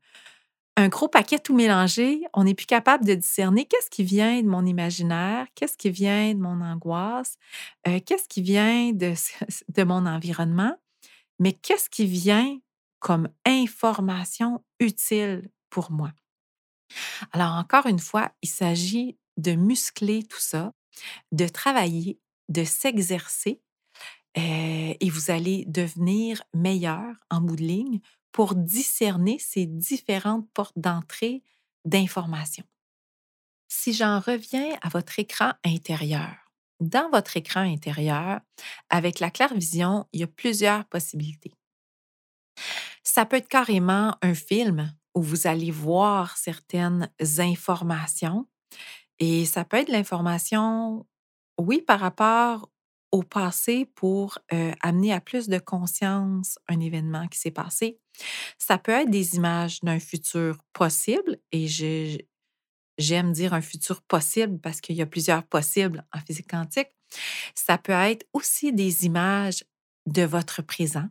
un 0.78 0.88
gros 0.88 1.08
paquet 1.08 1.40
tout 1.40 1.56
mélangé, 1.56 2.22
on 2.34 2.46
n'est 2.46 2.54
plus 2.54 2.66
capable 2.66 3.06
de 3.06 3.14
discerner 3.14 3.66
qu'est-ce 3.66 3.90
qui 3.90 4.04
vient 4.04 4.42
de 4.42 4.48
mon 4.48 4.66
imaginaire, 4.66 5.48
qu'est-ce 5.56 5.78
qui 5.78 5.90
vient 5.90 6.34
de 6.34 6.40
mon 6.40 6.62
angoisse, 6.62 7.38
euh, 7.88 8.00
qu'est-ce 8.06 8.28
qui 8.28 8.42
vient 8.42 8.92
de, 8.94 9.84
mon 9.84 10.06
environnement, 10.06 10.76
mais 11.40 11.54
qu'est-ce 11.54 11.90
qui 11.90 12.06
vient 12.06 12.58
comme 13.00 13.30
information 13.46 14.64
utile 14.80 15.50
pour 15.70 15.92
moi? 15.92 16.12
Alors, 17.32 17.54
encore 17.54 17.86
une 17.86 18.00
fois, 18.00 18.32
il 18.42 18.50
s'agit 18.50 19.18
de 19.38 19.54
muscler 19.54 20.24
tout 20.24 20.40
ça, 20.40 20.74
de 21.32 21.48
travailler, 21.48 22.20
de 22.50 22.64
s'exercer, 22.64 23.62
euh, 24.38 24.94
et 25.00 25.10
vous 25.10 25.32
allez 25.32 25.66
devenir 25.68 26.42
meilleur 26.54 27.16
en 27.30 27.42
bout 27.42 27.58
de 27.58 27.64
ligne 27.64 28.00
pour 28.32 28.56
discerner 28.56 29.40
ces 29.40 29.66
différentes 29.66 30.50
portes 30.54 30.78
d'entrée 30.78 31.44
d'informations. 31.86 32.66
Si 33.70 33.94
j'en 33.94 34.20
reviens 34.20 34.78
à 34.84 34.90
votre 34.90 35.18
écran 35.18 35.54
intérieur, 35.66 36.36
dans 36.80 37.10
votre 37.10 37.38
écran 37.38 37.62
intérieur, 37.62 38.42
avec 38.90 39.20
la 39.20 39.32
claire 39.32 39.54
vision, 39.54 40.08
il 40.14 40.20
y 40.22 40.24
a 40.24 40.28
plusieurs 40.28 40.86
possibilités. 40.86 41.54
Ça 43.04 43.26
peut 43.26 43.38
être 43.38 43.48
carrément 43.48 44.16
un 44.22 44.34
film 44.34 44.94
où 45.16 45.22
vous 45.22 45.48
allez 45.48 45.72
voir 45.72 46.38
certaines 46.38 47.10
informations 47.40 48.48
et 49.20 49.46
ça 49.46 49.66
peut 49.66 49.78
être 49.78 49.90
l'information, 49.90 51.08
oui, 51.60 51.82
par 51.84 52.02
rapport 52.02 52.71
au 53.12 53.24
passé 53.24 53.86
pour 53.96 54.40
amener 54.82 55.14
à 55.14 55.22
plus 55.22 55.48
de 55.48 55.60
conscience 55.60 56.58
un 56.68 56.80
événement 56.80 57.28
qui 57.28 57.40
s'est 57.40 57.52
passé. 57.52 58.00
Ça 58.58 58.78
peut 58.78 58.92
être 58.92 59.10
des 59.10 59.36
images 59.36 59.80
d'un 59.82 60.00
futur 60.00 60.58
possible 60.74 61.38
et 61.52 61.68
j'aime 61.68 63.32
dire 63.32 63.54
un 63.54 63.62
futur 63.62 64.02
possible 64.02 64.60
parce 64.60 64.82
qu'il 64.82 64.96
y 64.96 65.02
a 65.02 65.06
plusieurs 65.06 65.44
possibles 65.44 66.06
en 66.14 66.20
physique 66.20 66.50
quantique. 66.50 66.90
Ça 67.56 67.78
peut 67.78 67.92
être 67.92 68.26
aussi 68.34 68.74
des 68.74 69.06
images 69.06 69.64
de 70.08 70.24
votre 70.24 70.62
présent, 70.62 71.08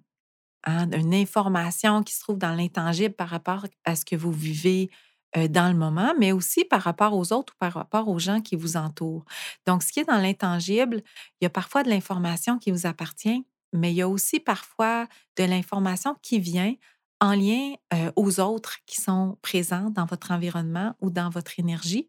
hein, 0.64 0.90
une 0.92 1.14
information 1.14 2.02
qui 2.02 2.14
se 2.14 2.20
trouve 2.20 2.38
dans 2.38 2.54
l'intangible 2.54 3.14
par 3.14 3.28
rapport 3.28 3.66
à 3.84 3.96
ce 3.96 4.04
que 4.04 4.16
vous 4.16 4.32
vivez 4.32 4.90
dans 5.36 5.68
le 5.68 5.78
moment, 5.78 6.12
mais 6.18 6.32
aussi 6.32 6.64
par 6.64 6.82
rapport 6.82 7.16
aux 7.16 7.32
autres 7.32 7.52
ou 7.54 7.58
par 7.58 7.72
rapport 7.72 8.08
aux 8.08 8.18
gens 8.18 8.40
qui 8.40 8.56
vous 8.56 8.76
entourent. 8.76 9.24
Donc, 9.66 9.82
ce 9.82 9.92
qui 9.92 10.00
est 10.00 10.04
dans 10.04 10.18
l'intangible, 10.18 11.02
il 11.40 11.44
y 11.44 11.46
a 11.46 11.50
parfois 11.50 11.82
de 11.82 11.88
l'information 11.88 12.58
qui 12.58 12.70
vous 12.70 12.86
appartient, 12.86 13.46
mais 13.72 13.92
il 13.92 13.96
y 13.96 14.02
a 14.02 14.08
aussi 14.08 14.40
parfois 14.40 15.06
de 15.36 15.44
l'information 15.44 16.16
qui 16.22 16.40
vient 16.40 16.74
en 17.20 17.34
lien 17.34 17.74
aux 18.16 18.40
autres 18.40 18.78
qui 18.86 19.00
sont 19.00 19.38
présents 19.42 19.90
dans 19.90 20.06
votre 20.06 20.30
environnement 20.32 20.94
ou 21.00 21.10
dans 21.10 21.30
votre 21.30 21.60
énergie. 21.60 22.08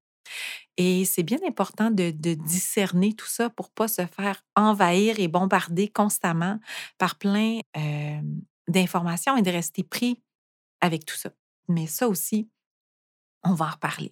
Et 0.77 1.05
c'est 1.05 1.23
bien 1.23 1.39
important 1.45 1.91
de, 1.91 2.11
discerner 2.11 3.13
tout 3.13 3.27
ça 3.27 3.49
pour 3.49 3.67
ne 3.67 3.73
pas 3.73 3.87
se 3.87 4.05
faire 4.05 4.43
envahir 4.55 5.19
et 5.19 5.27
bombarder 5.27 5.87
constamment 5.89 6.59
par 6.97 7.17
plein 7.17 7.59
d'informations 8.67 9.37
et 9.37 9.41
de 9.41 9.51
rester 9.51 9.83
pris 9.83 10.21
avec 10.79 11.05
tout 11.05 11.17
ça. 11.17 11.31
Mais 11.67 11.87
ça 11.87 12.07
aussi, 12.07 12.49
on 13.43 13.53
va 13.53 13.65
en 13.65 13.69
reparler. 13.71 14.11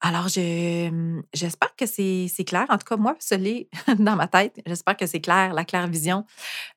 Alors, 0.00 0.26
mmh, 0.26 1.22
j'espère 1.32 1.76
que 1.76 1.86
c'est 1.86 2.44
clair. 2.46 2.66
En 2.68 2.78
tout 2.78 2.86
cas, 2.86 2.96
moi, 2.96 3.16
ce 3.20 3.34
l'est 3.34 3.68
dans 3.98 4.16
ma 4.16 4.26
tête. 4.26 4.60
J'espère 4.66 4.96
que 4.96 5.06
c'est 5.06 5.20
clair, 5.20 5.54
la 5.54 5.64
claire 5.64 5.86
vision. 5.86 6.24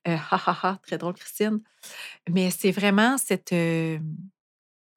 Euh, 0.07 0.15
ha, 0.31 0.41
ha, 0.45 0.57
ha, 0.63 0.79
très 0.83 0.97
drôle, 0.97 1.13
Christine. 1.15 1.59
Mais 2.29 2.51
c'est 2.51 2.71
vraiment 2.71 3.17
cette, 3.17 3.55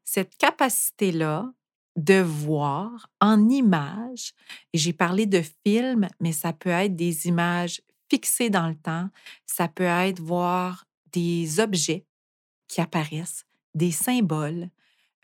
cette 0.04 0.36
capacité-là 0.36 1.52
de 1.96 2.20
voir 2.20 3.08
en 3.20 3.48
images. 3.48 4.32
J'ai 4.72 4.92
parlé 4.92 5.26
de 5.26 5.42
films, 5.64 6.08
mais 6.20 6.32
ça 6.32 6.52
peut 6.52 6.70
être 6.70 6.96
des 6.96 7.26
images 7.26 7.82
fixées 8.08 8.50
dans 8.50 8.68
le 8.68 8.76
temps. 8.76 9.08
Ça 9.46 9.68
peut 9.68 9.84
être 9.84 10.20
voir 10.20 10.86
des 11.12 11.60
objets 11.60 12.06
qui 12.68 12.80
apparaissent, 12.80 13.44
des 13.74 13.90
symboles, 13.90 14.70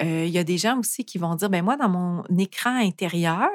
il 0.01 0.29
y 0.29 0.39
a 0.39 0.45
des 0.45 0.59
gens 0.59 0.79
aussi 0.79 1.05
qui 1.05 1.17
vont 1.19 1.35
dire, 1.37 1.49
ben 1.49 1.65
moi, 1.65 1.77
dans 1.77 1.89
mon 1.89 2.23
écran 2.39 2.77
intérieur, 2.77 3.49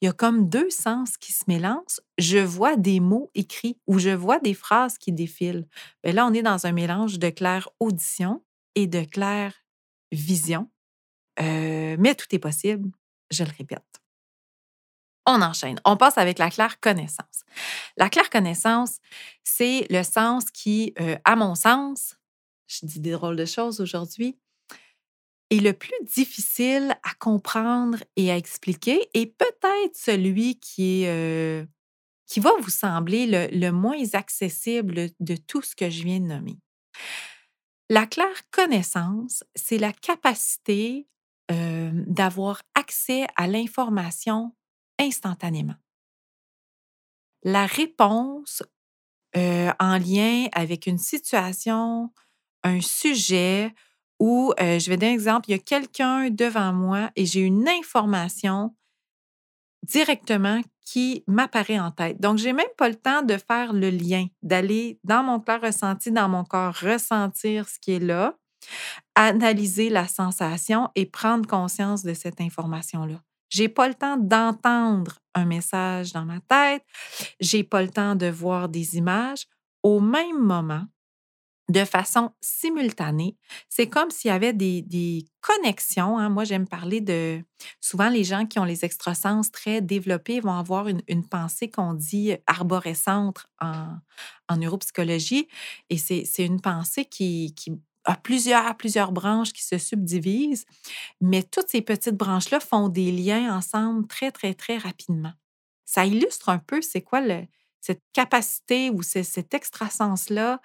il 0.00 0.06
y 0.06 0.08
a 0.08 0.12
comme 0.12 0.48
deux 0.48 0.70
sens 0.70 1.16
qui 1.18 1.32
se 1.32 1.44
mélangent. 1.48 2.00
Je 2.18 2.38
vois 2.38 2.76
des 2.76 2.98
mots 3.00 3.30
écrits 3.34 3.78
ou 3.86 3.98
je 3.98 4.10
vois 4.10 4.38
des 4.38 4.54
phrases 4.54 4.96
qui 4.96 5.12
défilent. 5.12 5.66
Ben 6.02 6.14
là, 6.14 6.26
on 6.26 6.32
est 6.32 6.42
dans 6.42 6.66
un 6.66 6.72
mélange 6.72 7.18
de 7.18 7.28
clair 7.28 7.68
audition 7.78 8.42
et 8.74 8.86
de 8.86 9.04
clair 9.04 9.52
vision. 10.12 10.70
mais 11.38 12.14
tout 12.14 12.26
est 12.34 12.38
possible, 12.38 12.90
je 13.30 13.44
le 13.44 13.50
répète. 13.56 13.82
On 15.26 15.40
enchaîne. 15.40 15.78
On 15.84 15.96
passe 15.96 16.18
avec 16.18 16.38
la 16.38 16.50
claire 16.50 16.80
connaissance. 16.80 17.44
La 17.96 18.08
claire 18.08 18.30
connaissance, 18.30 18.98
c'est 19.44 19.86
le 19.90 20.02
sens 20.02 20.50
qui, 20.50 20.94
à 21.24 21.36
mon 21.36 21.54
sens, 21.54 22.16
je 22.66 22.86
dis 22.86 23.00
des 23.00 23.12
drôles 23.12 23.36
de 23.36 23.44
choses 23.44 23.80
aujourd'hui, 23.80 24.38
est 25.52 25.60
le 25.60 25.72
plus 25.72 25.92
difficile 26.02 26.96
à 27.02 27.14
comprendre 27.18 27.98
et 28.16 28.30
à 28.30 28.36
expliquer 28.36 29.08
et 29.14 29.26
peut-être 29.26 29.94
celui 29.94 30.58
qui 30.58 31.04
est 31.04 31.66
qui 32.32 32.40
va 32.40 32.52
vous 32.62 32.70
sembler 32.70 33.26
le, 33.26 33.70
moins 33.72 34.14
accessible 34.14 35.10
de 35.20 35.36
tout 35.36 35.60
ce 35.60 35.76
que 35.76 35.90
je 35.90 36.02
viens 36.02 36.18
de 36.18 36.24
nommer. 36.24 36.58
La 37.90 38.06
claire 38.06 38.48
connaissance, 38.50 39.44
c'est 39.54 39.76
la 39.76 39.92
capacité 39.92 41.06
d'avoir 41.50 42.62
accès 42.74 43.26
à 43.36 43.46
l'information 43.46 44.56
instantanément. 44.98 45.74
La 47.42 47.66
réponse 47.66 48.62
en 49.34 49.98
lien 49.98 50.46
avec 50.52 50.86
une 50.86 50.96
situation, 50.96 52.10
un 52.62 52.80
sujet 52.80 53.74
ou, 54.22 54.54
je 54.56 54.88
vais 54.88 54.96
donner 54.96 55.10
un 55.10 55.14
exemple, 55.14 55.48
il 55.48 55.52
y 55.52 55.56
a 55.56 55.58
quelqu'un 55.58 56.30
devant 56.30 56.72
moi 56.72 57.10
et 57.16 57.26
j'ai 57.26 57.40
une 57.40 57.68
information 57.68 58.72
directement 59.84 60.60
qui 60.84 61.24
m'apparaît 61.26 61.80
en 61.80 61.90
tête. 61.90 62.20
Donc, 62.20 62.38
j'ai 62.38 62.52
même 62.52 62.64
pas 62.78 62.88
le 62.88 62.94
temps 62.94 63.22
de 63.22 63.36
faire 63.36 63.72
le 63.72 63.90
lien, 63.90 64.26
d'aller 64.44 65.00
dans 65.02 65.24
mon 65.24 65.40
corps 65.40 65.62
ressenti, 65.62 66.12
dans 66.12 66.28
mon 66.28 66.44
corps, 66.44 66.72
ressentir 66.74 67.68
ce 67.68 67.80
qui 67.80 67.94
est 67.94 67.98
là, 67.98 68.36
analyser 69.16 69.90
la 69.90 70.06
sensation 70.06 70.88
et 70.94 71.04
prendre 71.04 71.48
conscience 71.48 72.04
de 72.04 72.14
cette 72.14 72.40
information-là. 72.40 73.20
J'ai 73.48 73.68
pas 73.68 73.88
le 73.88 73.94
temps 73.94 74.16
d'entendre 74.16 75.18
un 75.34 75.46
message 75.46 76.12
dans 76.12 76.24
ma 76.24 76.38
tête. 76.40 76.84
J'ai 77.40 77.64
pas 77.64 77.82
le 77.82 77.90
temps 77.90 78.14
de 78.14 78.26
voir 78.26 78.68
des 78.68 78.96
images. 78.96 79.46
Au 79.82 79.98
même 79.98 80.38
moment, 80.38 80.84
de 81.72 81.84
façon 81.84 82.30
simultanée. 82.40 83.36
C'est 83.68 83.88
comme 83.88 84.10
s'il 84.10 84.28
y 84.28 84.32
avait 84.32 84.52
des, 84.52 85.26
connexions. 85.40 86.18
Hein. 86.18 86.28
Moi, 86.28 86.44
j'aime 86.44 86.68
parler 86.68 87.00
de... 87.00 87.42
Souvent, 87.80 88.08
les 88.08 88.22
gens 88.22 88.46
qui 88.46 88.60
ont 88.60 88.64
les 88.64 88.84
extrasens 88.84 89.50
très 89.50 89.80
développés 89.80 90.38
vont 90.38 90.52
avoir 90.52 90.86
une, 90.86 91.28
pensée 91.28 91.68
qu'on 91.68 91.94
dit 91.94 92.36
arborescente 92.46 93.46
en, 93.60 93.96
en 94.48 94.56
neuropsychologie. 94.56 95.48
Et 95.90 95.98
c'est 95.98 96.44
une 96.44 96.60
pensée 96.60 97.06
qui, 97.06 97.54
qui 97.56 97.72
a 98.04 98.16
plusieurs, 98.16 98.76
plusieurs 98.76 99.12
branches 99.12 99.52
qui 99.52 99.64
se 99.64 99.78
subdivisent, 99.78 100.66
mais 101.20 101.42
toutes 101.42 101.68
ces 101.68 101.82
petites 101.82 102.16
branches-là 102.16 102.60
font 102.60 102.88
des 102.88 103.10
liens 103.10 103.56
ensemble 103.56 104.06
très, 104.06 104.30
très, 104.30 104.54
très 104.54 104.76
rapidement. 104.76 105.32
Ça 105.84 106.06
illustre 106.06 106.48
un 106.48 106.58
peu 106.58 106.82
c'est 106.82 107.02
quoi 107.02 107.20
le, 107.20 107.46
cette 107.80 108.02
capacité 108.12 108.90
ou 108.90 109.02
cet 109.02 109.54
extrasens-là 109.54 110.60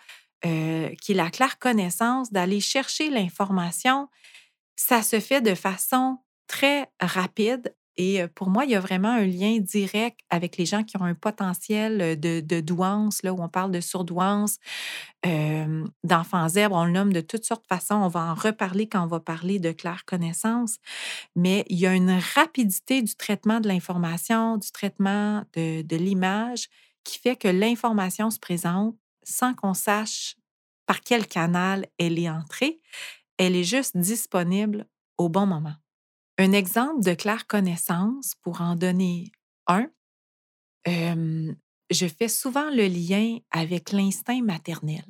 euh, 0.45 0.89
qui 1.01 1.13
est 1.13 1.15
la 1.15 1.29
claire 1.29 1.59
connaissance 1.59 2.31
d'aller 2.31 2.59
chercher 2.59 3.09
l'information. 3.09 4.07
Ça 4.75 5.01
se 5.01 5.19
fait 5.19 5.41
de 5.41 5.55
façon 5.55 6.19
très 6.47 6.89
rapide 6.99 7.73
et 7.97 8.27
pour 8.35 8.49
moi, 8.49 8.63
il 8.63 8.71
y 8.71 8.75
a 8.75 8.79
vraiment 8.79 9.09
un 9.09 9.25
lien 9.25 9.57
direct 9.57 10.19
avec 10.29 10.57
les 10.57 10.67
gens 10.67 10.83
qui 10.83 10.97
ont 10.97 11.03
un 11.03 11.15
potentiel 11.15 12.19
de, 12.19 12.41
de 12.41 12.59
douance, 12.61 13.23
là, 13.23 13.33
où 13.33 13.41
on 13.41 13.49
parle 13.49 13.71
de 13.71 13.81
surdouance, 13.81 14.59
euh, 15.25 15.83
d'enfants 16.03 16.47
zèbres, 16.47 16.75
on 16.75 16.85
le 16.85 16.91
nomme 16.91 17.11
de 17.11 17.21
toutes 17.21 17.43
sortes 17.43 17.63
de 17.63 17.75
façons. 17.75 17.95
On 17.95 18.07
va 18.07 18.31
en 18.31 18.35
reparler 18.35 18.88
quand 18.88 19.03
on 19.03 19.07
va 19.07 19.19
parler 19.19 19.59
de 19.59 19.71
claire 19.71 20.05
connaissance. 20.05 20.77
Mais 21.35 21.65
il 21.69 21.79
y 21.79 21.88
a 21.88 21.95
une 21.95 22.19
rapidité 22.35 23.01
du 23.01 23.15
traitement 23.15 23.59
de 23.59 23.67
l'information, 23.67 24.57
du 24.57 24.71
traitement 24.71 25.43
de 25.55 25.95
l'image 25.95 26.67
qui 27.03 27.19
fait 27.19 27.35
que 27.35 27.47
l'information 27.47 28.29
se 28.29 28.39
présente 28.39 28.95
sans 29.28 29.53
qu'on 29.53 29.73
sache 29.73 30.36
par 30.86 31.01
quel 31.01 31.28
canal 31.28 31.86
elle 31.97 32.17
est 32.17 32.30
entrée. 32.30 32.80
Elle 33.38 33.55
est 33.55 33.63
juste 33.63 33.97
disponible 33.97 34.88
au 35.17 35.30
bon 35.30 35.45
moment. 35.45 35.75
Un 36.38 36.51
exemple 36.51 37.03
de 37.03 37.13
claire 37.13 37.47
connaissance, 37.47 38.36
pour 38.41 38.61
en 38.61 38.75
donner 38.75 39.32
un, 39.67 39.88
je 40.86 42.07
fais 42.07 42.28
souvent 42.28 42.69
le 42.69 42.88
lien 42.88 43.39
avec 43.51 43.91
l'instinct 43.91 44.41
maternel. 44.41 45.03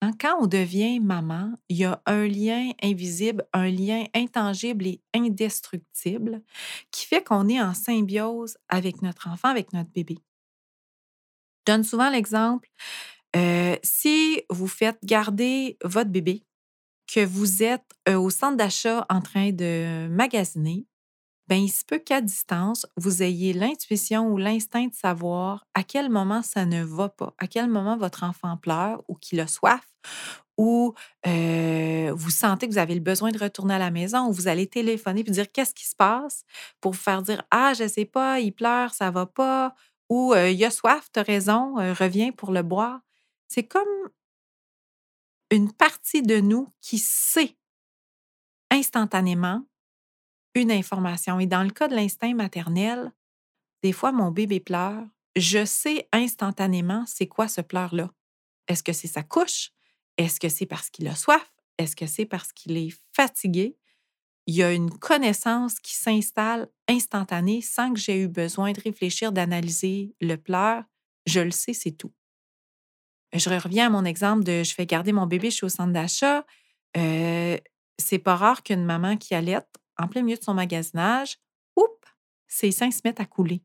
Hein, 0.00 0.12
quand 0.20 0.38
on 0.40 0.46
devient 0.46 1.00
maman, 1.00 1.52
il 1.68 1.78
y 1.78 1.84
a 1.84 2.00
un 2.06 2.26
lien 2.26 2.70
invisible, 2.82 3.44
un 3.52 3.68
lien 3.68 4.04
intangible 4.14 4.86
et 4.86 5.02
indestructible 5.12 6.40
qui 6.92 7.04
fait 7.04 7.24
qu'on 7.24 7.48
est 7.48 7.60
en 7.60 7.74
symbiose 7.74 8.56
avec 8.68 9.02
notre 9.02 9.28
enfant, 9.28 9.48
avec 9.48 9.72
notre 9.72 9.90
bébé. 9.90 10.18
Je 11.66 11.72
donne 11.72 11.84
souvent 11.84 12.10
l'exemple, 12.10 12.70
si 13.82 14.42
vous 14.50 14.68
faites 14.68 14.98
garder 15.04 15.76
votre 15.84 16.10
bébé 16.10 16.44
que 17.12 17.24
vous 17.24 17.62
êtes 17.62 17.84
au 18.08 18.30
centre 18.30 18.56
d'achat 18.56 19.06
en 19.10 19.20
train 19.22 19.50
de 19.52 20.08
magasiner, 20.08 20.86
ben 21.48 21.56
il 21.56 21.70
se 21.70 21.84
peut 21.84 21.98
qu'à 21.98 22.20
distance, 22.20 22.86
vous 22.96 23.22
ayez 23.22 23.52
l'intuition 23.54 24.28
ou 24.28 24.36
l'instinct 24.38 24.86
de 24.88 24.94
savoir 24.94 25.66
à 25.74 25.82
quel 25.82 26.10
moment 26.10 26.42
ça 26.42 26.66
ne 26.66 26.82
va 26.84 27.08
pas, 27.08 27.34
à 27.38 27.46
quel 27.46 27.68
moment 27.68 27.96
votre 27.96 28.24
enfant 28.24 28.56
pleure 28.58 29.02
ou 29.08 29.14
qu'il 29.14 29.40
a 29.40 29.46
soif 29.46 29.82
ou 30.58 30.94
vous 31.24 32.30
sentez 32.30 32.68
que 32.68 32.72
vous 32.72 32.78
avez 32.78 32.94
le 32.94 33.00
besoin 33.00 33.30
de 33.30 33.38
retourner 33.38 33.74
à 33.74 33.78
la 33.78 33.90
maison 33.90 34.26
ou 34.28 34.32
vous 34.32 34.48
allez 34.48 34.66
téléphoner 34.66 35.20
et 35.20 35.24
dire 35.24 35.50
qu'est-ce 35.52 35.74
qui 35.74 35.86
se 35.86 35.96
passe 35.96 36.44
pour 36.80 36.92
vous 36.92 36.98
faire 36.98 37.22
dire 37.22 37.42
Ah, 37.50 37.72
je 37.78 37.86
sais 37.88 38.04
pas, 38.04 38.40
il 38.40 38.52
pleure, 38.52 38.92
ça 38.94 39.10
va 39.10 39.26
pas 39.26 39.74
ou 40.10 40.34
il 40.34 40.64
a 40.64 40.70
soif, 40.70 41.08
tu 41.12 41.20
as 41.20 41.22
raison, 41.22 41.74
reviens 41.76 42.32
pour 42.32 42.52
le 42.52 42.62
boire. 42.62 43.00
C'est 43.48 43.66
comme 43.66 44.10
une 45.50 45.72
partie 45.72 46.22
de 46.22 46.40
nous 46.40 46.72
qui 46.80 46.98
sait 46.98 47.56
instantanément 48.70 49.64
une 50.54 50.70
information. 50.70 51.40
Et 51.40 51.46
dans 51.46 51.62
le 51.62 51.70
cas 51.70 51.88
de 51.88 51.94
l'instinct 51.94 52.34
maternel, 52.34 53.12
des 53.82 53.92
fois, 53.92 54.12
mon 54.12 54.30
bébé 54.30 54.60
pleure, 54.60 55.04
je 55.36 55.64
sais 55.64 56.08
instantanément 56.12 57.04
c'est 57.06 57.28
quoi 57.28 57.48
ce 57.48 57.60
pleur-là. 57.60 58.10
Est-ce 58.66 58.82
que 58.82 58.92
c'est 58.92 59.08
sa 59.08 59.22
couche? 59.22 59.70
Est-ce 60.16 60.40
que 60.40 60.48
c'est 60.48 60.66
parce 60.66 60.90
qu'il 60.90 61.08
a 61.08 61.14
soif? 61.14 61.50
Est-ce 61.78 61.96
que 61.96 62.06
c'est 62.06 62.26
parce 62.26 62.52
qu'il 62.52 62.76
est 62.76 62.92
fatigué? 63.14 63.76
Il 64.46 64.54
y 64.54 64.62
a 64.62 64.72
une 64.72 64.90
connaissance 64.90 65.78
qui 65.78 65.94
s'installe 65.94 66.68
instantanée 66.88 67.60
sans 67.60 67.92
que 67.92 68.00
j'ai 68.00 68.22
eu 68.22 68.28
besoin 68.28 68.72
de 68.72 68.80
réfléchir, 68.80 69.30
d'analyser 69.30 70.14
le 70.20 70.36
pleur. 70.36 70.84
Je 71.26 71.40
le 71.40 71.50
sais, 71.50 71.72
c'est 71.72 71.92
tout. 71.92 72.12
Je 73.32 73.50
reviens 73.50 73.86
à 73.86 73.90
mon 73.90 74.04
exemple 74.04 74.44
de 74.44 74.62
je 74.62 74.74
fais 74.74 74.86
garder 74.86 75.12
mon 75.12 75.26
bébé, 75.26 75.50
je 75.50 75.56
suis 75.56 75.66
au 75.66 75.68
centre 75.68 75.92
d'achat. 75.92 76.44
Euh, 76.96 77.58
c'est 77.98 78.18
pas 78.18 78.36
rare 78.36 78.62
qu'une 78.62 78.84
maman 78.84 79.16
qui 79.16 79.34
allait 79.34 79.58
en 79.98 80.08
plein 80.08 80.22
milieu 80.22 80.38
de 80.38 80.42
son 80.42 80.54
magasinage, 80.54 81.38
oups, 81.76 81.90
ses 82.46 82.70
seins 82.72 82.90
se 82.90 83.00
mettent 83.04 83.20
à 83.20 83.26
couler. 83.26 83.62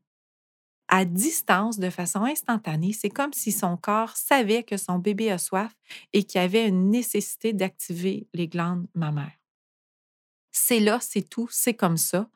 À 0.88 1.04
distance, 1.04 1.78
de 1.78 1.88
façon 1.88 2.24
instantanée, 2.24 2.92
c'est 2.92 3.08
comme 3.08 3.32
si 3.32 3.52
son 3.52 3.76
corps 3.76 4.16
savait 4.16 4.64
que 4.64 4.76
son 4.76 4.98
bébé 4.98 5.30
a 5.30 5.38
soif 5.38 5.72
et 6.12 6.24
qu'il 6.24 6.40
avait 6.40 6.68
une 6.68 6.90
nécessité 6.90 7.52
d'activer 7.52 8.28
les 8.34 8.48
glandes 8.48 8.86
mammaires. 8.94 9.38
C'est 10.52 10.80
là, 10.80 10.98
c'est 11.00 11.28
tout, 11.28 11.48
c'est 11.50 11.74
comme 11.74 11.96
ça. 11.96 12.28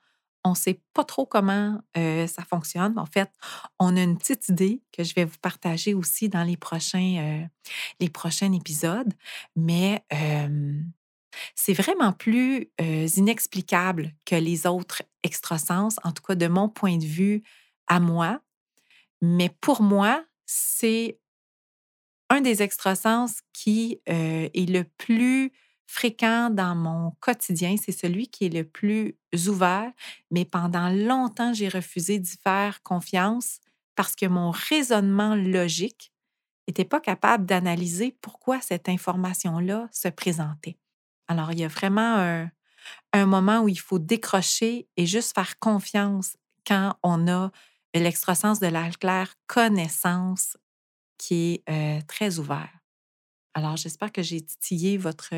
On 0.45 0.51
ne 0.51 0.57
sait 0.57 0.81
pas 0.95 1.05
trop 1.05 1.27
comment 1.27 1.81
ça 1.95 2.45
fonctionne. 2.49 2.99
En 2.99 3.07
fait, 3.07 3.31
on 3.79 3.97
a 3.97 4.03
une 4.03 4.17
petite 4.17 4.49
idée 4.49 4.83
que 4.93 5.05
je 5.05 5.15
vais 5.15 5.25
vous 5.25 5.39
partager 5.43 5.95
aussi 5.95 6.29
dans 6.29 6.45
les 6.45 6.57
prochains, 6.57 7.49
les 8.01 8.09
prochains 8.09 8.53
épisodes, 8.53 9.13
mais 9.57 10.05
c'est 11.55 11.75
vraiment 11.75 12.13
plus 12.13 12.71
inexplicable 12.79 14.15
que 14.25 14.37
les 14.37 14.67
autres 14.67 15.03
extrasens, 15.23 15.97
en 16.05 16.13
tout 16.13 16.23
cas 16.23 16.35
de 16.35 16.47
mon 16.47 16.69
point 16.69 16.97
de 16.97 17.05
vue 17.05 17.43
à 17.87 18.01
moi. 18.01 18.41
Mais 19.21 19.51
pour 19.61 19.83
moi, 19.83 20.25
c'est 20.47 21.19
un 22.31 22.41
des 22.41 22.63
extrasens 22.63 23.43
qui 23.53 24.01
est 24.07 24.71
le 24.71 24.85
plus 24.85 25.53
fréquent 25.89 26.51
dans 26.51 26.75
mon 26.75 27.13
quotidien, 27.19 27.77
c'est 27.83 27.93
celui 27.93 28.29
qui 28.29 28.45
est 28.45 28.55
le 28.55 28.63
plus 28.63 29.17
ouvert, 29.49 29.91
mais 30.31 30.45
pendant 30.45 30.91
longtemps, 30.91 31.55
j'ai 31.55 31.69
refusé 31.69 32.19
d'y 32.19 32.37
faire 32.37 32.83
confiance 32.83 33.59
parce 33.97 34.15
que 34.15 34.27
mon 34.27 34.51
raisonnement 34.51 35.35
logique 35.35 36.13
n'était 36.69 36.85
pas 36.85 37.01
capable 37.01 37.47
d'analyser 37.47 38.15
pourquoi 38.21 38.61
cette 38.61 38.89
information-là 38.91 39.89
se 39.91 40.09
présentait. 40.09 40.77
Alors, 41.27 41.53
il 41.53 41.61
y 41.61 41.65
a 41.65 41.69
vraiment 41.69 42.47
un 43.15 43.27
moment 43.27 43.61
où 43.61 43.69
il 43.69 43.81
faut 43.81 43.99
décrocher 43.99 44.87
et 44.99 45.07
juste 45.07 45.35
faire 45.35 45.59
confiance 45.59 46.37
quand 46.67 46.97
on 47.03 47.27
a 47.29 47.51
l'extrasens 47.95 48.61
de 48.61 48.67
la 48.67 48.91
claire 48.91 49.35
connaissance 49.47 50.59
qui 51.17 51.63
est 51.67 51.71
euh, 51.71 52.01
très 52.07 52.39
ouvert. 52.39 52.78
Alors, 53.59 53.77
j'espère 53.77 54.13
que 54.13 54.23
j'ai 54.23 54.41
titillé 54.41 54.99
votre 54.99 55.35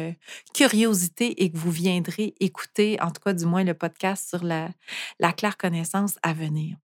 curiosité 0.53 1.43
et 1.43 1.51
que 1.51 1.57
vous 1.57 1.71
viendrez 1.71 2.35
écouter, 2.39 3.01
en 3.01 3.11
tout 3.11 3.23
cas, 3.23 3.33
du 3.33 3.47
moins, 3.47 3.65
le 3.65 3.73
podcast 3.73 4.29
sur 4.29 4.45
la, 4.45 4.69
la 5.21 5.33
claire 5.33 5.57
connaissance 5.57 6.19
à 6.23 6.35
venir. 6.35 6.77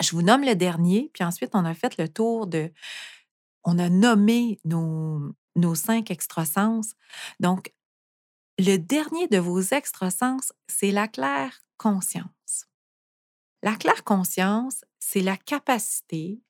Je 0.00 0.12
vous 0.12 0.22
nomme 0.22 0.44
le 0.44 0.54
dernier, 0.54 1.10
puis 1.12 1.24
ensuite, 1.24 1.50
on 1.54 1.64
a 1.64 1.74
fait 1.74 1.98
le 1.98 2.08
tour 2.08 2.46
de. 2.46 2.72
On 3.64 3.80
a 3.80 3.88
nommé 3.88 4.60
nos, 4.64 5.34
nos 5.56 5.74
cinq 5.74 6.12
extrasens. 6.12 6.94
Donc, 7.40 7.74
le 8.60 8.76
dernier 8.76 9.26
de 9.26 9.38
vos 9.38 9.60
extrasens, 9.60 10.52
c'est 10.68 10.92
la 10.92 11.08
claire 11.08 11.64
conscience. 11.78 12.68
La 13.64 13.74
claire 13.74 14.04
conscience, 14.04 14.84
c'est 15.00 15.22
la 15.22 15.36
capacité 15.36 16.44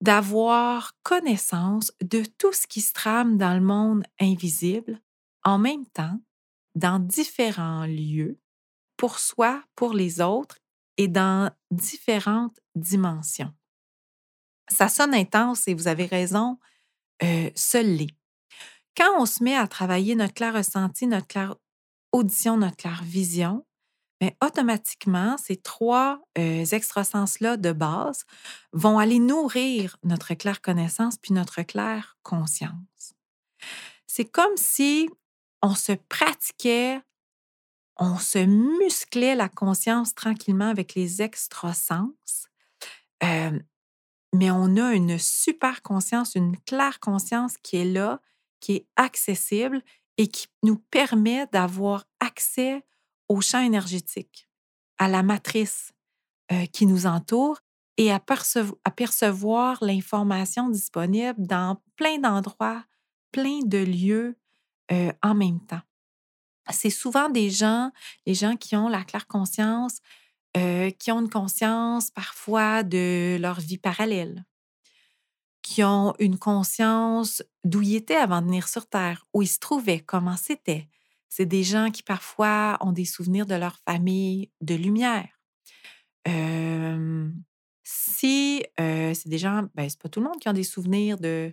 d'avoir 0.00 0.92
connaissance 1.02 1.92
de 2.02 2.24
tout 2.38 2.52
ce 2.52 2.66
qui 2.66 2.80
se 2.80 2.92
trame 2.92 3.36
dans 3.38 3.54
le 3.54 3.64
monde 3.64 4.04
invisible 4.20 5.00
en 5.44 5.58
même 5.58 5.86
temps, 5.86 6.18
dans 6.74 6.98
différents 6.98 7.86
lieux, 7.86 8.38
pour 8.96 9.18
soi, 9.18 9.62
pour 9.74 9.92
les 9.92 10.20
autres 10.20 10.58
et 10.96 11.08
dans 11.08 11.50
différentes 11.70 12.58
dimensions. 12.74 13.52
Ça 14.68 14.88
sonne 14.88 15.14
intense 15.14 15.68
et 15.68 15.74
vous 15.74 15.88
avez 15.88 16.06
raison, 16.06 16.58
euh, 17.22 17.50
seul 17.54 17.86
l'est. 17.86 18.16
Quand 18.96 19.20
on 19.20 19.26
se 19.26 19.42
met 19.42 19.56
à 19.56 19.66
travailler 19.66 20.14
notre 20.14 20.34
clair 20.34 20.54
ressenti, 20.54 21.06
notre 21.06 21.26
clair 21.26 21.56
audition, 22.12 22.56
notre 22.56 22.76
clair 22.76 23.02
vision, 23.02 23.66
mais 24.24 24.38
automatiquement, 24.42 25.36
ces 25.36 25.58
trois 25.58 26.18
euh, 26.38 26.64
extrasens-là 26.64 27.58
de 27.58 27.72
base 27.72 28.24
vont 28.72 28.98
aller 28.98 29.18
nourrir 29.18 29.98
notre 30.02 30.32
claire 30.32 30.62
connaissance 30.62 31.18
puis 31.18 31.34
notre 31.34 31.60
claire 31.60 32.16
conscience. 32.22 33.12
C'est 34.06 34.24
comme 34.24 34.56
si 34.56 35.10
on 35.60 35.74
se 35.74 35.92
pratiquait, 35.92 37.02
on 37.98 38.16
se 38.16 38.38
musclait 38.38 39.34
la 39.34 39.50
conscience 39.50 40.14
tranquillement 40.14 40.70
avec 40.70 40.94
les 40.94 41.20
extrasens, 41.20 42.48
euh, 43.24 43.58
mais 44.34 44.50
on 44.50 44.78
a 44.78 44.94
une 44.94 45.18
super 45.18 45.82
conscience, 45.82 46.34
une 46.34 46.56
claire 46.60 46.98
conscience 46.98 47.58
qui 47.58 47.76
est 47.76 47.84
là, 47.84 48.22
qui 48.60 48.76
est 48.76 48.86
accessible 48.96 49.82
et 50.16 50.28
qui 50.28 50.46
nous 50.62 50.78
permet 50.78 51.46
d'avoir 51.52 52.06
accès 52.20 52.86
au 53.28 53.40
champ 53.40 53.60
énergétique, 53.60 54.48
à 54.98 55.08
la 55.08 55.22
matrice 55.22 55.92
euh, 56.52 56.66
qui 56.66 56.86
nous 56.86 57.06
entoure 57.06 57.60
et 57.96 58.12
à, 58.12 58.20
percevoir 58.20 59.78
l'information 59.82 60.68
disponible 60.68 61.46
dans 61.46 61.80
plein 61.96 62.18
d'endroits, 62.18 62.84
plein 63.30 63.60
de 63.64 63.78
lieux 63.78 64.36
euh, 64.90 65.12
en 65.22 65.34
même 65.34 65.60
temps. 65.60 65.80
C'est 66.70 66.90
souvent 66.90 67.28
des 67.28 67.50
gens, 67.50 67.90
les 68.26 68.34
gens 68.34 68.56
qui 68.56 68.74
ont 68.74 68.88
la 68.88 69.04
claire 69.04 69.26
conscience, 69.26 69.98
euh, 70.56 70.90
qui 70.90 71.12
ont 71.12 71.20
une 71.20 71.30
conscience 71.30 72.10
parfois 72.10 72.82
de 72.82 73.36
leur 73.40 73.60
vie 73.60 73.78
parallèle, 73.78 74.44
qui 75.62 75.82
ont 75.84 76.14
une 76.18 76.38
conscience 76.38 77.42
d'où 77.64 77.82
ils 77.82 77.96
étaient 77.96 78.16
avant 78.16 78.40
de 78.40 78.46
venir 78.46 78.68
sur 78.68 78.86
Terre, 78.86 79.26
où 79.32 79.42
ils 79.42 79.48
se 79.48 79.58
trouvaient, 79.58 80.00
comment 80.00 80.36
c'était, 80.36 80.88
c'est 81.36 81.46
des 81.46 81.64
gens 81.64 81.90
qui 81.90 82.04
parfois 82.04 82.78
ont 82.80 82.92
des 82.92 83.04
souvenirs 83.04 83.44
de 83.44 83.56
leur 83.56 83.76
famille 83.88 84.52
de 84.60 84.76
lumière. 84.76 85.40
si 87.82 88.64
c'est 88.78 89.28
des 89.28 89.38
gens, 89.38 89.66
ben, 89.74 89.88
c'est 89.88 90.00
pas 90.00 90.08
tout 90.08 90.20
le 90.20 90.26
monde 90.26 90.38
qui 90.38 90.48
a 90.48 90.52
des 90.52 90.62
souvenirs 90.62 91.18
de, 91.18 91.52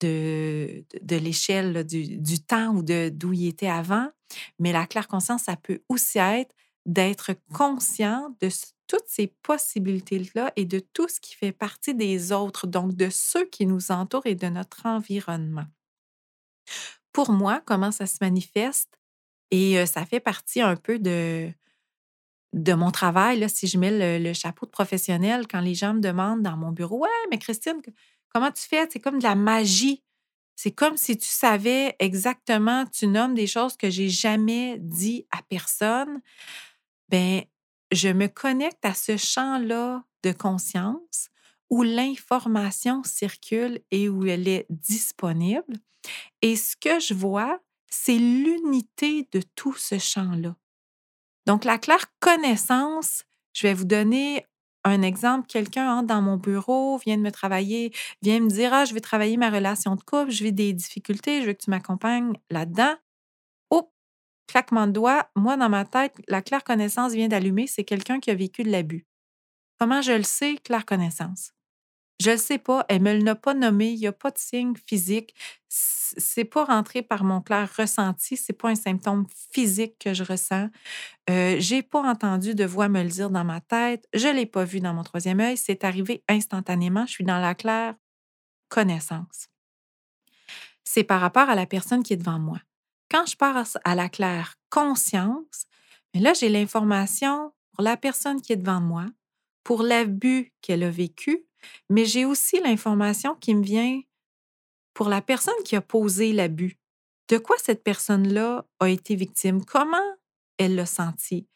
de, 0.00 0.84
de, 1.00 1.16
l'échelle 1.16 1.86
du, 1.86 2.40
temps 2.40 2.74
ou 2.74 2.82
d'où 2.82 3.32
il 3.32 3.46
était 3.46 3.68
avant, 3.68 4.10
mais 4.58 4.72
la 4.72 4.88
claire 4.88 5.06
conscience, 5.06 5.44
ça 5.44 5.54
peut 5.54 5.82
aussi 5.88 6.18
être 6.18 6.52
d'être 6.84 7.30
conscient 7.54 8.34
de 8.40 8.48
toutes 8.88 9.06
ces 9.06 9.28
possibilités-là 9.28 10.52
et 10.56 10.64
de 10.64 10.80
tout 10.80 11.06
ce 11.06 11.20
qui 11.20 11.36
fait 11.36 11.52
partie 11.52 11.94
des 11.94 12.32
autres, 12.32 12.66
donc 12.66 12.96
de 12.96 13.08
ceux 13.08 13.44
qui 13.46 13.66
nous 13.66 13.92
entourent 13.92 14.26
et 14.26 14.34
de 14.34 14.48
notre 14.48 14.84
environnement 14.86 15.66
pour 17.16 17.32
moi, 17.32 17.62
comment 17.64 17.92
ça 17.92 18.04
se 18.04 18.18
manifeste. 18.20 19.00
Et 19.50 19.86
ça 19.86 20.04
fait 20.04 20.20
partie 20.20 20.60
un 20.60 20.76
peu 20.76 20.98
de, 20.98 21.50
de 22.52 22.74
mon 22.74 22.90
travail, 22.90 23.38
là, 23.38 23.48
si 23.48 23.66
je 23.68 23.78
mets 23.78 24.18
le, 24.18 24.32
chapeau 24.34 24.66
de 24.66 24.70
professionnel, 24.70 25.46
quand 25.48 25.60
les 25.60 25.74
gens 25.74 25.94
me 25.94 26.00
demandent 26.00 26.42
dans 26.42 26.58
mon 26.58 26.72
bureau, 26.72 26.98
Ouais, 26.98 27.08
mais 27.30 27.38
Christine, 27.38 27.80
comment 28.28 28.50
tu 28.50 28.64
fais? 28.68 28.86
C'est 28.90 29.00
comme 29.00 29.18
de 29.18 29.22
la 29.22 29.34
magie. 29.34 30.02
C'est 30.56 30.72
comme 30.72 30.98
si 30.98 31.16
tu 31.16 31.26
savais 31.26 31.96
exactement, 32.00 32.84
tu 32.84 33.06
nommes 33.06 33.34
des 33.34 33.46
choses 33.46 33.78
que 33.78 33.88
j'ai 33.88 34.10
jamais 34.10 34.76
dit 34.78 35.26
à 35.30 35.40
personne. 35.40 36.20
Ben, 37.08 37.44
je 37.92 38.10
me 38.10 38.26
connecte 38.26 38.84
à 38.84 38.92
ce 38.92 39.16
champ-là 39.16 40.04
de 40.22 40.32
conscience 40.32 41.30
où 41.70 41.82
l'information 41.82 43.02
circule 43.04 43.80
et 43.90 44.08
où 44.08 44.26
elle 44.26 44.48
est 44.48 44.66
disponible. 44.70 45.74
Et 46.42 46.56
ce 46.56 46.76
que 46.76 47.00
je 47.00 47.14
vois, 47.14 47.60
c'est 47.88 48.18
l'unité 48.18 49.28
de 49.32 49.42
tout 49.54 49.74
ce 49.74 49.98
champ-là. 49.98 50.56
Donc, 51.46 51.64
la 51.64 51.78
claire 51.78 52.06
connaissance, 52.20 53.24
je 53.52 53.66
vais 53.66 53.74
vous 53.74 53.84
donner 53.84 54.44
un 54.84 55.02
exemple. 55.02 55.46
Quelqu'un 55.46 55.92
entre 55.92 56.08
dans 56.08 56.22
mon 56.22 56.36
bureau, 56.36 56.98
vient 56.98 57.16
de 57.16 57.22
me 57.22 57.30
travailler, 57.30 57.92
vient 58.22 58.40
me 58.40 58.48
dire 58.48 58.72
Ah, 58.72 58.84
je 58.84 58.94
vais 58.94 59.00
travailler 59.00 59.36
ma 59.36 59.50
relation 59.50 59.94
de 59.96 60.02
couple, 60.02 60.30
je 60.30 60.44
vis 60.44 60.52
des 60.52 60.72
difficultés, 60.72 61.42
je 61.42 61.46
veux 61.48 61.52
que 61.52 61.62
tu 61.64 61.70
m'accompagnes 61.70 62.34
là-dedans. 62.50 62.94
Oh, 63.70 63.92
claquement 64.48 64.86
de 64.86 64.92
doigts, 64.92 65.28
moi, 65.36 65.56
dans 65.56 65.68
ma 65.68 65.84
tête, 65.84 66.14
la 66.28 66.42
claire 66.42 66.64
connaissance 66.64 67.12
vient 67.12 67.28
d'allumer, 67.28 67.66
c'est 67.66 67.84
quelqu'un 67.84 68.20
qui 68.20 68.30
a 68.30 68.34
vécu 68.34 68.62
de 68.64 68.70
l'abus. 68.70 69.06
Comment 69.78 70.02
je 70.02 70.12
le 70.12 70.22
sais, 70.22 70.56
claire 70.64 70.86
connaissance? 70.86 71.55
Je 72.20 72.30
ne 72.30 72.36
sais 72.36 72.58
pas, 72.58 72.84
elle 72.88 73.02
me 73.02 73.12
l'a 73.12 73.34
pas 73.34 73.54
nommé, 73.54 73.90
il 73.90 73.98
n'y 73.98 74.06
a 74.06 74.12
pas 74.12 74.30
de 74.30 74.38
signe 74.38 74.74
physique. 74.86 75.34
C'est 75.68 76.44
pas 76.44 76.64
rentré 76.64 77.02
par 77.02 77.24
mon 77.24 77.42
clair 77.42 77.68
ressenti, 77.76 78.36
c'est 78.36 78.54
pas 78.54 78.70
un 78.70 78.74
symptôme 78.74 79.26
physique 79.52 79.98
que 79.98 80.14
je 80.14 80.24
ressens. 80.24 80.70
Euh, 81.28 81.56
j'ai 81.58 81.82
pas 81.82 82.00
entendu 82.00 82.54
de 82.54 82.64
voix 82.64 82.88
me 82.88 83.02
le 83.02 83.08
dire 83.08 83.28
dans 83.28 83.44
ma 83.44 83.60
tête, 83.60 84.06
je 84.14 84.28
l'ai 84.28 84.46
pas 84.46 84.64
vu 84.64 84.80
dans 84.80 84.94
mon 84.94 85.02
troisième 85.02 85.40
œil, 85.40 85.56
c'est 85.56 85.84
arrivé 85.84 86.22
instantanément, 86.28 87.04
je 87.06 87.12
suis 87.12 87.24
dans 87.24 87.40
la 87.40 87.54
claire 87.54 87.94
connaissance. 88.68 89.48
C'est 90.84 91.04
par 91.04 91.20
rapport 91.20 91.50
à 91.50 91.54
la 91.54 91.66
personne 91.66 92.02
qui 92.02 92.14
est 92.14 92.16
devant 92.16 92.38
moi. 92.38 92.60
Quand 93.10 93.26
je 93.26 93.36
passe 93.36 93.76
à 93.84 93.94
la 93.94 94.08
claire 94.08 94.54
conscience, 94.70 95.66
là, 96.14 96.32
j'ai 96.32 96.48
l'information 96.48 97.52
pour 97.72 97.82
la 97.82 97.96
personne 97.96 98.40
qui 98.40 98.52
est 98.52 98.56
devant 98.56 98.80
moi, 98.80 99.06
pour 99.62 99.82
l'abus 99.82 100.52
qu'elle 100.62 100.82
a 100.82 100.90
vécu, 100.90 101.44
mais 101.88 102.04
j'ai 102.04 102.24
aussi 102.24 102.60
l'information 102.60 103.34
qui 103.34 103.54
me 103.54 103.62
vient 103.62 104.00
pour 104.94 105.08
la 105.08 105.20
personne 105.20 105.54
qui 105.64 105.76
a 105.76 105.80
posé 105.80 106.32
l'abus. 106.32 106.78
De 107.28 107.38
quoi 107.38 107.56
cette 107.58 107.82
personne-là 107.82 108.64
a 108.80 108.88
été 108.88 109.14
victime? 109.14 109.64
Comment 109.64 110.16
elle 110.58 110.74
l'a 110.74 110.86
senti? 110.86 111.46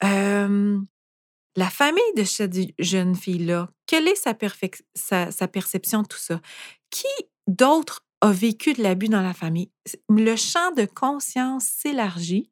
la 0.00 1.70
famille 1.70 2.14
de 2.16 2.22
cette 2.22 2.56
jeune 2.78 3.16
fille-là, 3.16 3.68
quelle 3.86 4.06
est 4.06 4.14
sa, 4.14 5.32
sa, 5.32 5.48
perception 5.48 6.02
de 6.02 6.06
tout 6.06 6.18
ça? 6.18 6.40
Qui 6.88 7.08
d'autre 7.48 8.04
a 8.20 8.30
vécu 8.30 8.74
de 8.74 8.82
l'abus 8.82 9.08
dans 9.08 9.22
la 9.22 9.34
famille? 9.34 9.72
Le 10.08 10.36
champ 10.36 10.70
de 10.70 10.84
conscience 10.84 11.64
s'élargit 11.64 12.48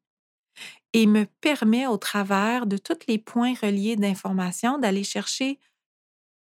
et 0.91 1.05
me 1.05 1.25
permet, 1.39 1.87
au 1.87 1.97
travers 1.97 2.65
de 2.65 2.75
tous 2.75 2.99
les 3.07 3.17
points 3.17 3.53
reliés 3.61 3.95
d'information, 3.95 4.77
d'aller 4.77 5.05
chercher 5.05 5.57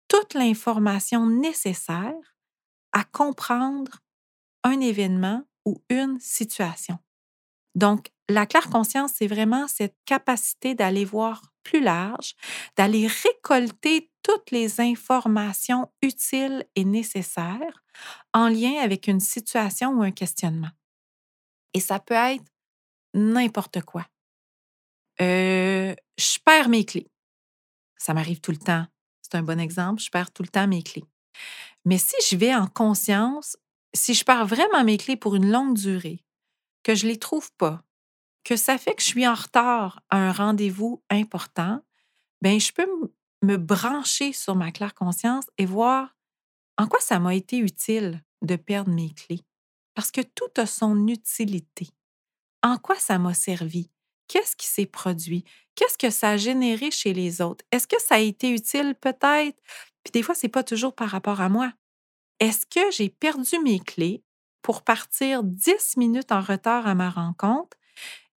toute 0.08 0.34
l'information 0.34 1.28
nécessaire 1.28 2.14
à 2.92 3.04
comprendre 3.04 4.00
un 4.64 4.80
événement 4.80 5.44
ou 5.66 5.82
une 5.90 6.20
situation. 6.20 6.98
Donc, 7.76 8.12
la 8.30 8.46
claire 8.46 8.70
conscience, 8.70 9.12
c'est 9.16 9.28
vraiment 9.28 9.68
cette 9.68 9.98
capacité 10.06 10.74
d'aller 10.76 11.06
voir 11.06 11.42
plus 11.64 11.82
large, 11.82 12.36
d'aller 12.78 13.08
récolter 13.08 14.10
toutes 14.24 14.52
les 14.52 14.80
informations 14.80 15.92
utiles 16.02 16.66
et 16.76 16.86
nécessaires 16.86 17.84
en 18.34 18.48
lien 18.48 18.76
avec 18.82 19.08
une 19.08 19.20
situation 19.20 19.92
ou 19.92 20.04
un 20.04 20.12
questionnement. 20.12 20.72
Et 21.74 21.80
ça 21.80 22.00
peut 22.00 22.14
être 22.14 22.46
n'importe 23.14 23.82
quoi. 23.82 24.06
Euh, 25.22 25.94
je 26.18 26.40
perds 26.44 26.70
mes 26.70 26.86
clés. 26.86 27.12
Ça 27.98 28.14
m'arrive 28.14 28.40
tout 28.40 28.52
le 28.52 28.58
temps 28.58 28.86
c'est 29.26 29.38
un 29.38 29.44
bon 29.44 29.60
exemple. 29.60 30.02
Je 30.02 30.10
perds 30.10 30.32
tout 30.32 30.44
le 30.44 30.50
temps 30.50 30.68
mes 30.68 30.84
clés. 30.84 31.06
Mais 31.84 31.98
si 31.98 32.16
je 32.30 32.36
vais 32.36 32.54
en 32.54 32.68
conscience, 32.68 33.58
si 33.94 34.14
je 34.14 34.24
perds 34.24 34.46
vraiment 34.46 34.84
mes 34.84 34.98
clés 34.98 35.18
pour 35.18 35.36
une 35.36 35.52
longue 35.52 35.76
durée, 35.76 36.24
que 36.84 36.94
je 36.94 37.06
ne 37.06 37.12
les 37.12 37.20
trouve 37.20 37.52
pas, 37.54 37.84
que 38.44 38.56
ça 38.56 38.78
fait 38.78 38.94
que 38.94 39.02
je 39.02 39.08
suis 39.08 39.28
en 39.28 39.34
retard 39.34 40.04
à 40.10 40.18
un 40.18 40.32
rendez-vous 40.32 41.04
important, 41.10 41.82
ben 42.42 42.60
je 42.60 42.72
peux 42.72 42.88
me 43.42 43.58
brancher 43.58 44.34
sur 44.34 44.56
ma 44.56 44.72
claire 44.72 44.94
conscience 44.94 45.46
et 45.58 45.66
voir 45.66 46.16
en 46.78 46.88
quoi 46.88 47.00
ça 47.00 47.20
m'a 47.20 47.34
été 47.34 47.58
utile 47.58 48.24
de 48.44 48.56
perdre 48.56 48.92
mes 48.92 49.14
clés. 49.14 49.42
Parce 49.96 50.12
que 50.12 50.22
tout 50.22 50.52
a 50.58 50.68
son 50.68 51.08
utilité. 51.08 51.90
En 52.62 52.78
quoi 52.78 52.96
ça 52.96 53.18
m'a 53.18 53.34
servi? 53.34 53.90
Qu'est-ce 54.28 54.56
qui 54.56 54.68
s'est 54.68 54.86
produit? 54.86 55.44
Qu'est-ce 55.76 55.98
que 55.98 56.10
ça 56.10 56.32
a 56.32 56.38
généré 56.38 56.92
chez 56.92 57.14
les 57.14 57.42
autres? 57.42 57.66
Est-ce 57.72 57.88
que 57.88 58.02
ça 58.02 58.16
a 58.16 58.20
été 58.20 58.50
utile? 58.50 58.96
Peut-être? 59.00 59.58
Puis 60.04 60.12
des 60.14 60.24
fois, 60.24 60.36
ce 60.36 60.46
n'est 60.46 60.52
pas 60.52 60.64
toujours 60.64 60.96
par 60.96 61.10
rapport 61.10 61.42
à 61.42 61.50
moi. 61.50 61.74
Est-ce 62.40 62.66
que 62.66 62.92
j'ai 62.92 63.10
perdu 63.10 63.60
mes 63.60 63.80
clés 63.80 64.24
pour 64.62 64.84
partir 64.84 65.44
dix 65.44 65.96
minutes 65.98 66.32
en 66.32 66.42
retard 66.42 66.88
à 66.88 66.96
ma 66.96 67.10
rencontre 67.10 67.78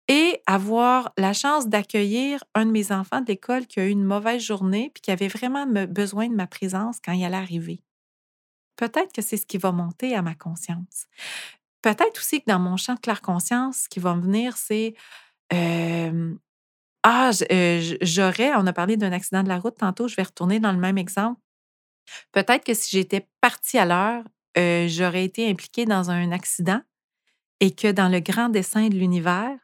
et 0.07 0.41
avoir 0.47 1.11
la 1.17 1.33
chance 1.33 1.67
d'accueillir 1.67 2.43
un 2.55 2.65
de 2.65 2.71
mes 2.71 2.91
enfants 2.91 3.21
de 3.21 3.27
l'école 3.27 3.67
qui 3.67 3.79
a 3.79 3.85
eu 3.85 3.89
une 3.89 4.03
mauvaise 4.03 4.41
journée 4.41 4.91
puis 4.93 5.01
qui 5.01 5.11
avait 5.11 5.27
vraiment 5.27 5.65
besoin 5.65 6.27
de 6.27 6.35
ma 6.35 6.47
présence 6.47 6.97
quand 7.03 7.11
il 7.11 7.23
allait 7.23 7.37
arriver? 7.37 7.83
Peut-être 8.75 9.11
que 9.13 9.21
c'est 9.21 9.37
ce 9.37 9.45
qui 9.45 9.57
va 9.57 9.71
monter 9.71 10.15
à 10.15 10.21
ma 10.21 10.35
conscience. 10.35 11.07
Peut-être 11.81 12.17
aussi 12.17 12.39
que 12.39 12.45
dans 12.47 12.59
mon 12.59 12.77
champ 12.77 12.95
de 12.95 12.99
claire 12.99 13.21
conscience, 13.21 13.83
ce 13.83 13.89
qui 13.89 13.99
va 13.99 14.15
me 14.15 14.21
venir, 14.21 14.57
c'est 14.57 14.95
ah, 15.51 17.31
j'aurais, 18.01 18.53
on 18.55 18.67
a 18.67 18.73
parlé 18.73 18.97
d'un 18.97 19.11
accident 19.11 19.43
de 19.43 19.49
la 19.49 19.59
route 19.59 19.77
tantôt, 19.77 20.07
je 20.07 20.15
vais 20.15 20.23
retourner 20.23 20.59
dans 20.59 20.71
le 20.71 20.77
même 20.79 20.97
exemple. 20.97 21.39
Peut-être 22.31 22.63
que 22.65 22.73
si 22.73 22.91
j'étais 22.91 23.27
partie 23.41 23.77
à 23.77 23.85
l'heure, 23.85 24.23
j'aurais 24.55 25.23
été 25.25 25.49
impliquée 25.49 25.85
dans 25.85 26.11
un 26.11 26.31
accident 26.31 26.81
et 27.59 27.75
que 27.75 27.91
dans 27.91 28.09
le 28.09 28.19
grand 28.19 28.49
dessin 28.49 28.87
de 28.89 28.95
l'univers, 28.95 29.57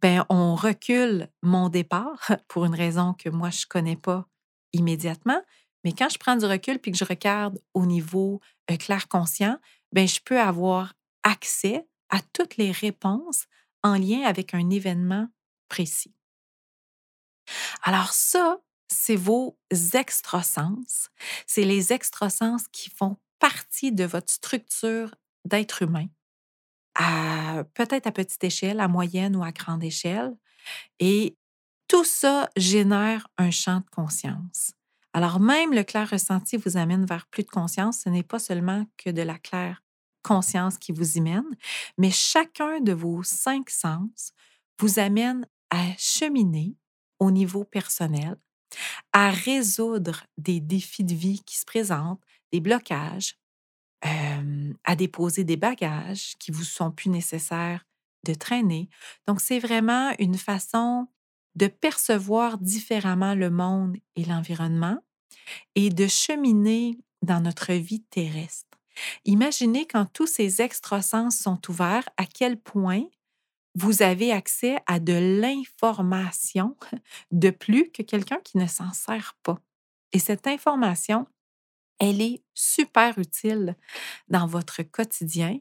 ben, 0.00 0.24
on 0.28 0.56
recule 0.56 1.28
mon 1.42 1.68
départ 1.68 2.32
pour 2.48 2.64
une 2.64 2.74
raison 2.74 3.14
que 3.14 3.28
moi, 3.28 3.50
je 3.50 3.64
ne 3.64 3.68
connais 3.68 3.96
pas 3.96 4.26
immédiatement. 4.72 5.40
Mais 5.84 5.92
quand 5.92 6.08
je 6.08 6.18
prends 6.18 6.36
du 6.36 6.44
recul 6.44 6.78
puis 6.78 6.92
que 6.92 6.98
je 6.98 7.04
regarde 7.04 7.60
au 7.74 7.86
niveau 7.86 8.40
clair 8.78 9.08
conscient, 9.08 9.58
ben, 9.92 10.08
je 10.08 10.20
peux 10.24 10.40
avoir 10.40 10.94
accès 11.22 11.86
à 12.10 12.18
toutes 12.32 12.56
les 12.56 12.72
réponses 12.72 13.46
en 13.82 13.96
lien 13.96 14.22
avec 14.22 14.54
un 14.54 14.70
événement 14.70 15.28
précis. 15.68 16.14
Alors 17.82 18.12
ça, 18.12 18.58
c'est 18.88 19.16
vos 19.16 19.58
extrasens. 19.94 21.10
C'est 21.46 21.64
les 21.64 21.92
extrasens 21.92 22.68
qui 22.72 22.90
font 22.90 23.16
partie 23.38 23.92
de 23.92 24.04
votre 24.04 24.32
structure 24.32 25.14
d'être 25.44 25.82
humain, 25.82 26.06
peut-être 27.74 28.06
à 28.06 28.12
petite 28.12 28.44
échelle, 28.44 28.78
à 28.78 28.86
moyenne 28.86 29.34
ou 29.34 29.42
à 29.42 29.50
grande 29.50 29.82
échelle. 29.82 30.36
Et 31.00 31.36
tout 31.88 32.04
ça 32.04 32.48
génère 32.56 33.26
un 33.38 33.50
champ 33.50 33.80
de 33.80 33.90
conscience. 33.90 34.72
Alors 35.12 35.40
même 35.40 35.74
le 35.74 35.82
clair 35.82 36.08
ressenti 36.08 36.56
vous 36.56 36.76
amène 36.76 37.04
vers 37.04 37.26
plus 37.26 37.42
de 37.42 37.50
conscience, 37.50 38.02
ce 38.04 38.08
n'est 38.08 38.22
pas 38.22 38.38
seulement 38.38 38.86
que 38.96 39.10
de 39.10 39.22
la 39.22 39.38
claire 39.38 39.82
conscience 40.22 40.78
qui 40.78 40.92
vous 40.92 41.16
y 41.18 41.20
mène, 41.20 41.44
mais 41.98 42.10
chacun 42.10 42.80
de 42.80 42.92
vos 42.92 43.22
cinq 43.22 43.70
sens 43.70 44.32
vous 44.78 44.98
amène 44.98 45.46
à 45.70 45.84
cheminer 45.98 46.76
au 47.18 47.30
niveau 47.30 47.64
personnel, 47.64 48.36
à 49.12 49.30
résoudre 49.30 50.24
des 50.38 50.60
défis 50.60 51.04
de 51.04 51.14
vie 51.14 51.42
qui 51.44 51.58
se 51.58 51.64
présentent, 51.64 52.22
des 52.52 52.60
blocages, 52.60 53.36
à 54.84 54.96
déposer 54.96 55.44
des 55.44 55.56
bagages 55.56 56.34
qui 56.38 56.50
vous 56.50 56.64
sont 56.64 56.90
plus 56.90 57.10
nécessaires 57.10 57.86
de 58.24 58.34
traîner. 58.34 58.88
Donc, 59.26 59.40
c'est 59.40 59.58
vraiment 59.58 60.12
une 60.18 60.38
façon 60.38 61.06
de 61.54 61.66
percevoir 61.66 62.58
différemment 62.58 63.34
le 63.34 63.50
monde 63.50 63.96
et 64.16 64.24
l'environnement 64.24 64.98
et 65.74 65.90
de 65.90 66.06
cheminer 66.06 66.98
dans 67.22 67.40
notre 67.40 67.72
vie 67.74 68.02
terrestre. 68.04 68.71
Imaginez 69.24 69.86
quand 69.86 70.06
tous 70.12 70.26
ces 70.26 70.62
extrasens 70.62 71.30
sont 71.30 71.60
ouverts, 71.68 72.08
à 72.16 72.26
quel 72.26 72.60
point 72.60 73.04
vous 73.74 74.02
avez 74.02 74.32
accès 74.32 74.76
à 74.86 75.00
de 75.00 75.40
l'information 75.40 76.76
de 77.30 77.50
plus 77.50 77.90
que 77.90 78.02
quelqu'un 78.02 78.38
qui 78.44 78.58
ne 78.58 78.66
s'en 78.66 78.92
sert 78.92 79.34
pas. 79.42 79.58
Et 80.12 80.18
cette 80.18 80.46
information, 80.46 81.26
elle 81.98 82.20
est 82.20 82.42
super 82.52 83.18
utile 83.18 83.76
dans 84.28 84.46
votre 84.46 84.82
quotidien, 84.82 85.58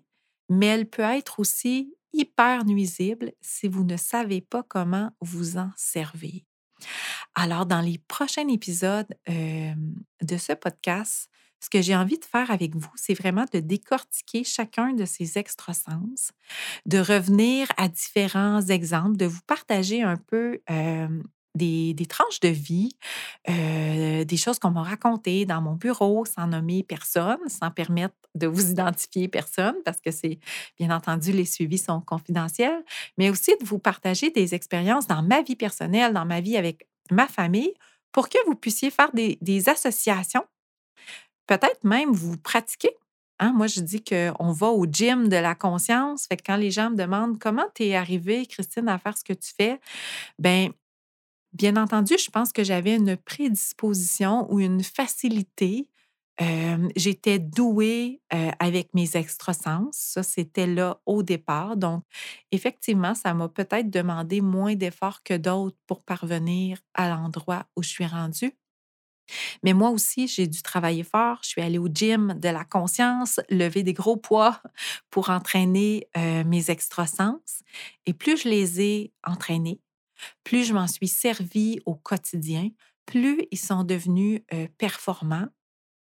mais 0.49 0.65
elle 0.65 0.89
peut 0.89 1.03
être 1.03 1.39
aussi 1.39 1.95
hyper 2.11 2.65
nuisible 2.65 3.31
si 3.39 3.69
vous 3.69 3.85
ne 3.85 3.95
savez 3.95 4.41
pas 4.41 4.63
comment 4.63 5.11
vous 5.21 5.57
en 5.57 5.71
servir. 5.77 6.41
Alors, 7.35 7.65
dans 7.65 7.79
les 7.79 7.97
prochains 7.97 8.49
épisodes 8.49 9.07
de 9.27 10.37
ce 10.37 10.51
podcast, 10.51 11.29
ce 11.61 11.69
que 11.69 11.81
j'ai 11.81 11.95
envie 11.95 12.17
de 12.17 12.25
faire 12.25 12.49
avec 12.51 12.75
vous, 12.75 12.91
c'est 12.95 13.13
vraiment 13.13 13.45
de 13.53 13.59
décortiquer 13.59 14.43
chacun 14.43 14.93
de 14.93 15.05
ces 15.05 15.37
extrasens, 15.37 16.31
de 16.85 16.97
revenir 16.97 17.67
à 17.77 17.87
différents 17.87 18.61
exemples, 18.61 19.15
de 19.15 19.25
vous 19.25 19.41
partager 19.45 20.01
un 20.01 20.17
peu 20.17 20.59
des, 21.55 22.05
tranches 22.09 22.39
de 22.39 22.49
vie, 22.49 22.91
des 23.47 24.37
choses 24.37 24.59
qu'on 24.59 24.71
m'a 24.71 24.83
racontées 24.83 25.45
dans 25.45 25.61
mon 25.61 25.75
bureau 25.75 26.25
sans 26.25 26.47
nommer 26.47 26.83
personne, 26.83 27.39
sans 27.47 27.69
permettre 27.69 28.15
de 28.33 28.47
vous 28.47 28.71
identifier 28.71 29.27
personne, 29.27 29.75
parce 29.85 29.99
que 30.01 30.11
c'est, 30.11 30.39
bien 30.79 30.95
entendu, 30.95 31.31
les 31.31 31.45
suivis 31.45 31.77
sont 31.77 32.01
confidentiels, 32.01 32.83
mais 33.17 33.29
aussi 33.29 33.51
de 33.59 33.65
vous 33.65 33.79
partager 33.79 34.31
des 34.31 34.55
expériences 34.55 35.05
dans 35.05 35.21
ma 35.21 35.41
vie 35.41 35.55
personnelle, 35.55 36.13
dans 36.13 36.25
ma 36.25 36.41
vie 36.41 36.57
avec 36.57 36.87
ma 37.11 37.27
famille, 37.27 37.73
pour 38.13 38.29
que 38.29 38.37
vous 38.47 38.55
puissiez 38.55 38.89
faire 38.89 39.11
des, 39.13 39.37
des 39.41 39.69
associations 39.69 40.45
peut-être 41.51 41.83
même 41.83 42.13
vous 42.13 42.37
pratiquez. 42.37 42.95
Hein? 43.39 43.51
Moi, 43.51 43.67
je 43.67 43.81
dis 43.81 44.01
qu'on 44.01 44.53
va 44.53 44.67
au 44.67 44.85
gym 44.85 45.27
de 45.27 45.35
la 45.35 45.53
conscience. 45.53 46.29
Quand 46.45 46.55
les 46.55 46.71
gens 46.71 46.91
me 46.91 46.95
demandent 46.95 47.37
comment 47.39 47.65
tu 47.75 47.83
es 47.83 47.95
arrivée, 47.95 48.45
Christine, 48.45 48.87
à 48.87 48.97
faire 48.97 49.17
ce 49.17 49.25
que 49.25 49.33
tu 49.33 49.51
fais, 49.59 49.81
ben 50.39 50.71
bien 51.51 51.75
entendu, 51.75 52.13
je 52.17 52.29
pense 52.31 52.53
que 52.53 52.63
j'avais 52.63 52.95
une 52.95 53.17
prédisposition 53.17 54.49
ou 54.49 54.61
une 54.61 54.81
facilité. 54.81 55.89
J'étais 56.95 57.37
douée 57.37 58.21
avec 58.59 58.93
mes 58.93 59.17
extrasens. 59.17 59.89
Ça, 59.91 60.23
c'était 60.23 60.67
là 60.67 61.01
au 61.05 61.21
départ. 61.21 61.75
Donc, 61.75 62.05
effectivement, 62.53 63.13
ça 63.13 63.33
m'a 63.33 63.49
peut-être 63.49 63.89
demandé 63.89 64.39
moins 64.39 64.75
d'efforts 64.75 65.21
que 65.23 65.35
d'autres 65.35 65.77
pour 65.85 66.01
parvenir 66.01 66.79
à 66.93 67.09
l'endroit 67.09 67.65
où 67.75 67.83
je 67.83 67.89
suis 67.89 68.05
rendue. 68.05 68.53
Mais 69.63 69.73
moi 69.73 69.89
aussi, 69.89 70.27
j'ai 70.27 70.47
dû 70.47 70.61
travailler 70.61 71.03
fort. 71.03 71.39
Je 71.43 71.49
suis 71.49 71.61
allée 71.61 71.77
au 71.77 71.87
gym 71.87 72.33
de 72.39 72.49
la 72.49 72.63
conscience, 72.63 73.39
lever 73.49 73.83
des 73.83 73.93
gros 73.93 74.17
poids 74.17 74.61
pour 75.09 75.29
entraîner 75.29 76.07
mes 76.45 76.69
extrasens. 76.69 77.63
Et 78.05 78.13
plus 78.13 78.41
je 78.41 78.49
les 78.49 78.81
ai 78.81 79.13
entraînés, 79.25 79.79
plus 80.43 80.65
je 80.65 80.73
m'en 80.73 80.87
suis 80.87 81.07
servi 81.07 81.79
au 81.85 81.95
quotidien, 81.95 82.69
plus 83.05 83.45
ils 83.51 83.59
sont 83.59 83.83
devenus 83.83 84.41
performants. 84.77 85.47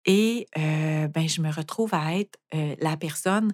Et 0.05 0.47
ben, 0.55 1.27
je 1.27 1.41
me 1.41 1.51
retrouve 1.51 1.93
à 1.93 2.17
être 2.17 2.39
la 2.51 2.97
personne 2.97 3.53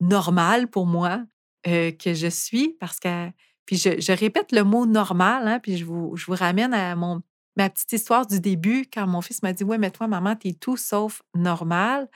normale 0.00 0.68
pour 0.68 0.86
moi 0.86 1.24
que 1.64 2.14
je 2.14 2.28
suis 2.28 2.76
parce 2.80 2.98
que 2.98 3.30
puis 3.70 3.76
je, 3.76 4.12
répète 4.12 4.50
le 4.50 4.64
mot 4.64 4.84
normal, 4.84 5.46
hein, 5.46 5.60
puis 5.60 5.76
je 5.76 5.84
vous, 5.84 6.16
je 6.16 6.26
vous 6.26 6.34
ramène 6.34 6.74
à 6.74 6.96
mon, 6.96 7.22
ma 7.56 7.70
petite 7.70 7.92
histoire 7.92 8.26
du 8.26 8.40
début, 8.40 8.86
quand 8.92 9.06
mon 9.06 9.20
fils 9.20 9.42
m'a 9.42 9.52
dit 9.52 9.64
Ouais, 9.64 9.78
mais 9.78 9.90
toi, 9.90 10.06
maman, 10.08 10.36
t'es 10.36 10.52
tout 10.52 10.76
sauf 10.76 11.22
normal. 11.34 12.08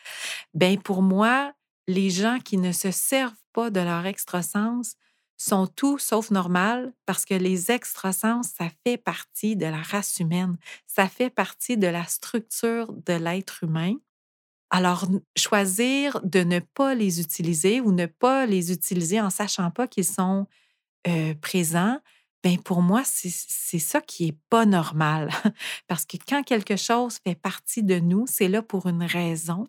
Ben 0.55 0.81
pour 0.81 1.03
moi, 1.03 1.53
les 1.87 2.11
gens 2.11 2.39
qui 2.39 2.57
ne 2.57 2.73
se 2.73 2.91
servent 2.91 3.33
pas 3.53 3.71
de 3.71 3.81
leur 3.81 4.07
extrasens 4.07 4.97
sont 5.37 5.67
tout 5.67 5.99
sauf 5.99 6.31
normal 6.31 6.93
parce 7.07 7.25
que 7.25 7.35
les 7.35 7.71
extrasens, 7.71 8.43
ça 8.57 8.69
fait 8.85 8.97
partie 8.97 9.57
de 9.57 9.67
la 9.67 9.83
race 9.83 10.21
humaine, 10.21 10.57
ça 10.87 11.09
fait 11.09 11.31
partie 11.31 11.77
de 11.77 11.87
la 11.87 12.05
structure 12.05 12.93
de 12.93 13.15
l'être 13.15 13.65
humain. 13.65 13.95
Alors, 14.71 15.07
choisir 15.37 16.21
de 16.25 16.41
ne 16.41 16.59
pas 16.59 16.95
les 16.95 17.21
utiliser 17.21 17.81
ou 17.81 17.93
ne 17.93 18.07
pas 18.07 18.47
les 18.47 18.73
utiliser 18.73 19.21
en 19.21 19.31
sachant 19.31 19.71
pas 19.71 19.87
qu'ils 19.87 20.05
sont 20.05 20.47
euh, 21.07 21.35
présents, 21.41 22.01
ben 22.45 22.59
pour 22.59 22.83
moi, 22.83 23.03
c'est 23.07 23.79
ça 23.79 24.03
qui 24.03 24.27
est 24.29 24.39
pas 24.51 24.67
normal. 24.67 25.31
Parce 25.89 26.05
que 26.05 26.19
quand 26.19 26.43
quelque 26.43 26.77
chose 26.77 27.19
fait 27.25 27.35
partie 27.35 27.83
de 27.83 27.99
nous, 27.99 28.27
c'est 28.27 28.49
là 28.49 28.61
pour 28.61 28.87
une 28.87 29.03
raison. 29.03 29.67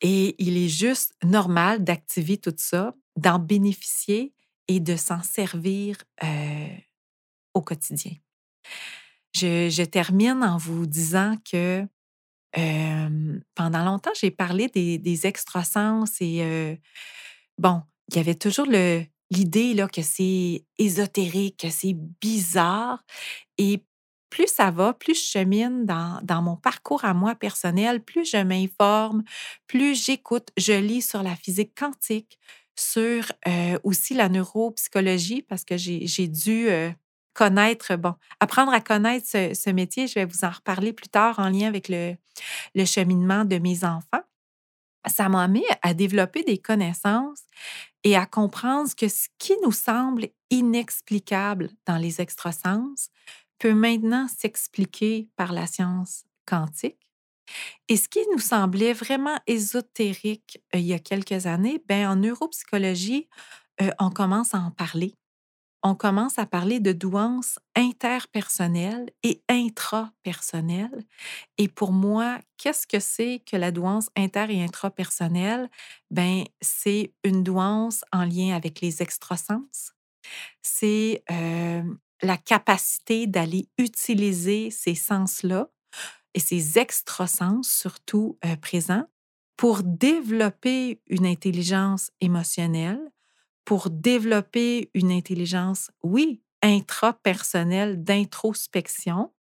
Et 0.00 0.36
il 0.38 0.56
est 0.56 0.68
juste 0.68 1.12
normal 1.24 1.82
d'activer 1.82 2.38
tout 2.38 2.54
ça, 2.56 2.94
d'en 3.16 3.40
bénéficier 3.40 4.32
et 4.68 4.78
de 4.78 4.94
s'en 4.94 5.24
servir 5.24 5.96
au 7.52 7.62
quotidien. 7.62 8.12
Je, 9.34 9.84
termine 9.84 10.44
en 10.44 10.56
vous 10.56 10.86
disant 10.86 11.36
que 11.50 11.84
pendant 13.56 13.84
longtemps, 13.84 14.12
j'ai 14.20 14.30
parlé 14.30 14.68
des, 14.68 14.98
des 14.98 15.26
extrasens 15.26 16.20
et 16.20 16.78
bon, 17.58 17.82
il 18.10 18.18
y 18.18 18.20
avait 18.20 18.36
toujours 18.36 18.66
le, 18.66 19.04
l'idée 19.34 19.74
là, 19.74 19.88
que 19.88 20.02
c'est 20.02 20.64
ésotérique, 20.78 21.60
que 21.60 21.70
c'est 21.70 21.94
bizarre. 22.20 23.04
Et 23.58 23.84
plus 24.30 24.48
ça 24.48 24.70
va, 24.70 24.92
plus 24.92 25.14
je 25.14 25.30
chemine 25.38 25.86
dans, 25.86 26.20
dans 26.22 26.42
mon 26.42 26.56
parcours 26.56 27.04
à 27.04 27.14
moi 27.14 27.34
personnel, 27.34 28.02
plus 28.02 28.28
je 28.28 28.38
m'informe, 28.38 29.22
plus 29.68 29.94
j'écoute, 30.04 30.48
je 30.56 30.72
lis 30.72 31.02
sur 31.02 31.22
la 31.22 31.36
physique 31.36 31.72
quantique, 31.78 32.38
sur 32.76 33.30
euh, 33.46 33.78
aussi 33.84 34.14
la 34.14 34.28
neuropsychologie, 34.28 35.42
parce 35.42 35.64
que 35.64 35.76
j'ai 35.76 36.28
dû 36.28 36.68
euh, 36.68 36.90
connaître, 37.32 37.94
bon, 37.96 38.14
apprendre 38.40 38.72
à 38.72 38.80
connaître 38.80 39.26
ce, 39.28 39.70
métier. 39.70 40.06
Je 40.08 40.14
vais 40.14 40.24
vous 40.24 40.44
en 40.44 40.50
reparler 40.50 40.92
plus 40.92 41.08
tard 41.08 41.38
en 41.38 41.48
lien 41.48 41.68
avec 41.68 41.88
le, 41.88 42.16
le 42.74 42.84
cheminement 42.84 43.44
de 43.44 43.58
mes 43.58 43.84
enfants. 43.84 44.22
Ça 45.06 45.28
m'a 45.28 45.44
amené 45.44 45.64
à 45.82 45.94
développer 45.94 46.42
des 46.42 46.58
connaissances 46.58 47.42
et 48.04 48.16
à 48.16 48.26
comprendre 48.26 48.94
que 48.94 49.08
ce 49.08 49.28
qui 49.38 49.54
nous 49.62 49.72
semble 49.72 50.28
inexplicable 50.50 51.70
dans 51.86 51.96
les 51.96 52.20
extrasens 52.20 53.10
peut 53.58 53.74
maintenant 53.74 54.28
s'expliquer 54.28 55.28
par 55.36 55.52
la 55.52 55.66
science 55.66 56.24
quantique. 56.46 57.10
Et 57.88 57.96
ce 57.96 58.08
qui 58.08 58.20
nous 58.32 58.38
semblait 58.38 58.92
vraiment 58.92 59.38
ésotérique 59.46 60.62
euh, 60.74 60.78
il 60.78 60.86
y 60.86 60.94
a 60.94 60.98
quelques 60.98 61.46
années, 61.46 61.82
ben, 61.88 62.08
en 62.08 62.16
neuropsychologie, 62.16 63.28
euh, 63.82 63.90
on 63.98 64.10
commence 64.10 64.54
à 64.54 64.58
en 64.58 64.70
parler 64.70 65.14
on 65.84 65.94
commence 65.94 66.38
à 66.38 66.46
parler 66.46 66.80
de 66.80 66.92
douance 66.92 67.58
interpersonnelle 67.76 69.10
et 69.22 69.42
intrapersonnelle. 69.50 71.04
Et 71.58 71.68
pour 71.68 71.92
moi, 71.92 72.40
qu'est-ce 72.58 72.86
que 72.86 73.00
c'est 73.00 73.42
que 73.46 73.56
la 73.56 73.72
douance 73.72 74.10
inter- 74.16 74.46
et 74.50 74.62
intrapersonnelle? 74.64 75.70
Ben, 76.10 76.44
c'est 76.62 77.12
une 77.24 77.42
douance 77.44 78.04
en 78.12 78.24
lien 78.24 78.54
avec 78.56 78.80
les 78.80 79.02
extrasens. 79.02 79.92
C'est 80.62 81.22
la 82.22 82.36
capacité 82.36 83.26
d'aller 83.26 83.68
utiliser 83.78 84.70
ces 84.70 84.94
sens-là 84.94 85.68
et 86.34 86.40
ces 86.40 86.78
extrasens 86.78 87.62
surtout 87.64 88.38
présents 88.62 89.06
pour 89.56 89.82
développer 89.84 91.00
une 91.08 91.26
intelligence 91.26 92.10
émotionnelle, 92.20 93.00
pour 93.64 93.90
développer 93.90 94.90
une 94.94 95.10
intelligence, 95.10 95.90
oui, 96.02 96.42
intrapersonnelle, 96.62 98.02
d'introspection, 98.02 99.32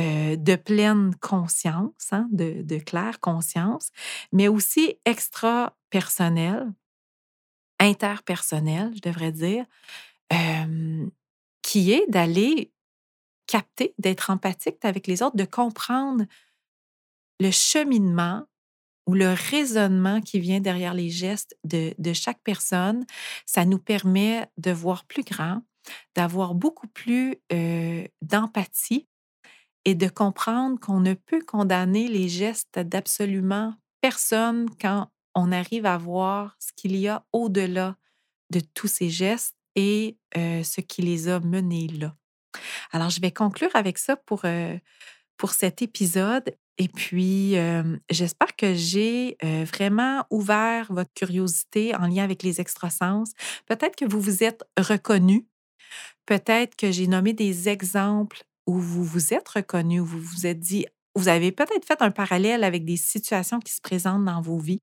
euh, 0.00 0.36
de 0.36 0.56
pleine 0.56 1.14
conscience, 1.16 2.08
hein, 2.10 2.26
de, 2.32 2.78
claire 2.78 3.20
conscience, 3.20 3.90
mais 4.32 4.48
aussi 4.48 4.98
extra-personnelle, 5.04 6.72
interpersonnelle, 7.78 8.92
je 8.94 9.00
devrais 9.00 9.32
dire, 9.32 9.64
euh, 10.32 11.06
qui 11.62 11.92
est 11.92 12.06
d'aller 12.08 12.72
capter, 13.46 13.94
d'être 13.98 14.30
empathique 14.30 14.84
avec 14.84 15.06
les 15.06 15.22
autres, 15.22 15.36
de 15.36 15.44
comprendre 15.44 16.24
le 17.40 17.50
cheminement 17.50 18.44
ou 19.06 19.14
le 19.14 19.32
raisonnement 19.32 20.20
qui 20.20 20.40
vient 20.40 20.60
derrière 20.60 20.94
les 20.94 21.10
gestes 21.10 21.56
de, 21.64 21.94
chaque 22.12 22.40
personne, 22.42 23.04
ça 23.46 23.64
nous 23.64 23.78
permet 23.78 24.46
de 24.56 24.70
voir 24.70 25.04
plus 25.04 25.24
grand, 25.24 25.62
d'avoir 26.14 26.54
beaucoup 26.54 26.88
plus 26.88 27.36
euh, 27.52 28.06
d'empathie 28.22 29.06
et 29.84 29.94
de 29.94 30.08
comprendre 30.08 30.80
qu'on 30.80 31.00
ne 31.00 31.14
peut 31.14 31.42
condamner 31.42 32.08
les 32.08 32.28
gestes 32.28 32.78
d'absolument 32.78 33.74
personne 34.00 34.68
quand 34.80 35.10
on 35.34 35.52
arrive 35.52 35.86
à 35.86 35.98
voir 35.98 36.56
ce 36.58 36.72
qu'il 36.76 36.96
y 36.96 37.08
a 37.08 37.24
au-delà 37.32 37.96
de 38.50 38.60
tous 38.60 38.86
ces 38.86 39.10
gestes 39.10 39.56
et 39.74 40.16
euh, 40.36 40.62
ce 40.62 40.80
qui 40.80 41.02
les 41.02 41.28
a 41.28 41.40
menés 41.40 41.88
là. 41.88 42.14
Alors, 42.92 43.10
je 43.10 43.20
vais 43.20 43.32
conclure 43.32 43.74
avec 43.74 43.98
ça 43.98 44.16
pour, 44.16 44.44
euh, 44.44 44.76
pour 45.36 45.52
cet 45.52 45.82
épisode 45.82 46.56
et 46.78 46.88
puis, 46.88 47.54
j'espère 48.10 48.56
que 48.56 48.74
j'ai 48.74 49.36
vraiment 49.42 50.24
ouvert 50.30 50.92
votre 50.92 51.12
curiosité 51.14 51.94
en 51.94 52.06
lien 52.06 52.24
avec 52.24 52.42
les 52.42 52.60
extrasens. 52.60 53.32
Peut-être 53.66 53.96
que 53.96 54.04
vous 54.04 54.20
vous 54.20 54.42
êtes 54.42 54.64
reconnu. 54.78 55.46
Peut-être 56.26 56.74
que 56.76 56.90
j'ai 56.90 57.06
nommé 57.06 57.32
des 57.32 57.68
exemples 57.68 58.42
où 58.66 58.78
vous 58.78 59.04
vous 59.04 59.34
êtes 59.34 59.48
reconnu, 59.48 60.00
où 60.00 60.06
vous 60.06 60.20
vous 60.20 60.46
êtes 60.46 60.58
dit, 60.58 60.86
vous 61.14 61.28
avez 61.28 61.52
peut-être 61.52 61.86
fait 61.86 62.02
un 62.02 62.10
parallèle 62.10 62.64
avec 62.64 62.84
des 62.84 62.96
situations 62.96 63.60
qui 63.60 63.72
se 63.72 63.80
présentent 63.80 64.24
dans 64.24 64.40
vos 64.40 64.58
vies. 64.58 64.80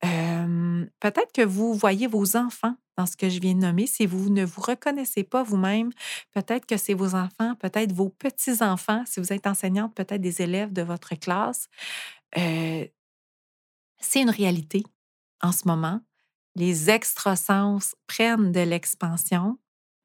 Peut-être 0.00 1.32
que 1.32 1.44
vous 1.44 1.74
voyez 1.74 2.06
vos 2.06 2.36
enfants 2.36 2.74
dans 2.96 3.06
ce 3.06 3.16
que 3.16 3.28
je 3.28 3.40
viens 3.40 3.54
de 3.54 3.60
nommer. 3.60 3.86
Si 3.86 4.06
vous 4.06 4.28
ne 4.30 4.44
vous 4.44 4.60
reconnaissez 4.60 5.22
pas 5.22 5.42
vous-même, 5.42 5.90
peut-être 6.32 6.66
que 6.66 6.76
c'est 6.76 6.94
vos 6.94 7.14
enfants, 7.14 7.54
peut-être 7.56 7.92
vos 7.92 8.08
petits-enfants, 8.08 9.04
si 9.06 9.20
vous 9.20 9.32
êtes 9.32 9.46
enseignante, 9.46 9.94
peut-être 9.94 10.20
des 10.20 10.42
élèves 10.42 10.72
de 10.72 10.82
votre 10.82 11.14
classe. 11.14 11.68
c'est 12.34 12.92
une 14.14 14.30
réalité 14.30 14.84
en 15.42 15.52
ce 15.52 15.66
moment. 15.66 16.00
Les 16.54 16.90
extrasens 16.90 17.94
prennent 18.06 18.52
de 18.52 18.60
l'expansion 18.60 19.58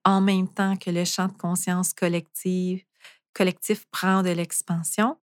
en 0.06 0.22
même 0.22 0.48
temps 0.48 0.76
que 0.76 0.90
le 0.92 1.06
champ 1.06 1.28
de 1.28 1.34
conscience 1.38 1.94
collective, 1.94 2.84
collectif 3.34 3.86
prend 3.90 4.22
de 4.22 4.30
l'expansion 4.30 5.18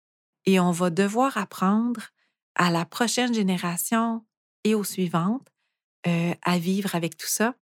et 0.47 0.61
on 0.61 0.71
va 0.71 0.91
devoir 0.91 1.37
apprendre 1.37 2.01
à 2.59 2.71
la 2.71 2.85
prochaine 2.85 3.33
génération 3.33 4.25
et 4.65 4.75
aux 4.75 4.85
suivantes 4.85 5.49
euh, 6.07 6.35
à 6.43 6.59
vivre 6.59 6.95
avec 6.95 7.17
tout 7.17 7.27
ça. 7.27 7.55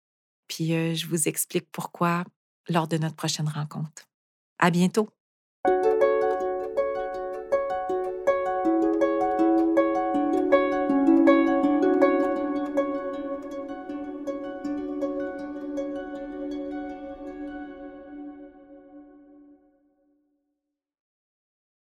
Puis 0.48 0.74
euh, 0.74 0.94
je 0.94 1.06
vous 1.06 1.28
explique 1.28 1.70
pourquoi 1.70 2.24
lors 2.68 2.88
de 2.88 2.98
notre 2.98 3.16
prochaine 3.16 3.48
rencontre. 3.48 4.08
À 4.58 4.70
bientôt! 4.70 5.15